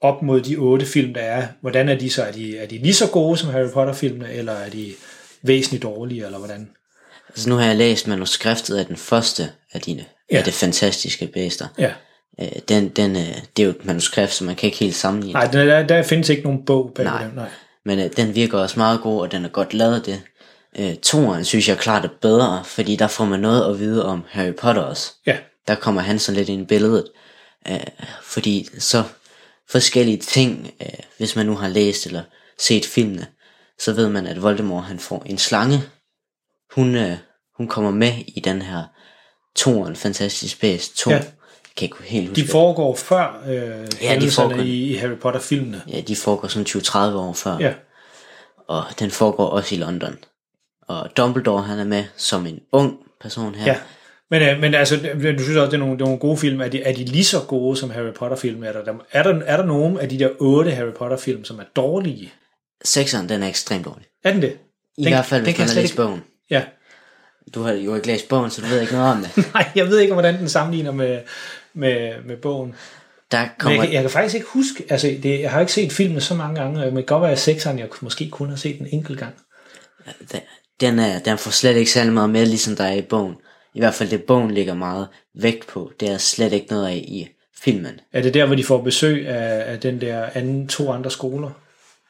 op 0.00 0.22
mod 0.22 0.40
de 0.40 0.56
otte 0.56 0.86
film, 0.86 1.14
der 1.14 1.20
er, 1.20 1.46
hvordan 1.60 1.88
er 1.88 1.98
de 1.98 2.10
så? 2.10 2.22
Er 2.22 2.32
de, 2.32 2.58
er 2.58 2.66
de 2.66 2.78
lige 2.78 2.94
så 2.94 3.10
gode 3.10 3.36
som 3.38 3.50
Harry 3.50 3.70
Potter-filmene, 3.70 4.32
eller 4.32 4.52
er 4.52 4.70
de 4.70 4.92
væsentligt 5.42 5.82
dårligere, 5.82 6.26
eller 6.26 6.38
hvordan? 6.38 6.68
Altså 7.32 7.48
nu 7.48 7.54
har 7.56 7.66
jeg 7.66 7.76
læst 7.76 8.06
manuskriptet 8.08 8.76
af 8.76 8.86
den 8.86 8.96
første 8.96 9.50
af 9.72 9.80
dine, 9.80 10.04
Ja. 10.32 10.36
af 10.38 10.44
det 10.44 10.54
fantastiske 10.54 11.26
bæster. 11.26 11.66
Ja. 11.78 11.92
Øh, 12.40 12.48
den, 12.68 12.88
den, 12.88 13.16
øh, 13.16 13.22
det 13.56 13.62
er 13.62 13.64
jo 13.64 13.70
et 13.70 13.84
manuskript, 13.84 14.32
så 14.32 14.44
man 14.44 14.56
kan 14.56 14.66
ikke 14.66 14.78
helt 14.78 14.94
sammenligne. 14.94 15.32
Nej, 15.40 15.46
der, 15.50 15.86
der, 15.86 16.02
findes 16.02 16.28
ikke 16.28 16.42
nogen 16.42 16.64
bog 16.64 16.92
bag 16.94 17.04
Nej. 17.04 17.24
den. 17.24 17.32
Nej. 17.34 17.48
Men 17.84 17.98
øh, 17.98 18.10
den 18.16 18.34
virker 18.34 18.58
også 18.58 18.78
meget 18.78 19.00
god, 19.00 19.20
og 19.20 19.32
den 19.32 19.44
er 19.44 19.48
godt 19.48 19.74
lavet 19.74 20.06
det. 20.06 20.22
Øh, 20.78 20.96
toeren 20.96 21.44
synes 21.44 21.68
jeg 21.68 21.78
klart 21.78 22.04
er 22.04 22.08
bedre, 22.20 22.64
fordi 22.64 22.96
der 22.96 23.06
får 23.06 23.24
man 23.24 23.40
noget 23.40 23.70
at 23.70 23.80
vide 23.80 24.06
om 24.06 24.24
Harry 24.30 24.54
Potter 24.54 24.82
også. 24.82 25.12
Ja, 25.26 25.36
Der 25.68 25.74
kommer 25.74 26.00
han 26.00 26.18
så 26.18 26.32
lidt 26.32 26.48
ind 26.48 26.62
i 26.62 26.64
billedet. 26.64 27.04
Øh, 27.68 27.80
fordi 28.22 28.68
så 28.78 29.02
forskellige 29.70 30.16
ting, 30.18 30.70
øh, 30.82 30.88
hvis 31.18 31.36
man 31.36 31.46
nu 31.46 31.54
har 31.56 31.68
læst 31.68 32.06
eller 32.06 32.22
set 32.58 32.86
filmene, 32.86 33.26
så 33.78 33.92
ved 33.92 34.08
man, 34.08 34.26
at 34.26 34.42
Voldemort 34.42 34.84
han 34.84 34.98
får 34.98 35.22
en 35.26 35.38
slange. 35.38 35.82
Hun, 36.74 36.94
øh, 36.94 37.16
hun 37.56 37.68
kommer 37.68 37.90
med 37.90 38.12
i 38.26 38.40
den 38.40 38.62
her 38.62 38.82
toeren, 39.56 39.96
Fantastisk 39.96 40.52
Space 40.56 40.92
2. 40.96 41.10
Ja. 41.10 41.16
Ja. 41.16 41.22
Jeg 41.22 41.76
kan 41.76 41.86
ikke 41.86 41.96
helt 42.04 42.28
huske 42.28 42.42
de 42.42 42.48
foregår 42.48 42.96
før 42.96 43.42
øh, 43.46 43.52
de 43.52 43.86
hændelserne 44.00 44.48
foregår- 44.48 44.62
i, 44.64 44.90
i 44.90 44.94
Harry 44.96 45.16
Potter-filmene. 45.16 45.82
Ja, 45.88 46.00
de 46.00 46.16
foregår 46.16 46.48
sådan 46.48 46.66
20-30 46.66 46.98
år 47.16 47.32
før. 47.32 47.56
Ja. 47.60 47.72
Og 48.68 48.84
den 48.98 49.10
foregår 49.10 49.46
også 49.46 49.74
i 49.74 49.78
London. 49.78 50.16
Og 50.88 51.16
Dumbledore 51.16 51.62
han 51.62 51.78
er 51.78 51.84
med 51.84 52.04
som 52.16 52.46
en 52.46 52.60
ung 52.72 52.96
person 53.20 53.54
her. 53.54 53.72
ja. 53.72 53.78
Men, 54.30 54.42
øh, 54.42 54.60
men 54.60 54.74
altså, 54.74 54.96
du 55.38 55.42
synes 55.42 55.56
også, 55.56 55.66
det 55.70 55.74
er 55.74 55.78
nogle, 55.78 55.94
det 55.94 56.00
er 56.00 56.04
nogle 56.04 56.18
gode 56.18 56.36
film. 56.36 56.60
Er 56.60 56.68
de, 56.68 56.82
er 56.82 56.92
de 56.94 57.04
lige 57.04 57.24
så 57.24 57.40
gode 57.48 57.76
som 57.76 57.90
Harry 57.90 58.12
Potter-film? 58.12 58.62
Er 58.64 58.72
der, 58.72 58.78
er, 59.12 59.22
der, 59.22 59.40
er 59.46 59.56
der 59.56 59.64
nogen 59.66 59.98
af 59.98 60.08
de 60.08 60.18
der 60.18 60.28
otte 60.40 60.70
Harry 60.70 60.92
Potter-film, 60.98 61.44
som 61.44 61.58
er 61.58 61.64
dårlige? 61.76 62.32
Sekseren, 62.84 63.28
den 63.28 63.42
er 63.42 63.48
ekstremt 63.48 63.84
dårlig. 63.84 64.06
Er 64.24 64.32
den 64.32 64.42
det? 64.42 64.56
I 64.98 65.02
Den- 65.04 65.12
hvert 65.12 65.24
fald, 65.24 65.44
den 65.44 65.54
hvis 65.54 65.58
man 65.58 65.68
har 65.68 65.74
læst 65.74 65.96
bogen. 65.96 66.22
Ja. 66.52 66.62
Du 67.54 67.62
har 67.62 67.72
jo 67.72 67.94
ikke 67.94 68.06
læst 68.06 68.28
bogen, 68.28 68.50
så 68.50 68.60
du 68.60 68.66
ved 68.66 68.80
ikke 68.80 68.92
noget 68.92 69.10
om 69.10 69.22
det. 69.22 69.44
Nej, 69.54 69.70
jeg 69.74 69.86
ved 69.86 69.98
ikke, 69.98 70.12
hvordan 70.12 70.38
den 70.38 70.48
sammenligner 70.48 70.92
med, 70.92 71.20
med, 71.74 72.22
med 72.24 72.36
bogen. 72.36 72.74
Der 73.30 73.40
Men 73.40 73.50
kommer... 73.58 73.78
jeg, 73.78 73.86
kan, 73.86 73.94
jeg 73.94 74.02
kan 74.02 74.10
faktisk 74.10 74.34
ikke 74.34 74.46
huske, 74.48 74.84
altså 74.88 75.06
det, 75.22 75.40
jeg 75.40 75.50
har 75.50 75.60
ikke 75.60 75.72
set 75.72 75.92
filmen 75.92 76.20
så 76.20 76.34
mange 76.34 76.60
gange, 76.60 76.80
og 76.80 76.84
det 76.84 76.94
kan 76.94 77.04
godt 77.04 77.22
være, 77.22 77.32
at 77.32 77.38
sekseren, 77.38 77.78
jeg 77.78 77.88
måske 78.00 78.30
kun 78.30 78.48
har 78.48 78.56
set 78.56 78.78
den 78.78 78.86
enkelt 78.92 79.18
gang. 79.18 79.34
Den, 80.80 80.98
er, 80.98 81.18
den 81.18 81.38
får 81.38 81.50
slet 81.50 81.76
ikke 81.76 81.90
særlig 81.90 82.12
meget 82.12 82.30
med, 82.30 82.46
ligesom 82.46 82.76
der 82.76 82.84
er 82.84 82.94
i 82.94 83.02
bogen. 83.02 83.34
I 83.74 83.78
hvert 83.80 83.94
fald 83.94 84.10
det, 84.10 84.22
bogen 84.22 84.50
ligger 84.50 84.74
meget 84.74 85.08
vægt 85.34 85.66
på. 85.66 85.92
Det 86.00 86.10
er 86.10 86.18
slet 86.18 86.52
ikke 86.52 86.66
noget 86.70 86.86
af 86.86 86.94
i 86.94 87.28
filmen. 87.62 88.00
Er 88.12 88.22
det 88.22 88.34
der, 88.34 88.46
hvor 88.46 88.54
de 88.54 88.64
får 88.64 88.82
besøg 88.82 89.28
af, 89.28 89.72
af 89.72 89.80
den 89.80 90.00
der 90.00 90.28
anden, 90.34 90.68
to 90.68 90.92
andre 90.92 91.10
skoler? 91.10 91.50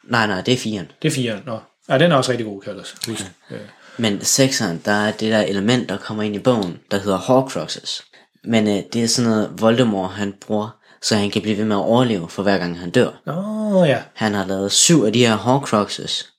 Nej, 0.04 0.26
nej, 0.26 0.40
det 0.40 0.54
er 0.54 0.58
firen. 0.58 0.90
Det 1.02 1.08
er 1.08 1.12
fire. 1.12 1.40
Nå. 1.46 1.58
Ja, 1.88 1.98
den 1.98 2.12
er 2.12 2.16
også 2.16 2.30
rigtig 2.30 2.46
god, 2.46 2.60
kan 2.60 2.68
jeg 2.68 2.72
ellers 2.72 2.94
huske. 3.06 3.30
Ja. 3.50 3.56
Men 3.96 4.24
sekseren, 4.24 4.82
der 4.84 4.92
er 4.92 5.12
det 5.12 5.32
der 5.32 5.40
element, 5.40 5.88
der 5.88 5.96
kommer 5.96 6.22
ind 6.22 6.36
i 6.36 6.38
bogen, 6.38 6.80
der 6.90 6.98
hedder 6.98 7.18
Horcruxes. 7.18 8.02
Men 8.44 8.68
øh, 8.68 8.82
det 8.92 9.02
er 9.04 9.08
sådan 9.08 9.30
noget, 9.30 9.50
Voldemort 9.60 10.10
han 10.10 10.34
bruger, 10.40 10.78
så 11.02 11.16
han 11.16 11.30
kan 11.30 11.42
blive 11.42 11.58
ved 11.58 11.64
med 11.64 11.76
at 11.76 11.80
overleve 11.82 12.28
for 12.28 12.42
hver 12.42 12.58
gang 12.58 12.78
han 12.80 12.90
dør. 12.90 13.10
Nå 13.26 13.84
ja, 13.84 14.02
Han 14.14 14.34
har 14.34 14.46
lavet 14.46 14.72
syv 14.72 15.02
af 15.04 15.12
de 15.12 15.26
her 15.26 15.36
Horcruxes, 15.36 16.32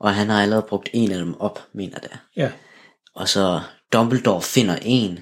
og 0.00 0.14
han 0.14 0.28
har 0.30 0.42
allerede 0.42 0.66
brugt 0.68 0.88
en 0.92 1.12
af 1.12 1.18
dem 1.18 1.40
op, 1.40 1.60
mener 1.74 1.98
det. 1.98 2.10
ja. 2.36 2.50
Og 3.14 3.28
så 3.28 3.60
Dumbledore 3.92 4.42
finder 4.42 4.78
en. 4.82 5.18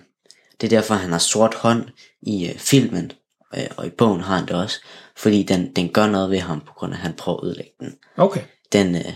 Det 0.60 0.72
er 0.72 0.76
derfor, 0.76 0.94
han 0.94 1.12
har 1.12 1.18
sort 1.18 1.54
hånd 1.54 1.84
i 2.22 2.48
øh, 2.48 2.58
filmen, 2.58 3.12
øh, 3.56 3.66
og 3.76 3.86
i 3.86 3.90
bogen 3.90 4.20
har 4.20 4.36
han 4.36 4.46
det 4.46 4.56
også. 4.56 4.80
Fordi 5.16 5.42
den, 5.42 5.72
den 5.76 5.88
gør 5.88 6.06
noget 6.06 6.30
ved 6.30 6.38
ham, 6.40 6.60
på 6.60 6.72
grund 6.72 6.92
af, 6.92 6.96
at 6.96 7.02
han 7.02 7.12
prøver 7.12 7.38
at 7.40 7.44
ødelægge 7.46 7.72
den. 7.80 7.94
Okay. 8.16 8.40
Den 8.72 8.94
øh, 8.96 9.12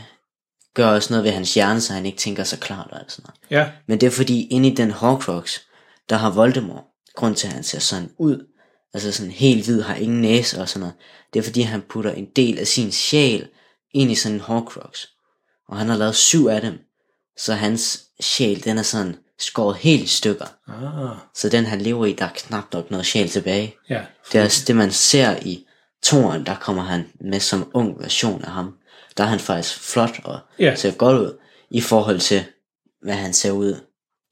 gør 0.75 0.87
også 0.87 1.13
noget 1.13 1.25
ved 1.25 1.31
hans 1.33 1.55
hjerne, 1.55 1.81
så 1.81 1.93
han 1.93 2.07
ikke 2.07 2.19
tænker 2.19 2.45
så 2.45 2.57
klart 2.59 2.89
og 2.91 3.01
alt 3.01 3.13
sådan 3.13 3.27
noget. 3.51 3.61
Ja, 3.63 3.71
Men 3.87 4.01
det 4.01 4.07
er 4.07 4.11
fordi, 4.11 4.47
inde 4.47 4.69
i 4.69 4.75
den 4.75 4.91
Horcrux, 4.91 5.59
der 6.11 6.17
har 6.17 6.31
Voldemort, 6.31 6.85
grund 7.15 7.35
til 7.37 7.47
at 7.47 7.53
han 7.53 7.63
ser 7.63 7.79
sådan 7.79 8.11
ud, 8.19 8.47
altså 8.95 9.13
sådan 9.13 9.33
helt 9.33 9.65
hvid, 9.65 9.83
har 9.83 9.95
ingen 9.95 10.21
næse 10.21 10.61
og 10.61 10.69
sådan 10.69 10.81
noget, 10.81 10.95
det 11.33 11.39
er 11.39 11.43
fordi, 11.45 11.61
han 11.61 11.83
putter 11.89 12.13
en 12.13 12.27
del 12.37 12.59
af 12.59 12.67
sin 12.67 12.93
sjæl 12.93 13.49
ind 13.95 14.11
i 14.11 14.15
sådan 14.15 14.35
en 14.35 14.41
Horcrux. 14.41 15.07
Og 15.69 15.79
han 15.79 15.89
har 15.89 15.97
lavet 15.97 16.15
syv 16.15 16.47
af 16.47 16.61
dem, 16.61 16.79
så 17.39 17.55
hans 17.55 18.03
sjæl, 18.21 18.65
den 18.65 18.79
er 18.79 18.83
sådan 18.83 19.17
skåret 19.39 19.77
helt 19.77 20.03
i 20.03 20.07
stykker. 20.07 20.47
ah, 20.69 21.17
Så 21.35 21.49
den 21.49 21.65
han 21.65 21.81
lever 21.81 22.07
i, 22.07 22.13
der 22.13 22.25
er 22.25 22.31
knap 22.35 22.65
nok 22.73 22.91
noget 22.91 23.07
sjæl 23.07 23.29
tilbage. 23.29 23.75
ja. 23.89 24.03
Det 24.33 24.41
er 24.41 24.45
også 24.45 24.65
det, 24.67 24.77
man 24.77 24.93
ser 24.93 25.37
i 25.43 25.67
toren, 26.03 26.47
der 26.47 26.55
kommer 26.55 26.83
han 26.83 27.05
med 27.21 27.41
som 27.41 27.71
ung 27.75 27.99
version 28.01 28.45
af 28.45 28.51
ham. 28.51 28.75
Der 29.17 29.25
er 29.25 29.29
han 29.29 29.41
faktisk 29.41 29.79
flot 29.81 30.21
og 30.25 30.39
Ja. 30.59 30.75
ser 30.75 30.91
godt 30.91 31.19
ud, 31.19 31.39
i 31.71 31.81
forhold 31.81 32.21
til, 32.21 32.45
hvad 33.03 33.15
han 33.15 33.33
ser 33.33 33.51
ud 33.51 33.81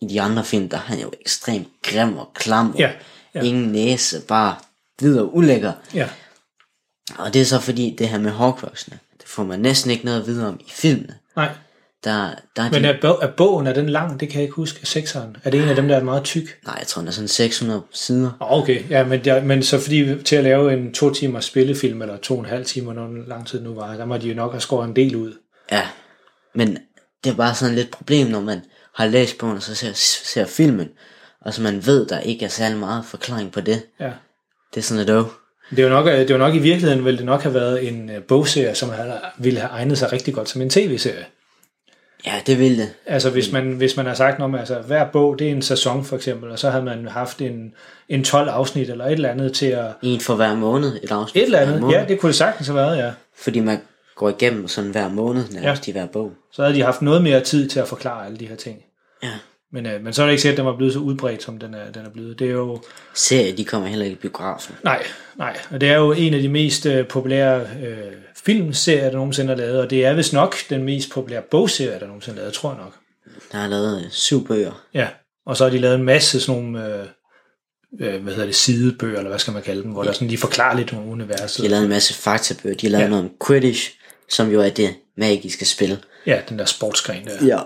i 0.00 0.06
de 0.06 0.20
andre 0.20 0.44
film, 0.44 0.68
der 0.68 0.76
er 0.76 0.80
han 0.80 1.00
jo 1.00 1.12
ekstremt 1.20 1.68
grim 1.82 2.16
og 2.16 2.30
klam, 2.34 2.70
og 2.70 2.78
Ja, 2.78 2.92
ja. 3.34 3.40
ingen 3.42 3.72
næse, 3.72 4.20
bare 4.20 4.56
og 5.02 5.36
ulækker. 5.36 5.72
Ja, 5.94 6.08
Og 7.18 7.34
det 7.34 7.40
er 7.42 7.46
så 7.46 7.60
fordi, 7.60 7.96
det 7.98 8.08
her 8.08 8.18
med 8.18 8.30
Horcruxene, 8.30 8.98
det 9.20 9.28
får 9.28 9.44
man 9.44 9.60
næsten 9.60 9.90
ikke 9.90 10.04
noget 10.04 10.20
at 10.20 10.26
vide 10.26 10.48
om 10.48 10.60
i 10.66 10.70
filmene. 10.70 11.18
nej. 11.36 11.54
Der, 12.04 12.30
der 12.56 12.62
er 12.62 12.70
Men 12.70 12.84
er, 12.84 12.94
bog, 13.00 13.18
er 13.22 13.30
bogen, 13.36 13.66
er 13.66 13.72
den 13.72 13.88
lang? 13.88 14.20
Det 14.20 14.28
kan 14.28 14.36
jeg 14.36 14.42
ikke 14.42 14.54
huske. 14.54 14.86
Sekseren. 14.86 15.36
Er 15.44 15.50
det 15.50 15.62
en 15.62 15.68
af 15.68 15.76
dem, 15.76 15.88
der 15.88 15.96
er 15.96 16.02
meget 16.02 16.24
tyk? 16.24 16.58
nej, 16.66 16.76
jeg 16.78 16.86
tror, 16.86 17.00
den 17.00 17.08
er 17.08 17.12
sådan 17.12 17.28
600 17.28 17.82
sider. 17.92 18.30
Okay, 18.40 18.90
ja, 18.90 19.04
men, 19.04 19.24
der, 19.24 19.42
men 19.44 19.62
så 19.62 19.80
fordi 19.80 20.22
til 20.22 20.36
at 20.36 20.44
lave 20.44 20.72
en 20.72 20.94
to 20.94 21.14
timers 21.14 21.44
spillefilm, 21.44 22.02
eller 22.02 22.16
to 22.16 22.34
og 22.34 22.40
en 22.40 22.46
halv 22.46 22.64
timer, 22.64 22.92
når 22.92 23.08
lang 23.26 23.46
tid 23.46 23.62
nu 23.62 23.74
var, 23.74 23.96
der 23.96 24.04
må 24.04 24.16
de 24.16 24.28
jo 24.28 24.34
nok 24.34 24.52
have 24.52 24.60
skåret 24.60 24.88
en 24.88 24.96
del 24.96 25.16
ud. 25.16 25.32
Ja, 25.72 25.82
men 26.54 26.78
det 27.24 27.30
er 27.30 27.34
bare 27.34 27.54
sådan 27.54 27.74
lidt 27.74 27.90
problem, 27.90 28.26
når 28.26 28.40
man 28.40 28.60
har 28.94 29.06
læst 29.06 29.38
bogen, 29.38 29.56
og 29.56 29.62
så 29.62 29.74
ser, 29.74 29.92
ser 29.94 30.46
filmen, 30.46 30.88
og 31.40 31.54
så 31.54 31.62
man 31.62 31.86
ved, 31.86 32.06
der 32.06 32.20
ikke 32.20 32.44
er 32.44 32.48
særlig 32.48 32.78
meget 32.78 33.04
forklaring 33.04 33.52
på 33.52 33.60
det. 33.60 33.82
Ja. 34.00 34.10
Det 34.74 34.80
er 34.80 34.82
sådan 34.82 35.06
lidt. 35.06 35.26
Det 35.70 35.78
er 35.78 35.82
jo 35.82 35.88
nok, 35.88 36.06
det 36.06 36.30
er 36.30 36.34
jo 36.34 36.38
nok 36.38 36.54
i 36.54 36.58
virkeligheden, 36.58 37.04
vil 37.04 37.16
det 37.16 37.24
nok 37.24 37.42
have 37.42 37.54
været 37.54 37.88
en 37.88 38.10
øh, 38.10 38.22
bogserie, 38.22 38.74
som 38.74 38.90
havde, 38.90 39.20
ville 39.38 39.60
have 39.60 39.70
egnet 39.70 39.98
sig 39.98 40.12
rigtig 40.12 40.34
godt 40.34 40.48
som 40.48 40.62
en 40.62 40.70
tv-serie. 40.70 41.24
Ja, 42.26 42.32
det 42.46 42.58
vil 42.58 42.78
det. 42.78 42.92
Altså 43.06 43.30
hvis 43.30 43.52
man, 43.52 43.72
hvis 43.72 43.96
man 43.96 44.06
har 44.06 44.14
sagt 44.14 44.38
noget 44.38 44.58
altså 44.58 44.78
hver 44.78 45.06
bog, 45.12 45.38
det 45.38 45.46
er 45.46 45.50
en 45.50 45.62
sæson 45.62 46.04
for 46.04 46.16
eksempel, 46.16 46.50
og 46.50 46.58
så 46.58 46.70
havde 46.70 46.84
man 46.84 47.08
haft 47.08 47.40
en, 47.40 47.74
en 48.08 48.24
12 48.24 48.48
afsnit 48.48 48.90
eller 48.90 49.06
et 49.06 49.12
eller 49.12 49.28
andet 49.28 49.52
til 49.52 49.66
at... 49.66 49.86
En 50.02 50.20
for 50.20 50.34
hver 50.34 50.54
måned, 50.54 51.00
et 51.02 51.10
afsnit 51.10 51.42
Et 51.42 51.46
eller 51.46 51.58
andet, 51.58 51.92
ja, 51.92 52.04
det 52.08 52.20
kunne 52.20 52.28
det 52.28 52.36
sagtens 52.36 52.66
have 52.66 52.76
været, 52.76 52.98
ja. 52.98 53.12
Fordi 53.36 53.60
man 53.60 53.78
går 54.16 54.28
igennem 54.28 54.68
sådan 54.68 54.90
hver 54.90 55.08
måned, 55.08 55.44
nærmest 55.50 55.88
ja. 55.88 55.90
i 55.90 55.92
hver 55.92 56.06
bog. 56.06 56.32
Så 56.52 56.62
havde 56.62 56.74
de 56.74 56.82
haft 56.82 57.02
noget 57.02 57.22
mere 57.22 57.40
tid 57.40 57.68
til 57.68 57.80
at 57.80 57.88
forklare 57.88 58.26
alle 58.26 58.38
de 58.38 58.46
her 58.46 58.56
ting. 58.56 58.78
Ja. 59.22 59.32
Men, 59.72 59.86
øh, 59.86 60.04
men 60.04 60.12
så 60.12 60.22
er 60.22 60.26
det 60.26 60.32
ikke 60.32 60.42
sikkert, 60.42 60.54
at 60.54 60.58
den 60.58 60.66
var 60.66 60.76
blevet 60.76 60.92
så 60.92 60.98
udbredt, 60.98 61.42
som 61.42 61.58
den 61.58 61.74
er, 61.74 61.92
den 61.94 62.06
er 62.06 62.10
blevet. 62.10 62.38
Det 62.38 62.46
er 62.46 62.52
jo... 62.52 62.82
Serier, 63.14 63.56
de 63.56 63.64
kommer 63.64 63.88
heller 63.88 64.04
ikke 64.04 64.16
i 64.16 64.20
biografen. 64.20 64.74
Nej, 64.84 65.02
nej. 65.36 65.56
Og 65.70 65.80
det 65.80 65.88
er 65.88 65.96
jo 65.96 66.12
en 66.12 66.34
af 66.34 66.42
de 66.42 66.48
mest 66.48 66.86
øh, 66.86 67.06
populære 67.06 67.60
øh, 67.60 67.96
filmserie, 68.44 69.04
der 69.04 69.12
nogensinde 69.12 69.52
er 69.52 69.56
lavet, 69.56 69.80
og 69.80 69.90
det 69.90 70.06
er 70.06 70.14
vist 70.14 70.32
nok 70.32 70.56
den 70.70 70.82
mest 70.82 71.10
populære 71.10 71.42
bogserie, 71.50 72.00
der 72.00 72.06
nogensinde 72.06 72.38
er 72.38 72.42
lavet, 72.42 72.54
tror 72.54 72.70
jeg 72.72 72.78
nok. 72.82 72.94
Der 73.52 73.58
er 73.58 73.66
lavet 73.66 74.04
øh, 74.04 74.10
syv 74.10 74.46
bøger. 74.46 74.84
Ja, 74.94 75.08
og 75.46 75.56
så 75.56 75.64
har 75.64 75.70
de 75.70 75.78
lavet 75.78 75.94
en 75.94 76.04
masse 76.04 76.40
sådan 76.40 76.62
nogle, 76.62 76.86
øh, 76.96 77.06
øh, 78.00 78.22
hvad 78.22 78.32
hedder 78.32 78.46
det, 78.46 78.54
sidebøger, 78.54 79.16
eller 79.18 79.28
hvad 79.28 79.38
skal 79.38 79.52
man 79.52 79.62
kalde 79.62 79.82
dem, 79.82 79.90
hvor 79.90 80.02
der 80.02 80.12
sådan, 80.12 80.30
de 80.30 80.38
forklarer 80.38 80.76
lidt 80.76 80.92
om 80.92 81.08
universet. 81.08 81.58
De 81.58 81.62
har 81.62 81.70
lavet 81.70 81.82
en 81.84 81.88
masse 81.90 82.14
faktabøger. 82.14 82.76
De 82.76 82.86
har 82.86 82.90
lavet 82.90 83.00
Ja. 83.00 83.04
ja. 83.04 83.10
noget 83.10 83.24
om 83.24 83.30
Quidditch, 83.46 83.90
som 84.28 84.50
jo 84.50 84.60
er 84.60 84.68
det 84.70 84.94
magiske 85.16 85.64
spil. 85.64 86.04
Ja, 86.26 86.42
den 86.48 86.58
der 86.58 86.64
sportsgren 86.64 87.24
der, 87.26 87.46
Ja. 87.46 87.60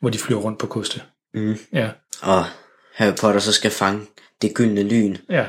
hvor 0.00 0.10
de 0.10 0.18
flyver 0.18 0.40
rundt 0.40 0.58
på 0.58 0.66
koste. 0.66 1.02
Mm. 1.34 1.56
Ja, 1.72 1.88
Og 2.22 2.44
Harry 2.94 3.14
Potter 3.16 3.40
så 3.40 3.52
skal 3.52 3.70
fange 3.70 4.06
det 4.42 4.54
gyldne 4.54 4.82
lyn. 4.82 5.16
ja. 5.30 5.46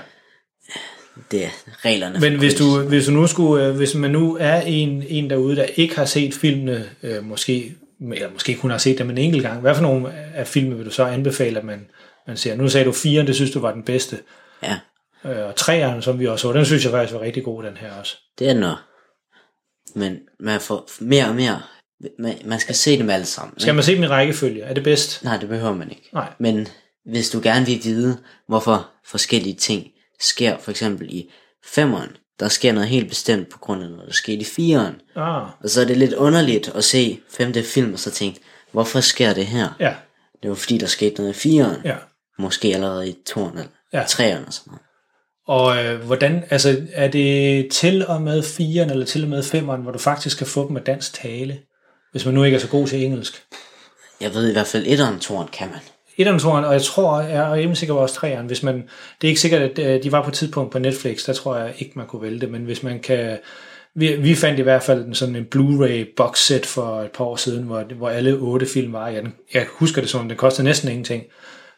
Det 1.32 1.46
er 1.46 1.50
reglerne 1.86 2.20
Men 2.20 2.40
hvis 2.40 2.54
du, 2.54 2.82
hvis 2.82 3.06
du 3.06 3.12
nu 3.12 3.28
skulle, 3.28 3.66
øh, 3.66 3.76
hvis 3.76 3.96
man 3.96 4.12
nu 4.12 4.38
er 4.40 4.62
en, 4.62 5.04
en 5.08 5.30
derude, 5.30 5.56
der 5.56 5.64
ikke 5.64 5.96
har 5.96 6.06
set 6.06 6.34
filmene, 6.34 6.86
øh, 7.04 7.24
måske, 7.24 7.76
eller 8.14 8.32
måske 8.32 8.56
kun 8.56 8.72
har 8.72 8.78
set 8.78 8.98
dem 8.98 9.10
en 9.10 9.18
enkelt 9.18 9.44
gang, 9.44 9.62
hvad 9.62 9.76
for 9.76 9.82
nogle 9.82 10.14
af 10.36 10.48
filmene 10.48 10.76
vil 10.76 10.86
du 10.86 10.92
så 10.92 11.04
anbefale, 11.04 11.60
at 11.60 11.66
man, 11.66 11.86
man 12.28 12.38
ser? 12.38 12.56
Nu 12.56 12.70
sagde 12.70 12.86
du 12.86 12.92
fire, 12.92 13.26
det 13.26 13.36
synes 13.36 13.52
du 13.52 13.60
var 13.60 13.74
den 13.74 13.84
bedste. 13.84 14.18
Ja, 14.64 14.78
Øh, 15.26 15.46
og 15.46 15.56
treeren, 15.56 16.02
som 16.02 16.20
vi 16.20 16.28
også 16.28 16.42
så, 16.42 16.54
den 16.54 16.66
synes 16.66 16.84
jeg 16.84 16.92
faktisk 16.92 17.14
var 17.14 17.22
rigtig 17.22 17.44
god, 17.44 17.64
den 17.64 17.78
her 17.78 17.92
også. 17.94 18.18
det 18.40 18.50
er 18.50 18.54
noget. 18.54 18.78
Men 19.96 20.20
man 20.40 20.62
får 20.62 20.90
mere 21.00 21.28
og 21.28 21.36
mere... 21.36 21.62
Man, 22.20 22.38
man 22.46 22.60
skal 22.60 22.76
se 22.76 22.98
dem 22.98 23.10
alle 23.10 23.26
sammen. 23.26 23.60
Skal 23.60 23.76
man 23.76 23.84
se 23.84 23.96
dem 23.96 24.04
i 24.04 24.08
rækkefølge? 24.08 24.62
Er 24.62 24.74
det 24.74 24.84
bedst? 24.84 25.24
Nej, 25.24 25.38
det 25.38 25.50
behøver 25.50 25.76
man 25.76 25.90
ikke. 25.90 26.10
Nej. 26.14 26.34
Men 26.40 26.68
hvis 27.06 27.30
du 27.30 27.40
gerne 27.44 27.66
vil 27.66 27.80
vide, 27.84 28.18
hvorfor 28.48 28.90
forskellige 29.06 29.56
ting 29.56 29.88
sker, 30.20 30.58
for 30.58 30.72
eksempel 30.72 31.08
i 31.14 31.32
femeren, 31.66 32.10
der 32.40 32.48
sker 32.48 32.72
noget 32.72 32.90
helt 32.90 33.10
bestemt 33.10 33.50
på 33.50 33.60
grund 33.60 33.84
af 33.84 33.90
noget, 33.90 34.08
der 34.08 34.14
skete 34.14 34.38
i 34.42 34.44
fireren. 34.44 34.96
Ah, 35.16 35.50
Og 35.64 35.70
så 35.70 35.82
er 35.82 35.86
det 35.86 35.98
lidt 35.98 36.14
underligt 36.14 36.68
at 36.76 36.84
se 36.84 37.20
femte 37.32 37.64
film, 37.64 37.94
og 37.94 38.00
så 38.00 38.12
tænke, 38.12 38.40
hvorfor 38.72 39.00
sker 39.00 39.34
det 39.34 39.46
her? 39.46 39.70
ja, 39.80 39.96
Det 40.44 40.50
var 40.50 40.56
fordi, 40.56 40.78
der 40.78 40.88
skete 40.88 41.16
noget 41.22 41.36
i 41.36 41.40
fireren. 41.40 41.82
ja. 41.86 41.96
Måske 42.40 42.74
allerede 42.74 43.10
i 43.10 43.16
toren 43.26 43.58
eller 43.58 43.70
Ja. 43.94 44.02
og 44.02 44.10
sådan 44.10 44.44
noget. 44.68 44.82
Og 45.48 45.86
øh, 45.86 46.02
hvordan, 46.06 46.44
altså, 46.50 46.82
er 46.94 47.08
det 47.08 47.68
til 47.72 48.08
og 48.08 48.22
med 48.22 48.44
4'eren 48.44 48.92
eller 48.92 49.06
til 49.06 49.24
og 49.24 49.30
med 49.30 49.44
5'eren, 49.44 49.82
hvor 49.82 49.92
du 49.92 50.00
faktisk 50.00 50.38
kan 50.38 50.48
få 50.48 50.64
dem 50.64 50.72
med 50.72 50.82
dansk 50.82 51.14
tale, 51.14 51.60
hvis 52.12 52.26
man 52.26 52.34
nu 52.34 52.44
ikke 52.44 52.56
er 52.56 52.60
så 52.62 52.68
god 52.68 52.88
til 52.88 53.04
engelsk? 53.06 53.44
Jeg 54.22 54.34
ved 54.34 54.50
i 54.50 54.52
hvert 54.52 54.68
fald, 54.68 54.84
etteren 54.88 55.16
og 55.16 55.22
toren 55.22 55.48
kan 55.48 55.68
man. 55.70 55.80
Etteren, 56.18 56.40
toeren, 56.40 56.66
og 56.66 56.74
jeg 56.74 56.82
tror, 56.82 57.22
jeg 57.22 57.38
er 57.38 57.54
rimelig 57.54 57.78
sikker 57.78 57.96
på 57.96 58.00
også 58.00 58.16
treeren, 58.16 58.48
hvis 58.48 58.64
man, 58.64 58.76
det 59.22 59.28
er 59.28 59.30
ikke 59.30 59.42
sikkert, 59.42 59.62
at 59.62 59.80
øh, 59.80 60.04
de 60.04 60.12
var 60.12 60.24
på 60.24 60.30
et 60.30 60.34
tidspunkt 60.34 60.72
på 60.72 60.80
Netflix, 60.80 61.26
der 61.26 61.34
tror 61.34 61.58
jeg 61.58 61.74
ikke, 61.80 61.92
man 61.96 62.08
kunne 62.08 62.22
vælge 62.22 62.40
det, 62.40 62.52
men 62.52 62.62
hvis 62.62 62.84
man 62.84 63.00
kan, 63.00 63.38
vi, 63.96 64.16
vi 64.16 64.36
fandt 64.36 64.60
i 64.60 64.62
hvert 64.62 64.84
fald 64.84 65.06
en 65.06 65.16
sådan 65.16 65.36
en 65.36 65.48
Blu-ray 65.56 66.14
box 66.16 66.40
set 66.40 66.66
for 66.66 67.02
et 67.02 67.12
par 67.12 67.26
år 67.26 67.36
siden, 67.36 67.64
hvor, 67.64 67.84
hvor 67.96 68.10
alle 68.10 68.34
otte 68.34 68.66
film 68.66 68.94
var, 68.94 69.08
jeg, 69.08 69.24
jeg 69.54 69.66
husker 69.72 70.02
det 70.02 70.10
som, 70.10 70.28
den 70.28 70.38
kostede 70.38 70.66
næsten 70.66 70.90
ingenting, 70.90 71.24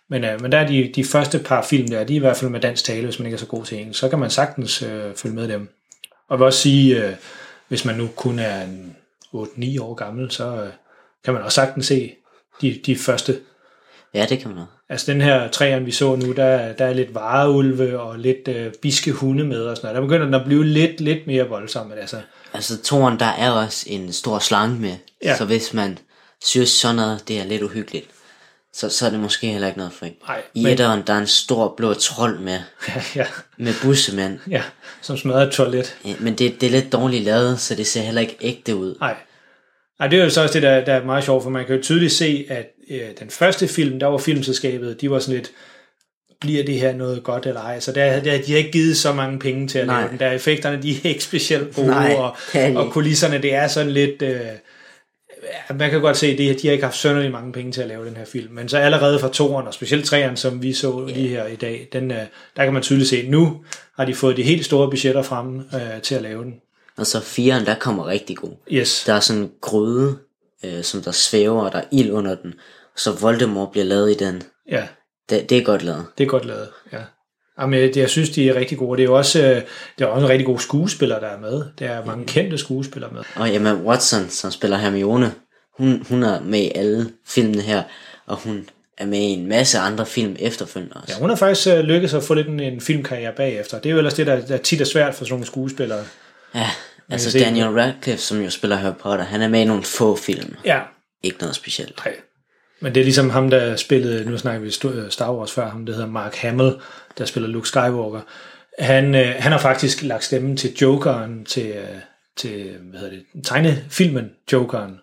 men, 0.09 0.23
øh, 0.23 0.41
men 0.41 0.51
der 0.51 0.57
er 0.57 0.67
de, 0.67 0.91
de 0.95 1.03
første 1.03 1.39
par 1.39 1.61
film 1.61 1.87
der, 1.87 2.03
de 2.03 2.13
er 2.13 2.17
i 2.17 2.19
hvert 2.19 2.37
fald 2.37 2.51
med 2.51 2.59
dansk 2.59 2.83
tale, 2.83 3.03
hvis 3.03 3.19
man 3.19 3.25
ikke 3.25 3.35
er 3.35 3.39
så 3.39 3.45
god 3.45 3.65
til 3.65 3.79
engelsk, 3.79 3.99
så 3.99 4.09
kan 4.09 4.19
man 4.19 4.29
sagtens 4.29 4.81
øh, 4.81 5.15
følge 5.15 5.35
med 5.35 5.47
dem. 5.47 5.69
Og 6.27 6.33
jeg 6.33 6.39
vil 6.39 6.45
også 6.45 6.59
sige, 6.59 7.05
øh, 7.05 7.13
hvis 7.67 7.85
man 7.85 7.95
nu 7.95 8.07
kun 8.15 8.39
er 8.39 8.61
en 8.61 8.95
8-9 9.35 9.81
år 9.81 9.93
gammel, 9.93 10.31
så 10.31 10.63
øh, 10.63 10.69
kan 11.25 11.33
man 11.33 11.43
også 11.43 11.55
sagtens 11.55 11.85
se 11.85 12.13
de, 12.61 12.79
de 12.85 12.95
første 12.95 13.39
Ja, 14.13 14.25
det 14.29 14.39
kan 14.39 14.49
man 14.49 14.57
også. 14.57 14.71
Altså 14.89 15.11
den 15.11 15.21
her 15.21 15.47
træerne, 15.47 15.85
vi 15.85 15.91
så 15.91 16.15
nu, 16.15 16.31
der, 16.31 16.73
der 16.73 16.85
er 16.85 16.93
lidt 16.93 17.15
vareulve 17.15 17.99
og 17.99 18.19
lidt 18.19 18.47
øh, 18.47 18.73
biske 18.81 19.11
hunde 19.11 19.43
med 19.43 19.61
og 19.61 19.77
sådan 19.77 19.87
noget. 19.87 19.95
Der 19.95 20.01
begynder 20.07 20.25
den 20.25 20.33
at 20.33 20.45
blive 20.45 20.65
lidt, 20.65 21.01
lidt 21.01 21.27
mere 21.27 21.43
voldsom. 21.47 21.87
Men 21.87 21.97
altså, 21.97 22.17
Altså, 22.53 22.81
toren, 22.81 23.19
der 23.19 23.25
er 23.25 23.51
også 23.51 23.85
en 23.89 24.13
stor 24.13 24.39
slange 24.39 24.79
med. 24.79 24.93
Ja. 25.23 25.37
Så 25.37 25.45
hvis 25.45 25.73
man 25.73 25.97
synes 26.45 26.69
sådan 26.69 26.95
noget, 26.95 27.27
det 27.27 27.39
er 27.39 27.43
lidt 27.43 27.61
uhyggeligt, 27.63 28.05
så, 28.73 28.89
så 28.89 29.05
er 29.05 29.09
det 29.09 29.19
måske 29.19 29.47
heller 29.47 29.67
ikke 29.67 29.77
noget 29.77 29.93
for 29.93 30.05
en. 30.05 30.13
Nej, 30.27 30.41
I 30.53 30.63
men- 30.63 30.71
etteren, 30.73 31.03
der 31.07 31.13
er 31.13 31.17
en 31.17 31.27
stor 31.27 31.73
blå 31.77 31.93
trold 31.93 32.39
med, 32.39 32.59
ja, 32.87 33.01
ja, 33.15 33.25
med 33.57 33.73
bussemænd. 33.81 34.39
ja, 34.49 34.61
som 35.01 35.17
smadrer 35.17 35.47
et 35.47 35.51
toilet. 35.53 35.97
Ja, 36.05 36.13
Men 36.19 36.33
det, 36.35 36.61
det 36.61 36.67
er 36.67 36.71
lidt 36.71 36.91
dårligt 36.93 37.23
lavet, 37.23 37.59
så 37.59 37.75
det 37.75 37.87
ser 37.87 38.01
heller 38.01 38.21
ikke 38.21 38.37
ægte 38.41 38.75
ud. 38.75 38.95
Nej. 38.99 39.15
Ej, 39.99 40.07
det 40.07 40.19
er 40.19 40.23
jo 40.23 40.29
så 40.29 40.41
også 40.41 40.53
det, 40.53 40.61
der, 40.63 40.85
der 40.85 40.93
er 40.93 41.05
meget 41.05 41.23
sjovt, 41.23 41.43
for 41.43 41.49
man 41.49 41.65
kan 41.65 41.75
jo 41.75 41.81
tydeligt 41.81 42.13
se, 42.13 42.45
at 42.49 42.65
øh, 42.89 43.09
den 43.19 43.29
første 43.29 43.67
film, 43.67 43.99
der 43.99 44.07
var 44.07 44.17
filmselskabet, 44.17 45.01
de 45.01 45.11
var 45.11 45.19
sådan 45.19 45.35
lidt, 45.35 45.51
bliver 46.41 46.63
det 46.63 46.79
her 46.79 46.93
noget 46.93 47.23
godt 47.23 47.45
eller 47.45 47.61
ej? 47.61 47.79
Så 47.79 47.91
der, 47.91 48.19
der, 48.19 48.41
de 48.41 48.51
har 48.51 48.57
ikke 48.57 48.71
givet 48.71 48.97
så 48.97 49.13
mange 49.13 49.39
penge 49.39 49.67
til 49.67 49.79
at 49.79 49.87
Nej. 49.87 49.99
lave 49.99 50.09
den. 50.11 50.19
Der 50.19 50.31
effekterne, 50.31 50.81
de 50.81 50.91
er 50.91 51.09
ikke 51.09 51.23
specielt 51.23 51.75
gode, 51.75 51.87
Nej, 51.87 52.15
og, 52.17 52.35
og 52.75 52.91
kulisserne, 52.91 53.41
det 53.41 53.53
er 53.53 53.67
sådan 53.67 53.91
lidt... 53.91 54.21
Øh, 54.21 54.39
man 55.75 55.89
kan 55.89 56.01
godt 56.01 56.17
se, 56.17 56.37
det, 56.37 56.61
de 56.61 56.67
har 56.67 56.71
ikke 56.71 56.83
haft 56.83 56.97
sønderlig 56.97 57.31
mange 57.31 57.53
penge 57.53 57.71
til 57.71 57.81
at 57.81 57.87
lave 57.87 58.05
den 58.05 58.17
her 58.17 58.25
film. 58.25 58.53
Men 58.53 58.69
så 58.69 58.77
allerede 58.77 59.19
fra 59.19 59.29
toeren, 59.29 59.67
og 59.67 59.73
specielt 59.73 60.05
treeren, 60.05 60.37
som 60.37 60.63
vi 60.63 60.73
så 60.73 61.05
lige 61.07 61.27
her 61.27 61.45
i 61.45 61.55
dag, 61.55 61.87
den, 61.93 62.11
øh, 62.11 62.17
der 62.57 62.63
kan 62.63 62.73
man 62.73 62.81
tydeligt 62.81 63.09
se, 63.09 63.29
nu 63.29 63.63
har 63.97 64.05
de 64.05 64.15
fået 64.15 64.37
de 64.37 64.43
helt 64.43 64.65
store 64.65 64.89
budgetter 64.89 65.21
frem 65.21 65.59
øh, 65.59 66.01
til 66.03 66.15
at 66.15 66.21
lave 66.21 66.43
den. 66.43 66.53
Og 66.97 67.05
så 67.05 67.21
firen, 67.21 67.65
der 67.65 67.75
kommer 67.75 68.07
rigtig 68.07 68.37
god. 68.37 68.51
Yes. 68.71 69.03
Der 69.07 69.13
er 69.13 69.19
sådan 69.19 69.41
en 69.41 69.51
gryde, 69.61 70.17
øh, 70.65 70.83
som 70.83 71.01
der 71.01 71.11
svæver, 71.11 71.61
og 71.61 71.71
der 71.71 71.77
er 71.77 71.85
ild 71.91 72.11
under 72.11 72.35
den. 72.35 72.53
Så 72.99 73.11
Voldemort 73.11 73.71
bliver 73.71 73.85
lavet 73.85 74.11
i 74.11 74.25
den. 74.25 74.43
Ja. 74.71 74.87
Det, 75.29 75.49
det 75.49 75.57
er 75.57 75.63
godt 75.63 75.83
lavet. 75.83 76.05
Det 76.17 76.23
er 76.23 76.27
godt 76.27 76.45
lavet, 76.45 76.69
ja. 76.93 76.97
Jamen, 77.61 77.79
jeg, 77.79 77.97
jeg 77.97 78.09
synes, 78.09 78.29
de 78.29 78.49
er 78.49 78.55
rigtig 78.55 78.77
gode. 78.77 78.97
Det 78.97 79.03
er 79.03 79.07
jo 79.07 79.17
også, 79.17 79.43
øh, 79.43 79.61
det 79.97 80.03
er 80.03 80.05
også 80.05 80.25
en 80.25 80.29
rigtig 80.31 80.45
god 80.45 80.59
skuespiller, 80.59 81.19
der 81.19 81.27
er 81.27 81.39
med. 81.39 81.63
Der 81.79 81.89
er 81.89 82.05
mange 82.05 82.25
kendte 82.25 82.57
skuespillere 82.57 83.11
med. 83.13 83.21
Og 83.35 83.55
Emma 83.55 83.73
Watson, 83.73 84.29
som 84.29 84.51
spiller 84.51 84.77
Hermione, 84.77 85.31
hun, 85.77 86.05
hun 86.09 86.23
er 86.23 86.41
med 86.41 86.59
i 86.59 86.71
alle 86.75 87.11
filmene 87.27 87.61
her, 87.61 87.83
og 88.25 88.37
hun 88.37 88.69
er 88.97 89.05
med 89.05 89.19
i 89.19 89.21
en 89.21 89.47
masse 89.49 89.79
andre 89.79 90.05
film 90.05 90.35
efterfølgende 90.39 90.95
også. 90.95 91.13
Ja, 91.13 91.19
hun 91.19 91.29
har 91.29 91.35
faktisk 91.35 91.67
øh, 91.67 91.79
lykkedes 91.79 92.13
at 92.13 92.23
få 92.23 92.33
lidt 92.33 92.47
en, 92.47 92.59
en 92.59 92.81
filmkarriere 92.81 93.33
bagefter. 93.35 93.77
Det 93.79 93.89
er 93.89 93.91
jo 93.93 93.97
ellers 93.97 94.13
det, 94.13 94.27
der, 94.27 94.45
der 94.45 94.57
tit 94.57 94.81
er 94.81 94.85
svært 94.85 95.15
for 95.15 95.25
sådan 95.25 95.33
nogle 95.33 95.45
skuespillere. 95.45 96.03
Ja, 96.55 96.69
altså 97.09 97.39
Daniel 97.39 97.67
Radcliffe, 97.67 98.21
som 98.21 98.41
jo 98.41 98.49
spiller 98.49 98.75
Harry 98.75 98.93
Potter, 98.99 99.25
han 99.25 99.41
er 99.41 99.47
med 99.47 99.61
i 99.61 99.65
nogle 99.65 99.83
få 99.83 100.15
film. 100.15 100.55
Ja, 100.65 100.79
Ikke 101.23 101.37
noget 101.39 101.55
specielt. 101.55 102.01
nej. 102.05 102.15
Men 102.81 102.95
det 102.95 102.99
er 102.99 103.05
ligesom 103.05 103.29
ham, 103.29 103.49
der 103.49 103.75
spillede, 103.75 104.29
nu 104.29 104.37
snakker 104.37 104.61
vi 104.61 105.09
Star 105.09 105.33
Wars 105.33 105.51
før, 105.51 105.69
ham 105.69 105.85
der 105.85 105.93
hedder 105.93 106.07
Mark 106.07 106.35
Hamill, 106.35 106.71
der 107.17 107.25
spiller 107.25 107.49
Luke 107.49 107.67
Skywalker. 107.67 108.21
Han, 108.79 109.15
øh, 109.15 109.35
han 109.39 109.51
har 109.51 109.59
faktisk 109.59 110.03
lagt 110.03 110.23
stemmen 110.23 110.57
til 110.57 110.73
Jokeren, 110.81 111.45
til, 111.45 111.67
øh, 111.67 111.99
til 112.37 112.77
hvad 112.89 112.99
hedder 112.99 113.15
det, 113.15 113.43
tegnefilmen 113.43 114.31
Jokeren. 114.51 114.99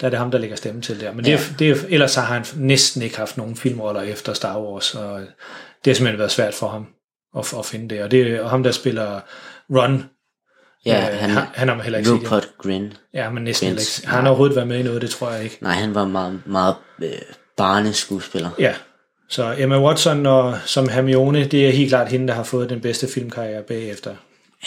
Der 0.00 0.06
er 0.06 0.10
det 0.10 0.18
ham, 0.18 0.30
der 0.30 0.38
lægger 0.38 0.56
stemme 0.56 0.82
til 0.82 1.00
der. 1.00 1.12
Men 1.12 1.24
det, 1.24 1.34
er, 1.34 1.38
det 1.58 1.70
er, 1.70 1.76
ellers 1.88 2.14
har 2.14 2.22
han 2.22 2.44
næsten 2.56 3.02
ikke 3.02 3.16
haft 3.16 3.36
nogen 3.36 3.56
filmroller 3.56 4.02
efter 4.02 4.32
Star 4.32 4.60
Wars, 4.60 4.94
og 4.94 5.20
det 5.84 5.90
har 5.90 5.94
simpelthen 5.94 6.18
været 6.18 6.30
svært 6.30 6.54
for 6.54 6.68
ham 6.68 6.86
at, 7.38 7.54
at 7.58 7.66
finde 7.66 7.94
det. 7.94 8.02
Og 8.02 8.10
det 8.10 8.20
er 8.20 8.48
ham, 8.48 8.62
der 8.62 8.70
spiller 8.70 9.20
Ron. 9.70 10.04
Ja, 10.86 11.10
øh, 11.12 11.18
han, 11.18 11.30
han, 11.30 11.44
han 11.54 11.68
har 11.68 11.82
heller 11.82 11.98
ikke 11.98 12.10
set. 12.10 12.22
Rupert 12.22 12.48
Grin. 12.58 12.92
Ja, 13.14 13.30
men 13.30 13.44
næsten 13.44 13.68
Grint. 13.68 13.98
ikke. 13.98 14.08
Har 14.08 14.16
han 14.16 14.26
overhovedet 14.26 14.56
været 14.56 14.68
med 14.68 14.78
i 14.78 14.82
noget? 14.82 15.02
Det 15.02 15.10
tror 15.10 15.30
jeg 15.30 15.44
ikke. 15.44 15.58
Nej, 15.60 15.72
han 15.72 15.94
var 15.94 16.04
meget, 16.04 16.42
meget 16.46 16.74
øh, 17.02 17.10
barneskuespiller. 17.56 18.50
Ja, 18.58 18.74
så 19.28 19.54
Emma 19.58 19.82
Watson 19.82 20.26
og, 20.26 20.58
som 20.64 20.88
Hermione, 20.88 21.44
det 21.44 21.68
er 21.68 21.70
helt 21.72 21.88
klart 21.88 22.08
hende, 22.08 22.28
der 22.28 22.34
har 22.34 22.42
fået 22.42 22.70
den 22.70 22.80
bedste 22.80 23.08
filmkarriere 23.08 23.62
bagefter. 23.62 24.14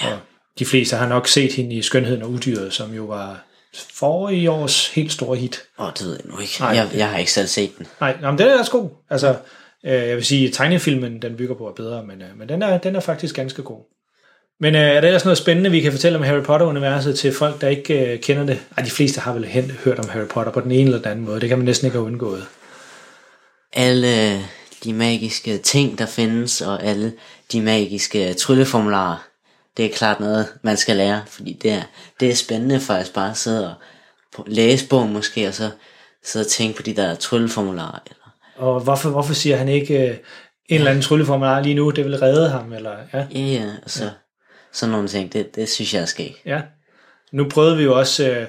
Ja. 0.01 0.07
Og 0.07 0.17
de 0.59 0.65
fleste 0.65 0.95
har 0.95 1.07
nok 1.07 1.27
set 1.27 1.53
hende 1.53 1.75
i 1.75 1.81
Skønheden 1.81 2.23
og 2.23 2.29
Udyret, 2.29 2.73
som 2.73 2.93
jo 2.93 3.03
var 3.03 3.43
forrige 3.93 4.51
års 4.51 4.89
helt 4.89 5.11
store 5.11 5.37
hit. 5.37 5.61
Åh, 5.79 5.87
det 5.97 6.05
ved 6.05 6.13
jeg 6.23 6.31
nu 6.33 6.39
ikke. 6.39 6.53
Nej. 6.59 6.69
Jeg, 6.69 6.89
jeg 6.93 7.09
har 7.09 7.17
ikke 7.17 7.31
selv 7.31 7.47
set 7.47 7.77
den. 7.77 7.87
Nej, 7.99 8.17
nå, 8.21 8.31
men 8.31 8.39
den 8.39 8.47
er 8.47 8.59
også 8.59 8.71
god. 8.71 8.89
Altså, 9.09 9.35
øh, 9.85 9.93
jeg 9.93 10.15
vil 10.15 10.25
sige, 10.25 10.49
tegnefilmen, 10.49 11.21
den 11.21 11.37
bygger 11.37 11.55
på, 11.55 11.67
er 11.67 11.73
bedre, 11.73 12.03
men, 12.03 12.21
øh, 12.21 12.27
men 12.37 12.49
den, 12.49 12.61
er, 12.61 12.77
den 12.77 12.95
er 12.95 12.99
faktisk 12.99 13.35
ganske 13.35 13.61
god. 13.61 13.94
Men 14.59 14.75
øh, 14.75 14.81
er 14.81 15.01
der 15.01 15.07
ellers 15.07 15.25
noget 15.25 15.37
spændende, 15.37 15.71
vi 15.71 15.81
kan 15.81 15.91
fortælle 15.91 16.17
om 16.17 16.23
Harry 16.23 16.43
Potter-universet 16.43 17.17
til 17.17 17.33
folk, 17.33 17.61
der 17.61 17.67
ikke 17.67 18.13
øh, 18.13 18.19
kender 18.19 18.45
det? 18.45 18.59
Ej, 18.77 18.83
de 18.83 18.89
fleste 18.89 19.19
har 19.21 19.33
vel 19.33 19.45
hen, 19.45 19.71
hørt 19.83 19.99
om 19.99 20.09
Harry 20.09 20.27
Potter 20.27 20.51
på 20.51 20.61
den 20.61 20.71
ene 20.71 20.83
eller 20.83 20.97
den 21.01 21.11
anden 21.11 21.25
måde. 21.25 21.41
Det 21.41 21.49
kan 21.49 21.57
man 21.57 21.65
næsten 21.65 21.85
ikke 21.85 21.97
have 21.97 22.05
undgået. 22.05 22.45
Alle 23.73 24.39
de 24.83 24.93
magiske 24.93 25.57
ting, 25.57 25.97
der 25.97 26.05
findes, 26.05 26.61
og 26.61 26.83
alle 26.83 27.13
de 27.51 27.61
magiske 27.61 28.33
trylleformularer, 28.33 29.27
det 29.77 29.85
er 29.85 29.89
klart 29.89 30.19
noget, 30.19 30.47
man 30.61 30.77
skal 30.77 30.95
lære, 30.95 31.21
fordi 31.27 31.59
det 31.61 31.71
er, 31.71 31.81
det 32.19 32.29
er 32.31 32.35
spændende 32.35 32.79
faktisk 32.79 33.13
bare 33.13 33.29
at 33.31 33.37
sidde 33.37 33.69
og 33.69 33.75
læse 34.47 34.87
bogen 34.87 35.13
måske, 35.13 35.47
og 35.47 35.53
så 35.53 35.69
sidde 36.23 36.43
og 36.43 36.47
tænke 36.47 36.77
på 36.77 36.81
de 36.81 36.95
der 36.95 37.15
trylleformularer. 37.15 37.99
Eller, 38.05 38.33
Og 38.55 38.79
hvorfor, 38.79 39.09
hvorfor 39.09 39.33
siger 39.33 39.57
han 39.57 39.69
ikke 39.69 40.09
øh, 40.09 40.17
en 40.69 40.75
eller 40.75 40.89
anden 40.89 41.03
trylleformular 41.03 41.61
lige 41.61 41.75
nu, 41.75 41.89
det 41.89 42.05
vil 42.05 42.19
redde 42.19 42.49
ham? 42.49 42.73
Eller, 42.73 42.91
ja, 43.13 43.25
ja, 43.33 43.39
ja, 43.39 43.65
og 43.83 43.89
så, 43.89 44.09
sådan 44.75 44.91
nogle 44.91 45.07
ting, 45.07 45.33
det, 45.33 45.55
det 45.55 45.69
synes 45.69 45.93
jeg 45.93 46.01
er 46.01 46.05
skægt. 46.05 46.37
ja. 46.45 46.61
Nu 47.31 47.49
prøvede 47.49 47.77
vi 47.77 47.83
jo 47.83 47.99
også 47.99 48.29
øh, 48.29 48.45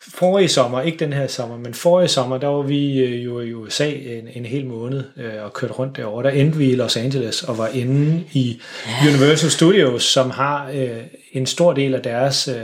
forrige 0.00 0.48
sommer, 0.48 0.80
ikke 0.80 0.98
den 0.98 1.12
her 1.12 1.26
sommer, 1.26 1.56
men 1.56 1.74
forrige 1.74 2.08
sommer, 2.08 2.38
der 2.38 2.46
var 2.46 2.62
vi 2.62 2.98
øh, 2.98 3.24
jo 3.24 3.40
i 3.40 3.52
USA 3.52 3.90
en, 3.90 4.28
en 4.28 4.44
hel 4.46 4.66
måned 4.66 5.04
øh, 5.16 5.44
og 5.44 5.52
kørte 5.52 5.74
rundt 5.74 5.96
derovre. 5.96 6.22
Der 6.22 6.30
endte 6.30 6.58
vi 6.58 6.70
i 6.70 6.74
Los 6.74 6.96
Angeles 6.96 7.42
og 7.42 7.58
var 7.58 7.68
inde 7.68 8.24
i 8.32 8.60
Universal 9.08 9.50
Studios, 9.50 10.02
som 10.02 10.30
har 10.30 10.70
øh, 10.74 11.02
en 11.32 11.46
stor 11.46 11.72
del 11.72 11.94
af 11.94 12.02
deres 12.02 12.48
øh, 12.48 12.54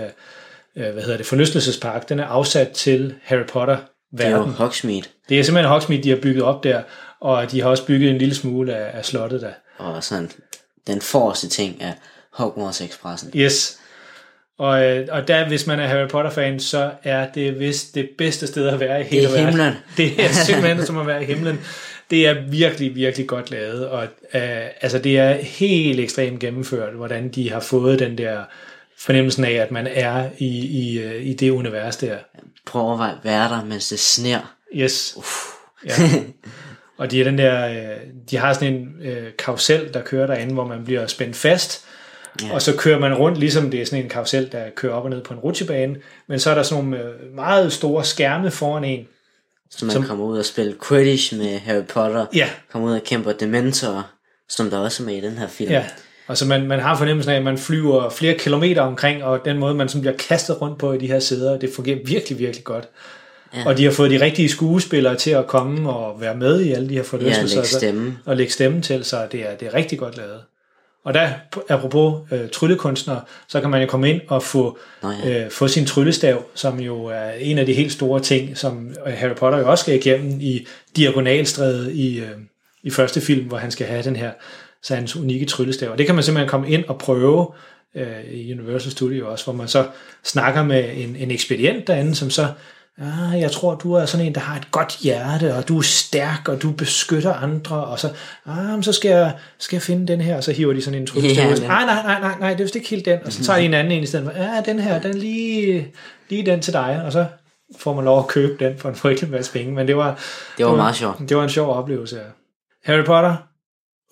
øh, 0.76 0.92
hvad 0.92 1.02
hedder 1.02 1.16
det, 1.16 1.26
forlystelsespark, 1.26 2.08
den 2.08 2.20
er 2.20 2.26
afsat 2.26 2.68
til 2.68 3.14
Harry 3.22 3.46
Potter 3.48 3.76
Det 4.18 4.26
er 4.26 4.30
jo 4.30 4.36
verden. 4.36 4.52
Hogsmeade, 4.52 5.02
Det 5.28 5.38
er 5.38 5.42
simpelthen 5.42 5.68
Hogsmeade, 5.70 6.02
de 6.02 6.08
har 6.10 6.18
bygget 6.22 6.42
op 6.44 6.64
der, 6.64 6.82
og 7.20 7.50
de 7.52 7.60
har 7.60 7.68
også 7.68 7.86
bygget 7.86 8.10
en 8.10 8.18
lille 8.18 8.34
smule 8.34 8.76
af, 8.76 8.98
af 8.98 9.04
slottet 9.04 9.40
der. 9.40 9.52
og 9.78 10.04
sådan 10.04 10.30
den 10.86 11.00
forreste 11.00 11.48
ting 11.48 11.82
af 11.82 11.94
Hogwarts 12.34 12.80
Expressen. 12.80 13.30
Yes. 13.36 13.78
Og, 14.58 14.84
øh, 14.84 15.08
og 15.10 15.28
der, 15.28 15.48
hvis 15.48 15.66
man 15.66 15.80
er 15.80 15.86
Harry 15.86 16.08
Potter-fan, 16.08 16.60
så 16.60 16.90
er 17.02 17.26
det 17.34 17.58
vist 17.60 17.94
det 17.94 18.08
bedste 18.18 18.46
sted 18.46 18.68
at 18.68 18.80
være 18.80 19.00
i 19.00 19.04
hele 19.04 19.26
er 19.26 19.30
verden. 19.30 19.46
himlen. 19.46 19.72
Det 19.96 20.24
er 20.24 20.28
simpelthen 20.28 20.86
som 20.86 20.98
at 20.98 21.06
være 21.06 21.22
i 21.22 21.26
himlen. 21.26 21.60
Det 22.10 22.26
er 22.26 22.50
virkelig, 22.50 22.94
virkelig 22.94 23.26
godt 23.26 23.50
lavet, 23.50 23.88
og 23.88 24.04
øh, 24.34 24.66
altså 24.80 24.98
det 24.98 25.18
er 25.18 25.32
helt 25.32 26.00
ekstremt 26.00 26.40
gennemført, 26.40 26.92
hvordan 26.92 27.28
de 27.28 27.50
har 27.50 27.60
fået 27.60 27.98
den 27.98 28.18
der 28.18 28.44
fornemmelsen 28.98 29.44
af, 29.44 29.52
at 29.52 29.70
man 29.70 29.86
er 29.86 30.28
i, 30.38 30.66
i, 30.66 30.98
øh, 30.98 31.26
i 31.26 31.34
det 31.34 31.50
univers 31.50 31.96
der. 31.96 32.16
Prøv 32.66 32.92
at 32.92 33.10
være 33.24 33.48
der, 33.48 33.64
mens 33.64 33.88
det 33.88 33.98
sner. 33.98 34.54
Yes. 34.76 35.18
Ja. 35.86 35.92
Og 36.98 37.10
de, 37.10 37.20
er 37.20 37.24
den 37.24 37.38
der, 37.38 37.68
øh, 37.68 37.96
de 38.30 38.36
har 38.36 38.52
sådan 38.52 38.74
en 38.74 38.88
øh, 39.02 39.26
karusel, 39.38 39.90
der 39.94 40.02
kører 40.02 40.26
derinde, 40.26 40.54
hvor 40.54 40.66
man 40.66 40.84
bliver 40.84 41.06
spændt 41.06 41.36
fast, 41.36 41.84
ja. 42.42 42.54
og 42.54 42.62
så 42.62 42.76
kører 42.76 42.98
man 42.98 43.14
rundt, 43.14 43.38
ligesom 43.38 43.70
det 43.70 43.80
er 43.80 43.84
sådan 43.84 44.04
en 44.04 44.08
karusel, 44.08 44.52
der 44.52 44.64
kører 44.76 44.92
op 44.92 45.04
og 45.04 45.10
ned 45.10 45.22
på 45.22 45.34
en 45.34 45.40
rutsjebane, 45.40 45.96
men 46.28 46.38
så 46.38 46.50
er 46.50 46.54
der 46.54 46.62
sådan 46.62 46.84
nogle 46.84 47.04
øh, 47.04 47.34
meget 47.34 47.72
store 47.72 48.04
skærme 48.04 48.50
foran 48.50 48.84
en. 48.84 49.06
Så 49.70 49.84
man 49.84 49.92
som... 49.92 50.04
kommer 50.04 50.24
ud 50.24 50.38
og 50.38 50.44
spille 50.44 50.74
Quidditch 50.88 51.36
med 51.36 51.58
Harry 51.58 51.84
Potter. 51.84 52.26
Ja. 52.34 52.48
Kommer 52.72 52.88
ud 52.88 52.94
og 52.94 53.02
kæmper 53.04 53.32
Dementor, 53.32 54.06
som 54.48 54.70
der 54.70 54.78
også 54.78 55.02
er 55.02 55.06
med 55.06 55.16
i 55.16 55.20
den 55.20 55.38
her 55.38 55.48
film. 55.48 55.70
Ja. 55.70 55.84
Og 56.26 56.38
så 56.38 56.46
man, 56.46 56.66
man 56.66 56.80
har 56.80 56.96
fornemmelsen 56.96 57.32
af, 57.32 57.36
at 57.36 57.42
man 57.42 57.58
flyver 57.58 58.10
flere 58.10 58.38
kilometer 58.38 58.82
omkring, 58.82 59.24
og 59.24 59.40
den 59.44 59.58
måde, 59.58 59.74
man 59.74 59.88
sådan 59.88 60.00
bliver 60.00 60.16
kastet 60.16 60.60
rundt 60.60 60.78
på 60.78 60.92
i 60.92 60.98
de 60.98 61.06
her 61.06 61.18
sæder, 61.18 61.58
det 61.58 61.70
fungerer 61.74 61.98
virkelig, 62.06 62.38
virkelig 62.38 62.64
godt. 62.64 62.88
Ja. 63.54 63.66
Og 63.66 63.78
de 63.78 63.84
har 63.84 63.90
fået 63.90 64.10
de 64.10 64.20
rigtige 64.20 64.48
skuespillere 64.48 65.16
til 65.16 65.30
at 65.30 65.46
komme 65.46 65.90
og 65.90 66.20
være 66.20 66.36
med 66.36 66.60
i 66.60 66.72
alle 66.72 66.88
de 66.88 66.94
her 66.94 67.02
forlystelser. 67.02 67.56
lægge 67.56 67.68
stemme. 67.68 68.18
Og 68.24 68.36
lægge 68.36 68.52
stemme 68.52 68.82
til, 68.82 69.04
så 69.04 69.26
det 69.32 69.40
er, 69.40 69.56
det 69.56 69.68
er 69.68 69.74
rigtig 69.74 69.98
godt 69.98 70.16
lavet. 70.16 70.40
Og 71.04 71.14
der, 71.14 71.30
apropos 71.68 72.32
øh, 72.32 72.48
tryllekunstnere, 72.52 73.20
så 73.48 73.60
kan 73.60 73.70
man 73.70 73.82
jo 73.82 73.86
komme 73.86 74.10
ind 74.10 74.20
og 74.28 74.42
få, 74.42 74.78
Nå 75.02 75.10
ja. 75.10 75.44
øh, 75.44 75.50
få 75.50 75.68
sin 75.68 75.86
tryllestav, 75.86 76.44
som 76.54 76.80
jo 76.80 77.04
er 77.04 77.30
en 77.30 77.58
af 77.58 77.66
de 77.66 77.72
helt 77.72 77.92
store 77.92 78.20
ting, 78.20 78.58
som 78.58 78.94
Harry 79.06 79.34
Potter 79.34 79.58
jo 79.58 79.70
også 79.70 79.82
skal 79.82 79.94
igennem 79.94 80.40
i 80.40 80.66
Diagonalstrædet 80.96 81.92
i, 81.92 82.18
øh, 82.18 82.30
i 82.82 82.90
første 82.90 83.20
film, 83.20 83.46
hvor 83.46 83.56
han 83.56 83.70
skal 83.70 83.86
have 83.86 84.02
den 84.02 84.16
her 84.16 84.30
så 84.82 84.94
hans 84.94 85.16
unikke 85.16 85.46
tryllestav. 85.46 85.90
Og 85.90 85.98
det 85.98 86.06
kan 86.06 86.14
man 86.14 86.24
simpelthen 86.24 86.48
komme 86.48 86.70
ind 86.70 86.84
og 86.84 86.98
prøve 86.98 87.52
øh, 87.94 88.24
i 88.32 88.52
Universal 88.52 88.92
Studio 88.92 89.30
også, 89.30 89.44
hvor 89.44 89.52
man 89.52 89.68
så 89.68 89.86
snakker 90.24 90.62
med 90.62 90.90
en, 90.94 91.16
en 91.16 91.30
ekspedient 91.30 91.86
derinde, 91.86 92.14
som 92.14 92.30
så 92.30 92.46
ah, 92.98 93.40
jeg 93.40 93.50
tror, 93.52 93.74
du 93.74 93.92
er 93.92 94.06
sådan 94.06 94.26
en, 94.26 94.34
der 94.34 94.40
har 94.40 94.56
et 94.56 94.70
godt 94.70 94.98
hjerte, 95.02 95.54
og 95.54 95.68
du 95.68 95.78
er 95.78 95.82
stærk, 95.82 96.48
og 96.48 96.62
du 96.62 96.70
beskytter 96.70 97.34
andre, 97.34 97.84
og 97.84 97.98
så, 98.00 98.10
ah, 98.46 98.82
så 98.82 98.92
skal 98.92 99.08
jeg, 99.08 99.34
skal 99.58 99.76
jeg 99.76 99.82
finde 99.82 100.06
den 100.12 100.20
her, 100.20 100.36
og 100.36 100.44
så 100.44 100.52
hiver 100.52 100.72
de 100.72 100.82
sådan 100.82 101.00
en 101.00 101.06
tryllestav. 101.06 101.46
Yeah, 101.46 101.58
nej, 101.60 101.84
nej, 101.84 102.02
nej, 102.02 102.20
nej, 102.20 102.34
nej, 102.40 102.50
det 102.50 102.60
er 102.60 102.64
vist 102.64 102.76
ikke 102.76 102.88
helt 102.88 103.04
den, 103.04 103.18
og 103.24 103.32
så 103.32 103.44
tager 103.44 103.58
de 103.58 103.64
en 103.64 103.74
anden 103.74 103.92
en 103.92 104.02
i 104.02 104.06
stedet 104.06 104.24
for, 104.26 104.42
ja, 104.42 104.62
den 104.66 104.78
her, 104.78 105.00
den 105.00 105.14
lige, 105.18 105.92
lige 106.28 106.46
den 106.46 106.60
til 106.60 106.72
dig, 106.72 107.02
og 107.04 107.12
så 107.12 107.26
får 107.78 107.94
man 107.94 108.04
lov 108.04 108.18
at 108.18 108.26
købe 108.26 108.64
den 108.64 108.78
for 108.78 108.88
en 108.88 108.94
frygtelig 108.94 109.30
masse 109.30 109.52
penge, 109.52 109.72
men 109.72 109.86
det 109.86 109.96
var, 109.96 110.18
Det 110.58 110.66
var 110.66 110.76
meget 110.76 110.96
sjovt. 110.96 111.18
det 111.28 111.36
var 111.36 111.42
en 111.42 111.48
sjov 111.48 111.74
oplevelse, 111.74 112.16
ja. 112.16 112.22
Harry 112.92 113.04
Potter, 113.04 113.36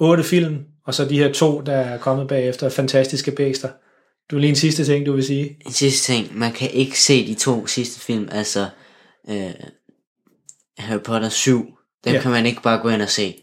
otte 0.01 0.25
film, 0.25 0.59
og 0.87 0.95
så 0.95 1.05
de 1.05 1.19
her 1.19 1.33
to, 1.33 1.61
der 1.61 1.73
er 1.73 1.99
kommet 1.99 2.29
bagefter, 2.29 2.69
fantastiske 2.69 3.31
bæster. 3.31 3.69
Du 4.33 4.37
har 4.37 4.41
lige 4.41 4.51
en 4.51 4.57
sidste 4.57 4.85
ting, 4.85 5.07
du 5.07 5.13
vil 5.13 5.25
sige. 5.25 5.57
En 5.67 5.73
sidste 5.73 6.13
ting, 6.13 6.39
man 6.39 6.53
kan 6.53 6.71
ikke 6.71 7.01
se 7.01 7.27
de 7.27 7.35
to 7.35 7.67
sidste 7.67 8.01
film, 8.01 8.29
altså 8.33 8.67
øh, 9.29 9.51
Harry 10.79 11.01
Potter 11.01 11.29
7, 11.29 11.59
dem 12.05 12.13
Ja. 12.13 12.13
ja. 12.13 12.21
kan 12.23 12.31
man 12.31 12.47
ikke 12.47 12.63
bare 12.63 12.79
gå 12.79 12.89
ind 12.89 13.03
og 13.03 13.09
se. 13.09 13.35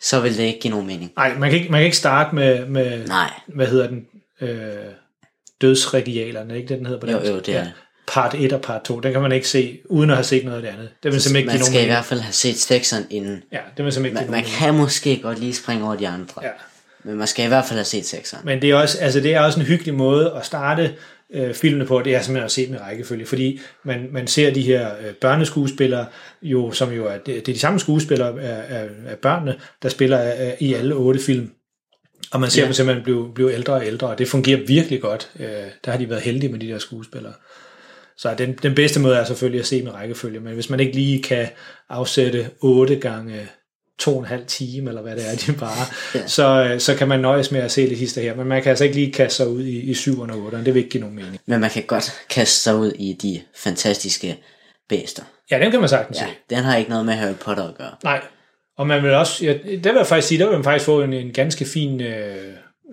Så 0.00 0.20
vil 0.20 0.36
det 0.36 0.42
ikke 0.42 0.60
give 0.60 0.70
nogen 0.70 0.86
mening. 0.86 1.12
Nej, 1.16 1.38
man 1.38 1.50
kan 1.50 1.58
ikke, 1.58 1.72
man 1.72 1.78
kan 1.78 1.84
ikke 1.84 1.96
starte 1.96 2.34
med, 2.34 2.66
med 2.66 3.06
Nej, 3.06 3.30
hvad 3.46 3.66
hedder 3.66 3.88
den, 3.88 4.06
øh, 4.40 4.74
dødsregialerne, 5.60 6.56
ikke 6.56 6.68
det, 6.68 6.78
den 6.78 6.86
hedder 6.86 7.00
på 7.00 7.06
Jo, 7.06 7.16
dansk? 7.16 7.30
jo, 7.32 7.38
det 7.38 7.48
er 7.56 7.62
det. 7.64 7.72
Part 8.08 8.34
1 8.34 8.52
og 8.52 8.60
part 8.60 8.82
2, 8.84 9.00
den 9.00 9.12
kan 9.12 9.22
man 9.22 9.32
ikke 9.32 9.48
se, 9.48 9.78
uden 9.90 10.10
at 10.10 10.16
have 10.16 10.24
set 10.24 10.44
noget 10.44 10.56
af 10.56 10.62
det 10.62 10.68
andet. 10.68 10.90
Det 11.02 11.12
vil 11.12 11.20
simpelthen 11.22 11.36
ikke 11.36 11.46
man 11.48 11.58
skal 11.64 11.72
nogen 11.72 11.74
i 11.74 11.78
mening. 11.78 11.92
hvert 11.92 12.04
fald 12.04 12.20
have 12.20 12.32
set 12.32 12.56
sekseren 12.58 13.04
inden. 13.10 13.42
Ja, 13.52 13.58
det 13.76 13.84
vil 13.84 13.92
simpelthen 13.92 14.22
ikke 14.22 14.30
Man, 14.30 14.40
man 14.40 14.50
kan 14.50 14.74
måske 14.74 15.16
godt 15.22 15.38
lige 15.38 15.54
springe 15.54 15.84
over 15.84 15.96
de 15.96 16.08
andre. 16.08 16.42
Ja. 16.44 16.48
Men 17.04 17.16
man 17.16 17.26
skal 17.26 17.44
i 17.44 17.48
hvert 17.48 17.64
fald 17.64 17.78
have 17.78 17.84
set 17.84 18.06
sekseren. 18.06 18.46
Men 18.46 18.62
det 18.62 18.70
er 18.70 18.74
også, 18.74 18.98
altså 18.98 19.20
det 19.20 19.34
er 19.34 19.40
også 19.40 19.60
en 19.60 19.66
hyggelig 19.66 19.94
måde 19.94 20.32
at 20.36 20.46
starte 20.46 20.94
øh, 21.34 21.54
filmene 21.54 21.86
på, 21.86 22.02
det 22.02 22.14
er 22.14 22.20
simpelthen 22.20 22.44
at 22.44 22.52
se 22.52 22.66
dem 22.66 22.74
i 22.74 22.78
rækkefølge, 22.78 23.26
fordi 23.26 23.60
man, 23.84 24.08
man 24.12 24.26
ser 24.26 24.50
de 24.50 24.62
her 24.62 24.90
øh, 25.06 25.14
børneskuespillere, 25.14 26.06
jo, 26.42 26.72
som 26.72 26.92
jo 26.92 27.06
er, 27.06 27.18
det, 27.18 27.36
er 27.36 27.42
de 27.42 27.58
samme 27.58 27.80
skuespillere 27.80 28.40
af, 28.40 28.80
af, 28.80 28.88
af 29.06 29.18
børnene, 29.18 29.54
der 29.82 29.88
spiller 29.88 30.46
øh, 30.46 30.52
i 30.60 30.74
alle 30.74 30.94
otte 30.94 31.20
film. 31.20 31.50
Og 32.32 32.40
man 32.40 32.50
ser 32.50 32.60
ja. 32.60 32.64
Ja. 32.64 32.66
dem 32.66 32.74
simpelthen 32.74 33.04
blive, 33.04 33.34
blive 33.34 33.52
ældre 33.52 33.72
og 33.72 33.86
ældre, 33.86 34.06
og 34.06 34.18
det 34.18 34.28
fungerer 34.28 34.66
virkelig 34.66 35.00
godt. 35.00 35.30
Øh, 35.40 35.46
der 35.84 35.90
har 35.90 35.98
de 35.98 36.10
været 36.10 36.22
heldige 36.22 36.52
med 36.52 36.60
de 36.60 36.68
der 36.68 36.78
skuespillere. 36.78 37.32
Så 38.16 38.34
den, 38.38 38.52
den 38.62 38.74
bedste 38.74 39.00
måde 39.00 39.16
er 39.16 39.24
selvfølgelig 39.24 39.60
at 39.60 39.66
se 39.66 39.78
dem 39.78 39.86
i 39.86 39.90
rækkefølge, 39.90 40.40
men 40.40 40.54
hvis 40.54 40.70
man 40.70 40.80
ikke 40.80 40.92
lige 40.92 41.22
kan 41.22 41.48
afsætte 41.88 42.50
8 42.60 42.96
gange 42.96 43.48
to 43.98 44.12
og 44.14 44.18
en 44.18 44.24
halv 44.26 44.46
time, 44.46 44.90
eller 44.90 45.02
hvad 45.02 45.16
det 45.16 45.24
er, 45.32 45.36
de 45.46 45.58
bare, 45.58 45.86
ja. 46.14 46.26
Så, 46.26 46.64
øh, 46.64 46.80
så 46.80 46.94
kan 46.94 47.08
man 47.08 47.20
nøjes 47.20 47.50
med 47.50 47.60
at 47.60 47.70
se 47.70 47.88
det 47.88 47.96
hister 47.98 48.22
her. 48.22 48.34
Men 48.34 48.46
man 48.46 48.62
kan 48.62 48.70
altså 48.70 48.84
ikke 48.84 48.96
lige 48.96 49.12
kaste 49.12 49.36
sig 49.36 49.48
ud 49.48 49.62
i, 49.62 49.78
i 49.78 49.92
7'erne 49.92 50.32
og 50.32 50.48
8'erne. 50.52 50.56
Det 50.56 50.74
vil 50.74 50.76
ikke 50.76 50.90
give 50.90 51.00
nogen 51.00 51.16
mening. 51.16 51.38
Men 51.46 51.60
man 51.60 51.70
kan 51.70 51.82
godt 51.82 52.12
kaste 52.30 52.60
sig 52.62 52.76
ud 52.76 52.92
i 52.92 53.12
de 53.12 53.40
fantastiske 53.56 54.38
bæster. 54.88 55.22
Ja, 55.50 55.58
den 55.58 55.70
kan 55.70 55.80
man 55.80 55.88
sagtens 55.88 56.20
Ja, 56.20 56.26
se. 56.26 56.32
den 56.50 56.64
har 56.64 56.76
ikke 56.76 56.90
noget 56.90 57.06
med 57.06 57.14
Harry 57.14 57.34
Potter 57.34 57.68
at 57.68 57.74
gøre. 57.78 57.90
Nej. 58.04 58.20
Og 58.78 58.86
man 58.86 59.02
vil 59.02 59.14
også, 59.14 59.44
ja, 59.44 59.52
det 59.52 59.84
vil 59.84 59.94
jeg 59.96 60.06
faktisk 60.06 60.28
sige, 60.28 60.38
der 60.38 60.46
vil 60.46 60.54
man 60.54 60.64
faktisk 60.64 60.84
få 60.86 61.02
en, 61.02 61.12
en 61.12 61.32
ganske 61.32 61.64
fin 61.64 62.00
øh, 62.00 62.36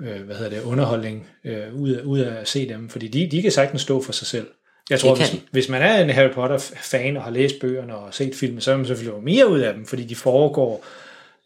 øh, 0.02 0.22
hvad 0.26 0.36
hedder 0.36 0.50
det, 0.50 0.62
underholdning 0.62 1.28
øh, 1.46 1.74
ud, 1.76 1.92
af, 1.92 2.02
ud 2.04 2.20
af 2.20 2.42
at 2.42 2.48
se 2.48 2.70
dem, 2.70 2.90
fordi 2.90 3.08
de, 3.08 3.28
de 3.32 3.42
kan 3.42 3.52
sagtens 3.52 3.82
stå 3.82 4.02
for 4.02 4.12
sig 4.14 4.28
selv. 4.28 4.48
Jeg 4.90 5.00
tror, 5.00 5.16
hvis, 5.16 5.36
hvis 5.52 5.70
man 5.70 5.82
er 5.82 6.04
en 6.04 6.10
Harry 6.10 6.32
Potter-fan 6.32 7.18
og 7.18 7.24
har 7.24 7.32
læst 7.32 7.60
bøgerne 7.60 7.96
og 7.96 8.14
set 8.14 8.36
filmen, 8.36 8.62
så 8.62 8.72
vil 8.72 8.78
man 8.78 8.88
selvfølgelig 8.88 9.24
mere 9.24 9.50
ud 9.50 9.60
af 9.60 9.74
dem, 9.74 9.86
fordi 9.86 10.04
de 10.04 10.16
foregår 10.16 10.86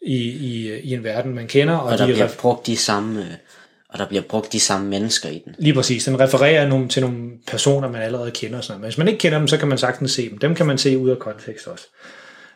i, 0.02 0.16
i, 0.28 0.78
i 0.78 0.94
en 0.94 1.04
verden, 1.04 1.34
man 1.34 1.46
kender, 1.46 1.74
og, 1.74 1.92
Og 1.92 1.98
der 1.98 2.06
de 2.06 2.12
bliver 2.12 2.28
brugt 2.38 2.66
de 2.66 2.76
samme, 2.76 3.20
øh, 3.20 3.26
og 3.88 3.98
der 3.98 4.06
bliver 4.06 4.22
brugt 4.22 4.52
de 4.52 4.60
samme 4.60 4.88
mennesker 4.88 5.28
i 5.28 5.42
den. 5.44 5.54
Lige 5.58 5.74
præcis. 5.74 6.04
Den 6.04 6.20
refererer 6.20 6.68
nogle, 6.68 6.88
til 6.88 7.02
nogle 7.02 7.30
personer, 7.46 7.88
man 7.88 8.02
allerede 8.02 8.30
kender. 8.30 8.58
Og 8.58 8.64
sådan 8.64 8.72
noget. 8.72 8.80
Men 8.80 8.86
hvis 8.86 8.98
man 8.98 9.08
ikke 9.08 9.18
kender 9.18 9.38
dem, 9.38 9.48
så 9.48 9.56
kan 9.56 9.68
man 9.68 9.78
sagtens 9.78 10.12
se 10.12 10.30
dem. 10.30 10.38
Dem 10.38 10.54
kan 10.54 10.66
man 10.66 10.78
se 10.78 10.98
ud 10.98 11.10
af 11.10 11.18
kontekst 11.18 11.66
også. 11.66 11.86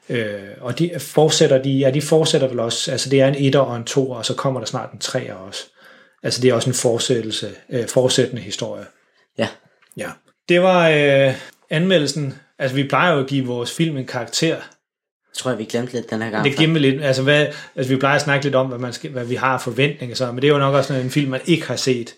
Øh, 0.08 0.40
og 0.60 0.78
de 0.78 0.90
fortsætter, 0.98 1.62
de, 1.62 1.70
ja, 1.70 1.90
de 1.90 2.02
fortsætter 2.02 2.48
vel 2.48 2.60
også, 2.60 2.92
altså 2.92 3.10
det 3.10 3.20
er 3.20 3.28
en 3.28 3.34
etter 3.38 3.60
og 3.60 3.76
en 3.76 3.84
to, 3.84 4.10
og 4.10 4.26
så 4.26 4.34
kommer 4.34 4.60
der 4.60 4.66
snart 4.66 4.92
en 4.92 4.98
treer 4.98 5.34
også. 5.34 5.64
Altså 6.22 6.40
det 6.40 6.50
er 6.50 6.54
også 6.54 6.70
en 6.70 6.74
fortsættelse, 6.74 7.50
øh, 7.70 7.88
fortsættende 7.88 8.42
historie. 8.42 8.84
Ja, 10.50 10.54
Ja. 10.54 10.58
Det 10.58 10.62
var 10.62 10.88
øh, 11.28 11.34
anmeldelsen. 11.70 12.34
Altså 12.58 12.76
vi 12.76 12.88
plejer 12.88 13.12
jo 13.14 13.20
at 13.20 13.26
give 13.26 13.46
vores 13.46 13.72
film 13.72 13.96
en 13.96 14.06
karakter. 14.06 14.48
jeg 14.48 14.58
tror 15.34 15.50
jeg, 15.50 15.58
vi 15.58 15.64
glemte 15.64 15.92
lidt 15.92 16.10
den 16.10 16.22
her 16.22 16.30
gang. 16.30 16.44
Det 16.44 16.56
giver 16.56 16.78
lidt, 16.78 17.02
altså, 17.04 17.22
hvad, 17.22 17.46
altså 17.76 17.92
vi 17.92 17.98
plejer 17.98 18.16
at 18.16 18.22
snakke 18.22 18.44
lidt 18.44 18.54
om, 18.54 18.66
hvad, 18.66 18.78
man 18.78 18.92
skal, 18.92 19.10
hvad 19.10 19.24
vi 19.24 19.34
har 19.34 19.58
forventninger, 19.58 20.16
så, 20.16 20.32
men 20.32 20.42
det 20.42 20.44
er 20.48 20.52
jo 20.52 20.58
nok 20.58 20.74
også 20.74 20.94
en 20.94 21.10
film, 21.10 21.30
man 21.30 21.40
ikke 21.46 21.66
har 21.66 21.76
set. 21.76 22.14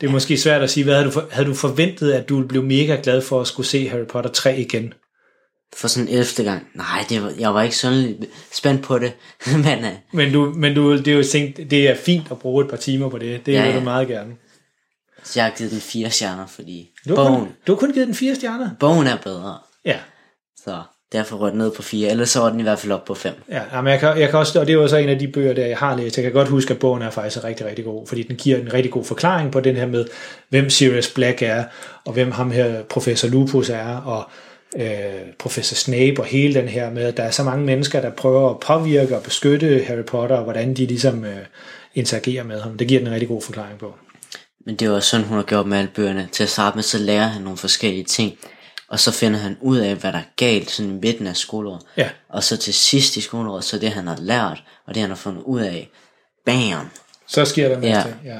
Det 0.00 0.06
er 0.06 0.10
måske 0.10 0.36
svært 0.36 0.62
at 0.62 0.70
sige, 0.70 0.84
hvad 0.84 0.94
havde 0.94 1.10
du, 1.10 1.22
havde 1.30 1.48
du 1.48 1.54
forventet, 1.54 2.12
at 2.12 2.28
du 2.28 2.34
ville 2.34 2.48
blive 2.48 2.62
mega 2.64 2.96
glad 3.02 3.22
for 3.22 3.40
at 3.40 3.46
skulle 3.46 3.66
se 3.66 3.88
Harry 3.88 4.06
Potter 4.06 4.30
3 4.30 4.58
igen? 4.58 4.94
For 5.76 5.88
sådan 5.88 6.08
en 6.08 6.14
11. 6.14 6.50
gang. 6.50 6.66
Nej, 6.74 7.04
det 7.08 7.22
var, 7.22 7.32
jeg 7.38 7.54
var 7.54 7.62
ikke 7.62 7.76
sådan 7.76 8.24
spændt 8.52 8.82
på 8.82 8.98
det. 8.98 9.12
Men 9.64 9.84
øh, 9.84 9.92
Men, 10.12 10.32
du, 10.32 10.52
men 10.56 10.74
du, 10.74 10.96
det, 10.96 11.08
er 11.08 11.16
jo 11.16 11.24
tænkt, 11.32 11.56
det 11.70 11.88
er 11.88 11.94
fint 11.94 12.30
at 12.30 12.38
bruge 12.38 12.64
et 12.64 12.70
par 12.70 12.76
timer 12.76 13.08
på 13.08 13.18
det. 13.18 13.46
Det 13.46 13.52
ja, 13.52 13.58
Ja, 13.58 13.64
vil 13.64 13.72
du 13.74 13.78
ja. 13.78 13.84
meget 13.84 14.08
gerne. 14.08 14.32
Så 15.26 15.40
jeg 15.40 15.44
har 15.44 15.52
givet 15.58 15.72
den 15.72 15.80
fire 15.80 16.10
stjerner, 16.10 16.46
fordi 16.46 16.90
Du 17.08 17.16
har, 17.16 17.24
bogen, 17.24 17.40
kun, 17.40 17.52
du 17.66 17.72
har 17.72 17.78
kun 17.78 17.92
givet 17.92 18.06
den 18.06 18.14
fire 18.14 18.34
stjerner. 18.34 18.70
bogen 18.80 19.06
er 19.06 19.16
bedre. 19.24 19.58
Ja. 19.84 19.98
Så 20.64 20.82
derfor 21.12 21.36
rød 21.36 21.50
den 21.50 21.58
ned 21.58 21.70
på 21.70 21.82
fire. 21.82 22.10
Ellers 22.10 22.30
så 22.30 22.40
var 22.40 22.50
den 22.50 22.60
i 22.60 22.62
hvert 22.62 22.78
fald 22.78 22.92
op 22.92 23.04
på 23.04 23.14
fem. 23.14 23.34
Ja, 23.50 23.62
jamen 23.72 23.90
jeg, 23.92 24.00
kan, 24.00 24.18
jeg 24.18 24.30
kan 24.30 24.38
også, 24.38 24.60
og 24.60 24.66
det 24.66 24.72
er 24.72 24.76
jo 24.76 24.88
så 24.88 24.96
en 24.96 25.08
af 25.08 25.18
de 25.18 25.28
bøger, 25.28 25.52
der 25.52 25.66
jeg 25.66 25.78
har 25.78 25.96
læst. 25.96 26.16
Jeg 26.16 26.22
kan 26.22 26.32
godt 26.32 26.48
huske, 26.48 26.74
at 26.74 26.80
bogen 26.80 27.02
er 27.02 27.10
faktisk 27.10 27.44
rigtig, 27.44 27.66
rigtig 27.66 27.84
god, 27.84 28.06
fordi 28.06 28.22
den 28.22 28.36
giver 28.36 28.58
en 28.58 28.72
rigtig 28.72 28.92
god 28.92 29.04
forklaring 29.04 29.52
på 29.52 29.60
den 29.60 29.76
her 29.76 29.86
med, 29.86 30.04
hvem 30.48 30.70
Sirius 30.70 31.10
Black 31.10 31.42
er, 31.42 31.64
og 32.04 32.12
hvem 32.12 32.30
ham 32.30 32.50
her 32.50 32.82
professor 32.82 33.28
Lupus 33.28 33.70
er, 33.70 33.96
og 33.96 34.24
øh, 34.76 35.32
professor 35.38 35.74
Snape, 35.74 36.20
og 36.20 36.24
hele 36.24 36.54
den 36.54 36.68
her 36.68 36.90
med, 36.90 37.02
at 37.02 37.16
der 37.16 37.22
er 37.22 37.30
så 37.30 37.42
mange 37.42 37.64
mennesker, 37.64 38.00
der 38.00 38.10
prøver 38.10 38.50
at 38.50 38.60
påvirke 38.60 39.16
og 39.16 39.22
beskytte 39.22 39.84
Harry 39.86 40.04
Potter, 40.04 40.36
og 40.36 40.44
hvordan 40.44 40.74
de 40.74 40.86
ligesom 40.86 41.24
øh, 41.24 41.36
interagerer 41.94 42.44
med 42.44 42.60
ham. 42.60 42.78
Det 42.78 42.88
giver 42.88 43.00
den 43.00 43.06
en 43.06 43.12
rigtig 43.12 43.28
god 43.28 43.42
forklaring 43.42 43.78
på. 43.78 43.94
Men 44.66 44.76
det 44.76 44.90
var 44.90 45.00
sådan, 45.00 45.26
hun 45.26 45.36
har 45.36 45.44
gjort 45.44 45.66
med 45.66 45.78
alle 45.78 45.90
bøgerne. 45.94 46.28
Til 46.32 46.42
at 46.42 46.48
starte 46.48 46.76
med, 46.76 46.82
så 46.82 46.98
lærer 46.98 47.26
han 47.26 47.42
nogle 47.42 47.58
forskellige 47.58 48.04
ting. 48.04 48.38
Og 48.88 49.00
så 49.00 49.10
finder 49.12 49.38
han 49.38 49.56
ud 49.60 49.78
af, 49.78 49.94
hvad 49.96 50.12
der 50.12 50.18
er 50.18 50.22
galt 50.36 50.70
sådan 50.70 50.90
i 50.90 50.94
midten 50.94 51.26
af 51.26 51.36
skoleåret. 51.36 51.82
Ja. 51.96 52.08
Og 52.28 52.44
så 52.44 52.56
til 52.56 52.74
sidst 52.74 53.16
i 53.16 53.20
skoleåret, 53.20 53.64
så 53.64 53.78
det 53.78 53.90
han 53.90 54.06
har 54.06 54.16
lært, 54.20 54.62
og 54.86 54.94
det 54.94 55.00
han 55.00 55.10
har 55.10 55.16
fundet 55.16 55.42
ud 55.42 55.60
af. 55.60 55.90
Bam! 56.46 56.90
Så 57.28 57.44
sker 57.44 57.68
der 57.68 57.78
masse 57.78 57.96
Ja. 57.96 58.02
ting. 58.02 58.16
Ja. 58.24 58.38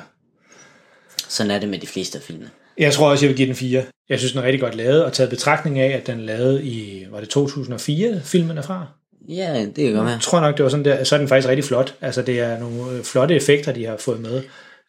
Sådan 1.29 1.51
er 1.51 1.59
det 1.59 1.69
med 1.69 1.79
de 1.79 1.87
fleste 1.87 2.19
af 2.19 2.25
filmene. 2.25 2.51
Jeg 2.79 2.93
tror 2.93 3.11
også, 3.11 3.25
jeg 3.25 3.29
vil 3.29 3.37
give 3.37 3.49
den 3.49 3.57
4. 3.57 3.85
Jeg 4.09 4.19
synes, 4.19 4.33
den 4.33 4.41
er 4.41 4.45
rigtig 4.45 4.61
godt 4.61 4.75
lavet, 4.75 5.05
og 5.05 5.13
taget 5.13 5.31
betragtning 5.31 5.79
af, 5.79 5.97
at 5.97 6.07
den 6.07 6.21
er 6.21 6.25
lavet 6.25 6.63
i, 6.65 7.07
var 7.11 7.21
det 7.21 7.29
2004, 7.29 8.21
filmen 8.25 8.59
er 8.59 8.63
fra? 8.63 8.87
Ja, 9.29 9.61
det 9.61 9.75
kan 9.75 9.93
godt 9.93 10.05
være. 10.05 10.13
Jeg 10.15 10.21
tror 10.21 10.41
nok, 10.41 10.57
det 10.57 10.63
var 10.63 10.71
sådan 10.71 10.85
der, 10.85 11.05
så 11.05 11.15
er 11.15 11.19
den 11.19 11.29
faktisk 11.29 11.49
rigtig 11.49 11.65
flot. 11.65 11.95
Altså, 12.01 12.23
det 12.23 12.41
er 12.41 12.59
nogle 12.59 13.05
flotte 13.05 13.35
effekter, 13.35 13.73
de 13.73 13.85
har 13.85 13.97
fået 13.97 14.21
med. 14.21 14.43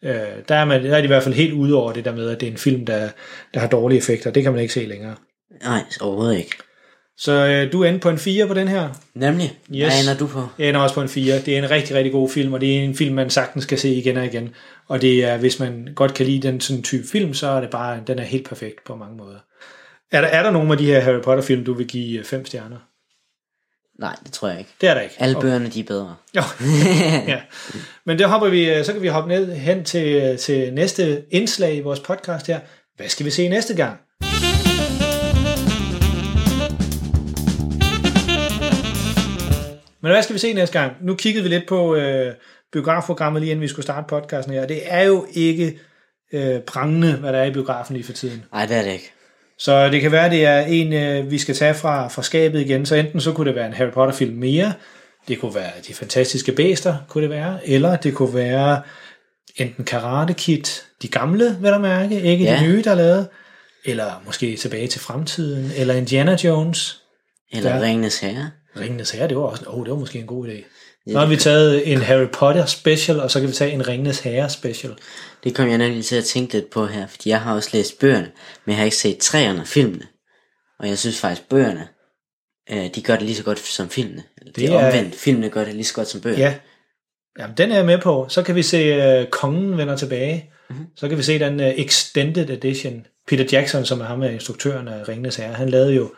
Øh, 0.04 0.12
der, 0.48 0.54
er 0.54 0.64
man, 0.64 0.84
der 0.84 0.96
er 0.96 1.00
de 1.00 1.04
i 1.04 1.06
hvert 1.06 1.22
fald 1.22 1.34
helt 1.34 1.52
ude 1.52 1.74
over 1.74 1.92
det 1.92 2.04
der 2.04 2.14
med, 2.14 2.30
at 2.30 2.40
det 2.40 2.46
er 2.46 2.50
en 2.50 2.58
film, 2.58 2.86
der, 2.86 3.08
der 3.54 3.60
har 3.60 3.68
dårlige 3.68 3.98
effekter. 3.98 4.30
Det 4.30 4.42
kan 4.42 4.52
man 4.52 4.62
ikke 4.62 4.74
se 4.74 4.86
længere. 4.86 5.14
Nej, 5.62 5.82
overhovedet 6.00 6.38
ikke. 6.38 6.56
Så 7.16 7.46
øh, 7.46 7.72
du 7.72 7.82
er 7.82 7.88
inde 7.88 7.98
på 7.98 8.08
en 8.08 8.18
4 8.18 8.46
på 8.46 8.54
den 8.54 8.68
her. 8.68 8.88
Nemlig, 9.14 9.58
yes. 9.74 9.80
Hvad 9.80 10.00
ender 10.00 10.16
du 10.18 10.26
på? 10.26 10.46
Jeg 10.58 10.68
ender 10.68 10.80
også 10.80 10.94
på 10.94 11.02
en 11.02 11.08
4. 11.08 11.38
Det 11.38 11.48
er 11.48 11.58
en 11.58 11.70
rigtig, 11.70 11.96
rigtig 11.96 12.12
god 12.12 12.30
film, 12.30 12.52
og 12.52 12.60
det 12.60 12.76
er 12.76 12.80
en 12.80 12.94
film, 12.94 13.14
man 13.14 13.30
sagtens 13.30 13.64
skal 13.64 13.78
se 13.78 13.88
igen 13.88 14.16
og 14.16 14.24
igen. 14.24 14.54
Og 14.88 15.02
det 15.02 15.24
er, 15.24 15.36
hvis 15.36 15.60
man 15.60 15.88
godt 15.94 16.14
kan 16.14 16.26
lide 16.26 16.48
den 16.48 16.60
sådan 16.60 16.82
type 16.82 17.08
film, 17.12 17.34
så 17.34 17.46
er 17.46 17.60
det 17.60 17.70
bare, 17.70 18.00
den 18.06 18.18
er 18.18 18.22
helt 18.22 18.48
perfekt 18.48 18.84
på 18.84 18.96
mange 18.96 19.16
måder. 19.16 19.38
Er 20.12 20.20
der, 20.20 20.28
er 20.28 20.42
der 20.42 20.50
nogle 20.50 20.72
af 20.72 20.78
de 20.78 20.86
her 20.86 21.00
Harry 21.00 21.20
Potter 21.20 21.44
film, 21.44 21.64
du 21.64 21.72
vil 21.72 21.86
give 21.86 22.24
5 22.24 22.46
stjerner? 22.46 22.87
Nej, 23.98 24.16
det 24.24 24.32
tror 24.32 24.48
jeg 24.48 24.58
ikke. 24.58 24.70
Det 24.80 24.88
er 24.88 24.94
der 24.94 25.00
ikke. 25.00 25.14
Alle 25.18 25.36
Okay. 25.36 25.46
bøgerne, 25.46 25.68
de 25.68 25.80
er 25.80 25.84
bedre. 25.84 26.16
Jo. 26.36 26.42
ja. 27.32 27.40
Men 28.04 28.18
det 28.18 28.28
hopper 28.28 28.48
vi, 28.48 28.70
øh, 28.70 28.84
så 28.84 28.92
kan 28.92 29.02
vi 29.02 29.08
hoppe 29.08 29.28
ned 29.28 29.52
hen 29.54 29.84
til, 29.84 30.36
til 30.38 30.72
næste 30.74 31.22
indslag 31.30 31.76
i 31.76 31.80
vores 31.80 32.00
podcast 32.00 32.46
her. 32.46 32.60
Hvad 32.96 33.08
skal 33.08 33.26
vi 33.26 33.30
se 33.30 33.48
næste 33.48 33.74
gang? 33.74 33.96
Men 40.02 40.12
hvad 40.12 40.22
skal 40.22 40.34
vi 40.34 40.38
se 40.38 40.52
næste 40.52 40.78
gang? 40.80 40.92
Nu 41.00 41.14
kiggede 41.14 41.42
vi 41.42 41.48
lidt 41.48 41.66
på 41.68 41.94
øh, 41.94 42.34
biografprogrammet 42.72 43.42
lige 43.42 43.50
inden 43.50 43.62
vi 43.62 43.68
skulle 43.68 43.82
starte 43.84 44.06
podcasten 44.08 44.54
her. 44.54 44.66
Det 44.66 44.80
er 44.84 45.02
jo 45.02 45.26
ikke 45.32 45.78
øh, 46.32 46.60
prangende, 46.60 47.12
hvad 47.16 47.32
der 47.32 47.38
er 47.38 47.44
i 47.44 47.50
biografen 47.52 47.96
lige 47.96 48.06
for 48.06 48.12
tiden. 48.12 48.44
Nej, 48.52 48.66
det 48.66 48.76
er 48.76 48.82
det 48.82 48.92
ikke. 48.92 49.12
Så 49.58 49.88
det 49.88 50.00
kan 50.00 50.12
være, 50.12 50.30
det 50.30 50.44
er 50.44 50.60
en, 50.60 50.92
øh, 50.92 51.30
vi 51.30 51.38
skal 51.38 51.54
tage 51.54 51.74
fra, 51.74 52.08
fra 52.08 52.22
skabet 52.22 52.60
igen. 52.60 52.86
Så 52.86 52.94
enten 52.94 53.20
så 53.20 53.32
kunne 53.32 53.46
det 53.48 53.54
være 53.54 53.66
en 53.66 53.72
Harry 53.72 53.90
Potter 53.90 54.14
film 54.14 54.36
mere, 54.36 54.72
det 55.28 55.40
kunne 55.40 55.54
være 55.54 55.70
De 55.88 55.94
Fantastiske 55.94 56.52
Bæster, 56.52 56.96
kunne 57.08 57.22
det 57.22 57.30
være, 57.30 57.68
eller 57.68 57.96
det 57.96 58.14
kunne 58.14 58.34
være 58.34 58.82
enten 59.56 59.84
Karate 59.84 60.34
Kid, 60.34 60.62
de 61.02 61.08
gamle, 61.08 61.56
vil 61.60 61.70
der 61.70 61.78
mærke, 61.78 62.22
ikke 62.22 62.44
ja. 62.44 62.52
Ja. 62.52 62.58
de 62.60 62.66
nye, 62.66 62.82
der 62.82 62.90
er 62.90 62.94
lavet, 62.94 63.28
eller 63.84 64.22
måske 64.26 64.56
Tilbage 64.56 64.86
til 64.86 65.00
Fremtiden, 65.00 65.72
eller 65.76 65.94
Indiana 65.94 66.36
Jones, 66.44 67.00
Eller 67.52 67.70
Ja. 67.70 67.76
ja. 67.76 67.82
Ringenes 67.82 68.18
Herre. 68.18 68.50
Ringenes 68.80 69.10
Herre, 69.10 69.28
det 69.28 69.36
var 69.36 69.42
også, 69.42 69.64
oh, 69.66 69.84
det 69.84 69.90
var 69.92 69.98
måske 69.98 70.18
en 70.18 70.26
god 70.26 70.48
idé. 70.48 70.64
Så 71.12 71.18
har 71.18 71.26
vi 71.26 71.36
taget 71.36 71.92
en 71.92 71.98
Harry 72.02 72.28
Potter 72.32 72.66
special, 72.66 73.20
og 73.20 73.30
så 73.30 73.40
kan 73.40 73.48
vi 73.48 73.54
tage 73.54 73.72
en 73.72 73.88
Ringenes 73.88 74.20
Herre 74.20 74.50
special. 74.50 74.92
Det 75.44 75.54
kom 75.54 75.68
jeg 75.68 75.78
nemlig 75.78 76.04
til 76.04 76.16
at 76.16 76.24
tænke 76.24 76.52
lidt 76.52 76.70
på 76.70 76.86
her, 76.86 77.06
fordi 77.06 77.28
jeg 77.28 77.40
har 77.40 77.54
også 77.54 77.70
læst 77.72 77.98
bøgerne, 77.98 78.30
men 78.64 78.70
jeg 78.70 78.76
har 78.76 78.84
ikke 78.84 78.96
set 78.96 79.18
træerne 79.18 79.60
og 79.60 79.66
filmene. 79.66 80.06
Og 80.78 80.88
jeg 80.88 80.98
synes 80.98 81.20
faktisk, 81.20 81.48
bøgerne, 81.48 81.88
øh, 82.70 82.94
de 82.94 83.02
gør 83.02 83.14
det 83.14 83.22
lige 83.22 83.36
så 83.36 83.42
godt 83.42 83.58
som 83.58 83.88
filmene. 83.88 84.22
Det, 84.44 84.56
det 84.56 84.64
er 84.64 84.86
omvendt. 84.86 85.14
Filmene 85.14 85.50
gør 85.50 85.64
det 85.64 85.74
lige 85.74 85.84
så 85.84 85.94
godt 85.94 86.08
som 86.08 86.20
bøgerne. 86.20 86.42
Ja, 86.42 86.54
Jamen, 87.38 87.56
den 87.56 87.72
er 87.72 87.76
jeg 87.76 87.86
med 87.86 87.98
på. 87.98 88.26
Så 88.28 88.42
kan 88.42 88.54
vi 88.54 88.62
se 88.62 89.20
uh, 89.20 89.28
Kongen 89.28 89.78
vender 89.78 89.96
tilbage. 89.96 90.50
Mm-hmm. 90.70 90.86
Så 90.96 91.08
kan 91.08 91.18
vi 91.18 91.22
se 91.22 91.38
den 91.38 91.60
uh, 91.60 91.66
Extended 91.66 92.50
Edition. 92.50 93.06
Peter 93.28 93.44
Jackson, 93.52 93.84
som 93.84 94.00
er 94.00 94.04
ham 94.04 94.18
med 94.18 94.32
instruktøren 94.32 94.88
af 94.88 95.08
Ringenes 95.08 95.36
Herre, 95.36 95.54
han 95.54 95.68
lavede 95.68 95.94
jo 95.94 96.12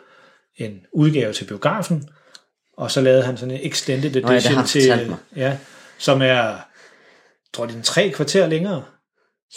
en 0.55 0.79
udgave 0.93 1.33
til 1.33 1.45
biografen, 1.45 2.09
og 2.77 2.91
så 2.91 3.01
lavede 3.01 3.23
han 3.23 3.37
sådan 3.37 3.55
en 3.55 3.59
Extended 3.63 4.11
ja, 4.11 4.19
Edition 4.19 4.53
har 4.53 4.61
han 4.61 4.67
til, 4.67 5.09
mig. 5.09 5.17
ja, 5.35 5.57
som 5.97 6.21
er, 6.21 6.55
tror 7.53 7.65
det 7.65 7.73
er 7.73 7.77
en 7.77 7.83
tre 7.83 8.09
kvarter 8.09 8.47
længere. 8.47 8.83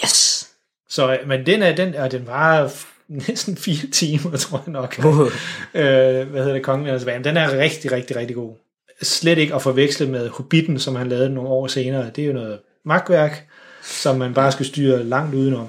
Yes! 0.03 0.51
Så, 0.89 1.19
men 1.27 1.47
den 1.47 1.63
er, 1.63 1.77
den, 1.77 1.95
og 1.95 2.11
den 2.11 2.27
var 2.27 2.73
næsten 3.09 3.57
fire 3.57 3.91
timer, 4.01 4.37
tror 4.37 4.63
jeg 4.67 4.73
nok. 4.73 4.97
Uh. 4.99 5.21
øh, 5.81 6.29
hvad 6.31 6.41
hedder 6.41 6.53
det, 6.53 6.63
Kongen 6.63 6.85
vender 6.85 6.99
tilbage. 6.99 7.19
Men 7.19 7.25
den 7.25 7.37
er 7.37 7.59
rigtig, 7.59 7.93
rigtig, 7.93 8.17
rigtig 8.17 8.37
god. 8.37 8.55
Slet 9.03 9.39
ikke 9.39 9.55
at 9.55 9.63
forveksle 9.63 10.09
med 10.09 10.29
Hobbiten, 10.29 10.79
som 10.79 10.97
han 10.97 11.09
lavede 11.09 11.31
nogle 11.31 11.51
år 11.51 11.67
senere. 11.67 12.11
Det 12.11 12.23
er 12.23 12.27
jo 12.27 12.33
noget 12.33 12.61
magtværk, 12.85 13.49
som 13.83 14.17
man 14.17 14.35
bare 14.35 14.53
skal 14.53 14.67
styre 14.67 15.05
langt 15.05 15.35
udenom. 15.35 15.69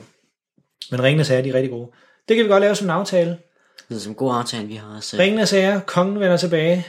Men 0.92 1.04
Ringenes 1.04 1.28
Herre, 1.28 1.44
de 1.44 1.50
er 1.50 1.54
rigtig 1.54 1.72
gode. 1.72 1.92
Det 2.28 2.36
kan 2.36 2.46
vi 2.46 2.50
godt 2.50 2.62
lave 2.62 2.76
som 2.76 2.88
en 2.88 2.92
aftale. 2.92 3.38
Det 3.90 3.96
er 3.96 4.00
som 4.00 4.12
en 4.12 4.16
god 4.16 4.36
aftale, 4.36 4.68
vi 4.68 4.76
har 4.76 4.96
også. 4.98 5.18
Ringenes 5.18 5.52
Herre, 5.52 5.82
Kongen 5.86 6.20
vender 6.20 6.38
tilbage. 6.38 6.88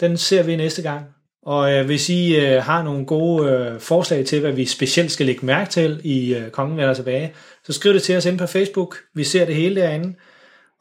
Den 0.00 0.16
ser 0.16 0.42
vi 0.42 0.56
næste 0.56 0.82
gang. 0.82 1.13
Og 1.46 1.72
øh, 1.72 1.86
hvis 1.86 2.08
I 2.08 2.36
øh, 2.36 2.62
har 2.62 2.82
nogle 2.82 3.06
gode 3.06 3.50
øh, 3.50 3.80
forslag 3.80 4.24
til, 4.24 4.40
hvad 4.40 4.52
vi 4.52 4.66
specielt 4.66 5.12
skal 5.12 5.26
lægge 5.26 5.46
mærke 5.46 5.70
til 5.70 6.00
i 6.04 6.34
øh, 6.34 6.50
Kongen 6.50 6.76
vender 6.76 6.94
tilbage, 6.94 7.32
så 7.64 7.72
skriv 7.72 7.94
det 7.94 8.02
til 8.02 8.16
os 8.16 8.26
inde 8.26 8.38
på 8.38 8.46
Facebook. 8.46 8.96
Vi 9.14 9.24
ser 9.24 9.44
det 9.44 9.54
hele 9.54 9.80
derinde. 9.80 10.14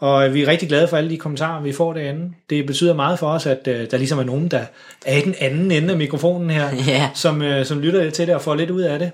Og 0.01 0.27
øh, 0.27 0.33
vi 0.33 0.41
er 0.41 0.47
rigtig 0.47 0.69
glade 0.69 0.87
for 0.87 0.97
alle 0.97 1.09
de 1.09 1.17
kommentarer, 1.17 1.63
vi 1.63 1.71
får 1.73 1.93
derinde. 1.93 2.33
Det 2.49 2.65
betyder 2.65 2.93
meget 2.93 3.19
for 3.19 3.27
os, 3.27 3.45
at 3.45 3.67
øh, 3.67 3.91
der 3.91 3.97
ligesom 3.97 4.19
er 4.19 4.23
nogen, 4.23 4.47
der 4.47 4.65
er 5.05 5.17
i 5.17 5.21
den 5.21 5.35
anden 5.39 5.71
ende 5.71 5.91
af 5.91 5.97
mikrofonen 5.97 6.49
her, 6.49 6.69
Ja. 6.87 7.09
som, 7.15 7.41
øh, 7.41 7.65
som 7.65 7.79
lytter 7.79 8.09
til 8.09 8.27
det 8.27 8.35
og 8.35 8.41
får 8.41 8.55
lidt 8.55 8.71
ud 8.71 8.81
af 8.81 8.99
det. 8.99 9.11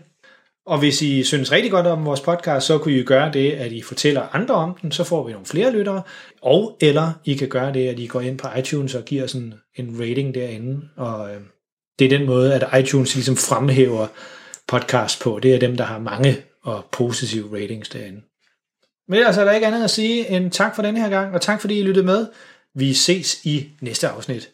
Og 0.65 0.79
hvis 0.79 1.01
I 1.01 1.23
synes 1.23 1.51
rigtig 1.51 1.71
godt 1.71 1.87
om 1.87 2.05
vores 2.05 2.21
podcast, 2.21 2.67
så 2.67 2.77
kunne 2.77 2.93
I 2.93 3.03
gøre 3.03 3.31
det, 3.33 3.51
at 3.51 3.71
I 3.71 3.81
fortæller 3.81 4.35
andre 4.35 4.55
om 4.55 4.77
den, 4.81 4.91
så 4.91 5.03
får 5.03 5.25
vi 5.25 5.31
nogle 5.31 5.45
flere 5.45 5.71
lyttere. 5.71 6.01
Og 6.41 6.77
eller 6.81 7.11
I 7.25 7.33
kan 7.33 7.47
gøre 7.47 7.73
det, 7.73 7.87
at 7.87 7.99
I 7.99 8.07
går 8.07 8.21
ind 8.21 8.37
på 8.37 8.47
iTunes 8.59 8.95
og 8.95 9.05
giver 9.05 9.27
sådan 9.27 9.53
en 9.79 9.99
rating 9.99 10.35
derinde. 10.35 10.89
Og 10.97 11.33
øh, 11.33 11.41
det 11.99 12.05
er 12.05 12.17
den 12.17 12.27
måde, 12.27 12.53
at 12.53 12.79
iTunes 12.79 13.15
ligesom 13.15 13.35
fremhæver 13.35 14.07
podcast 14.67 15.21
på. 15.21 15.39
Det 15.43 15.55
er 15.55 15.59
dem, 15.59 15.77
der 15.77 15.83
har 15.83 15.99
mange 15.99 16.37
og 16.63 16.85
positive 16.91 17.55
ratings 17.55 17.89
derinde. 17.89 18.21
Men 19.07 19.19
ellers 19.19 19.37
er 19.37 19.45
der 19.45 19.51
ikke 19.51 19.67
andet 19.67 19.83
at 19.83 19.89
sige 19.89 20.29
end 20.29 20.51
tak 20.51 20.75
for 20.75 20.81
denne 20.81 20.99
her 20.99 21.09
gang, 21.09 21.33
og 21.33 21.41
tak 21.41 21.61
fordi 21.61 21.79
I 21.79 21.83
lyttede 21.83 22.05
med. 22.05 22.27
Vi 22.75 22.93
ses 22.93 23.45
i 23.45 23.69
næste 23.81 24.07
afsnit. 24.07 24.49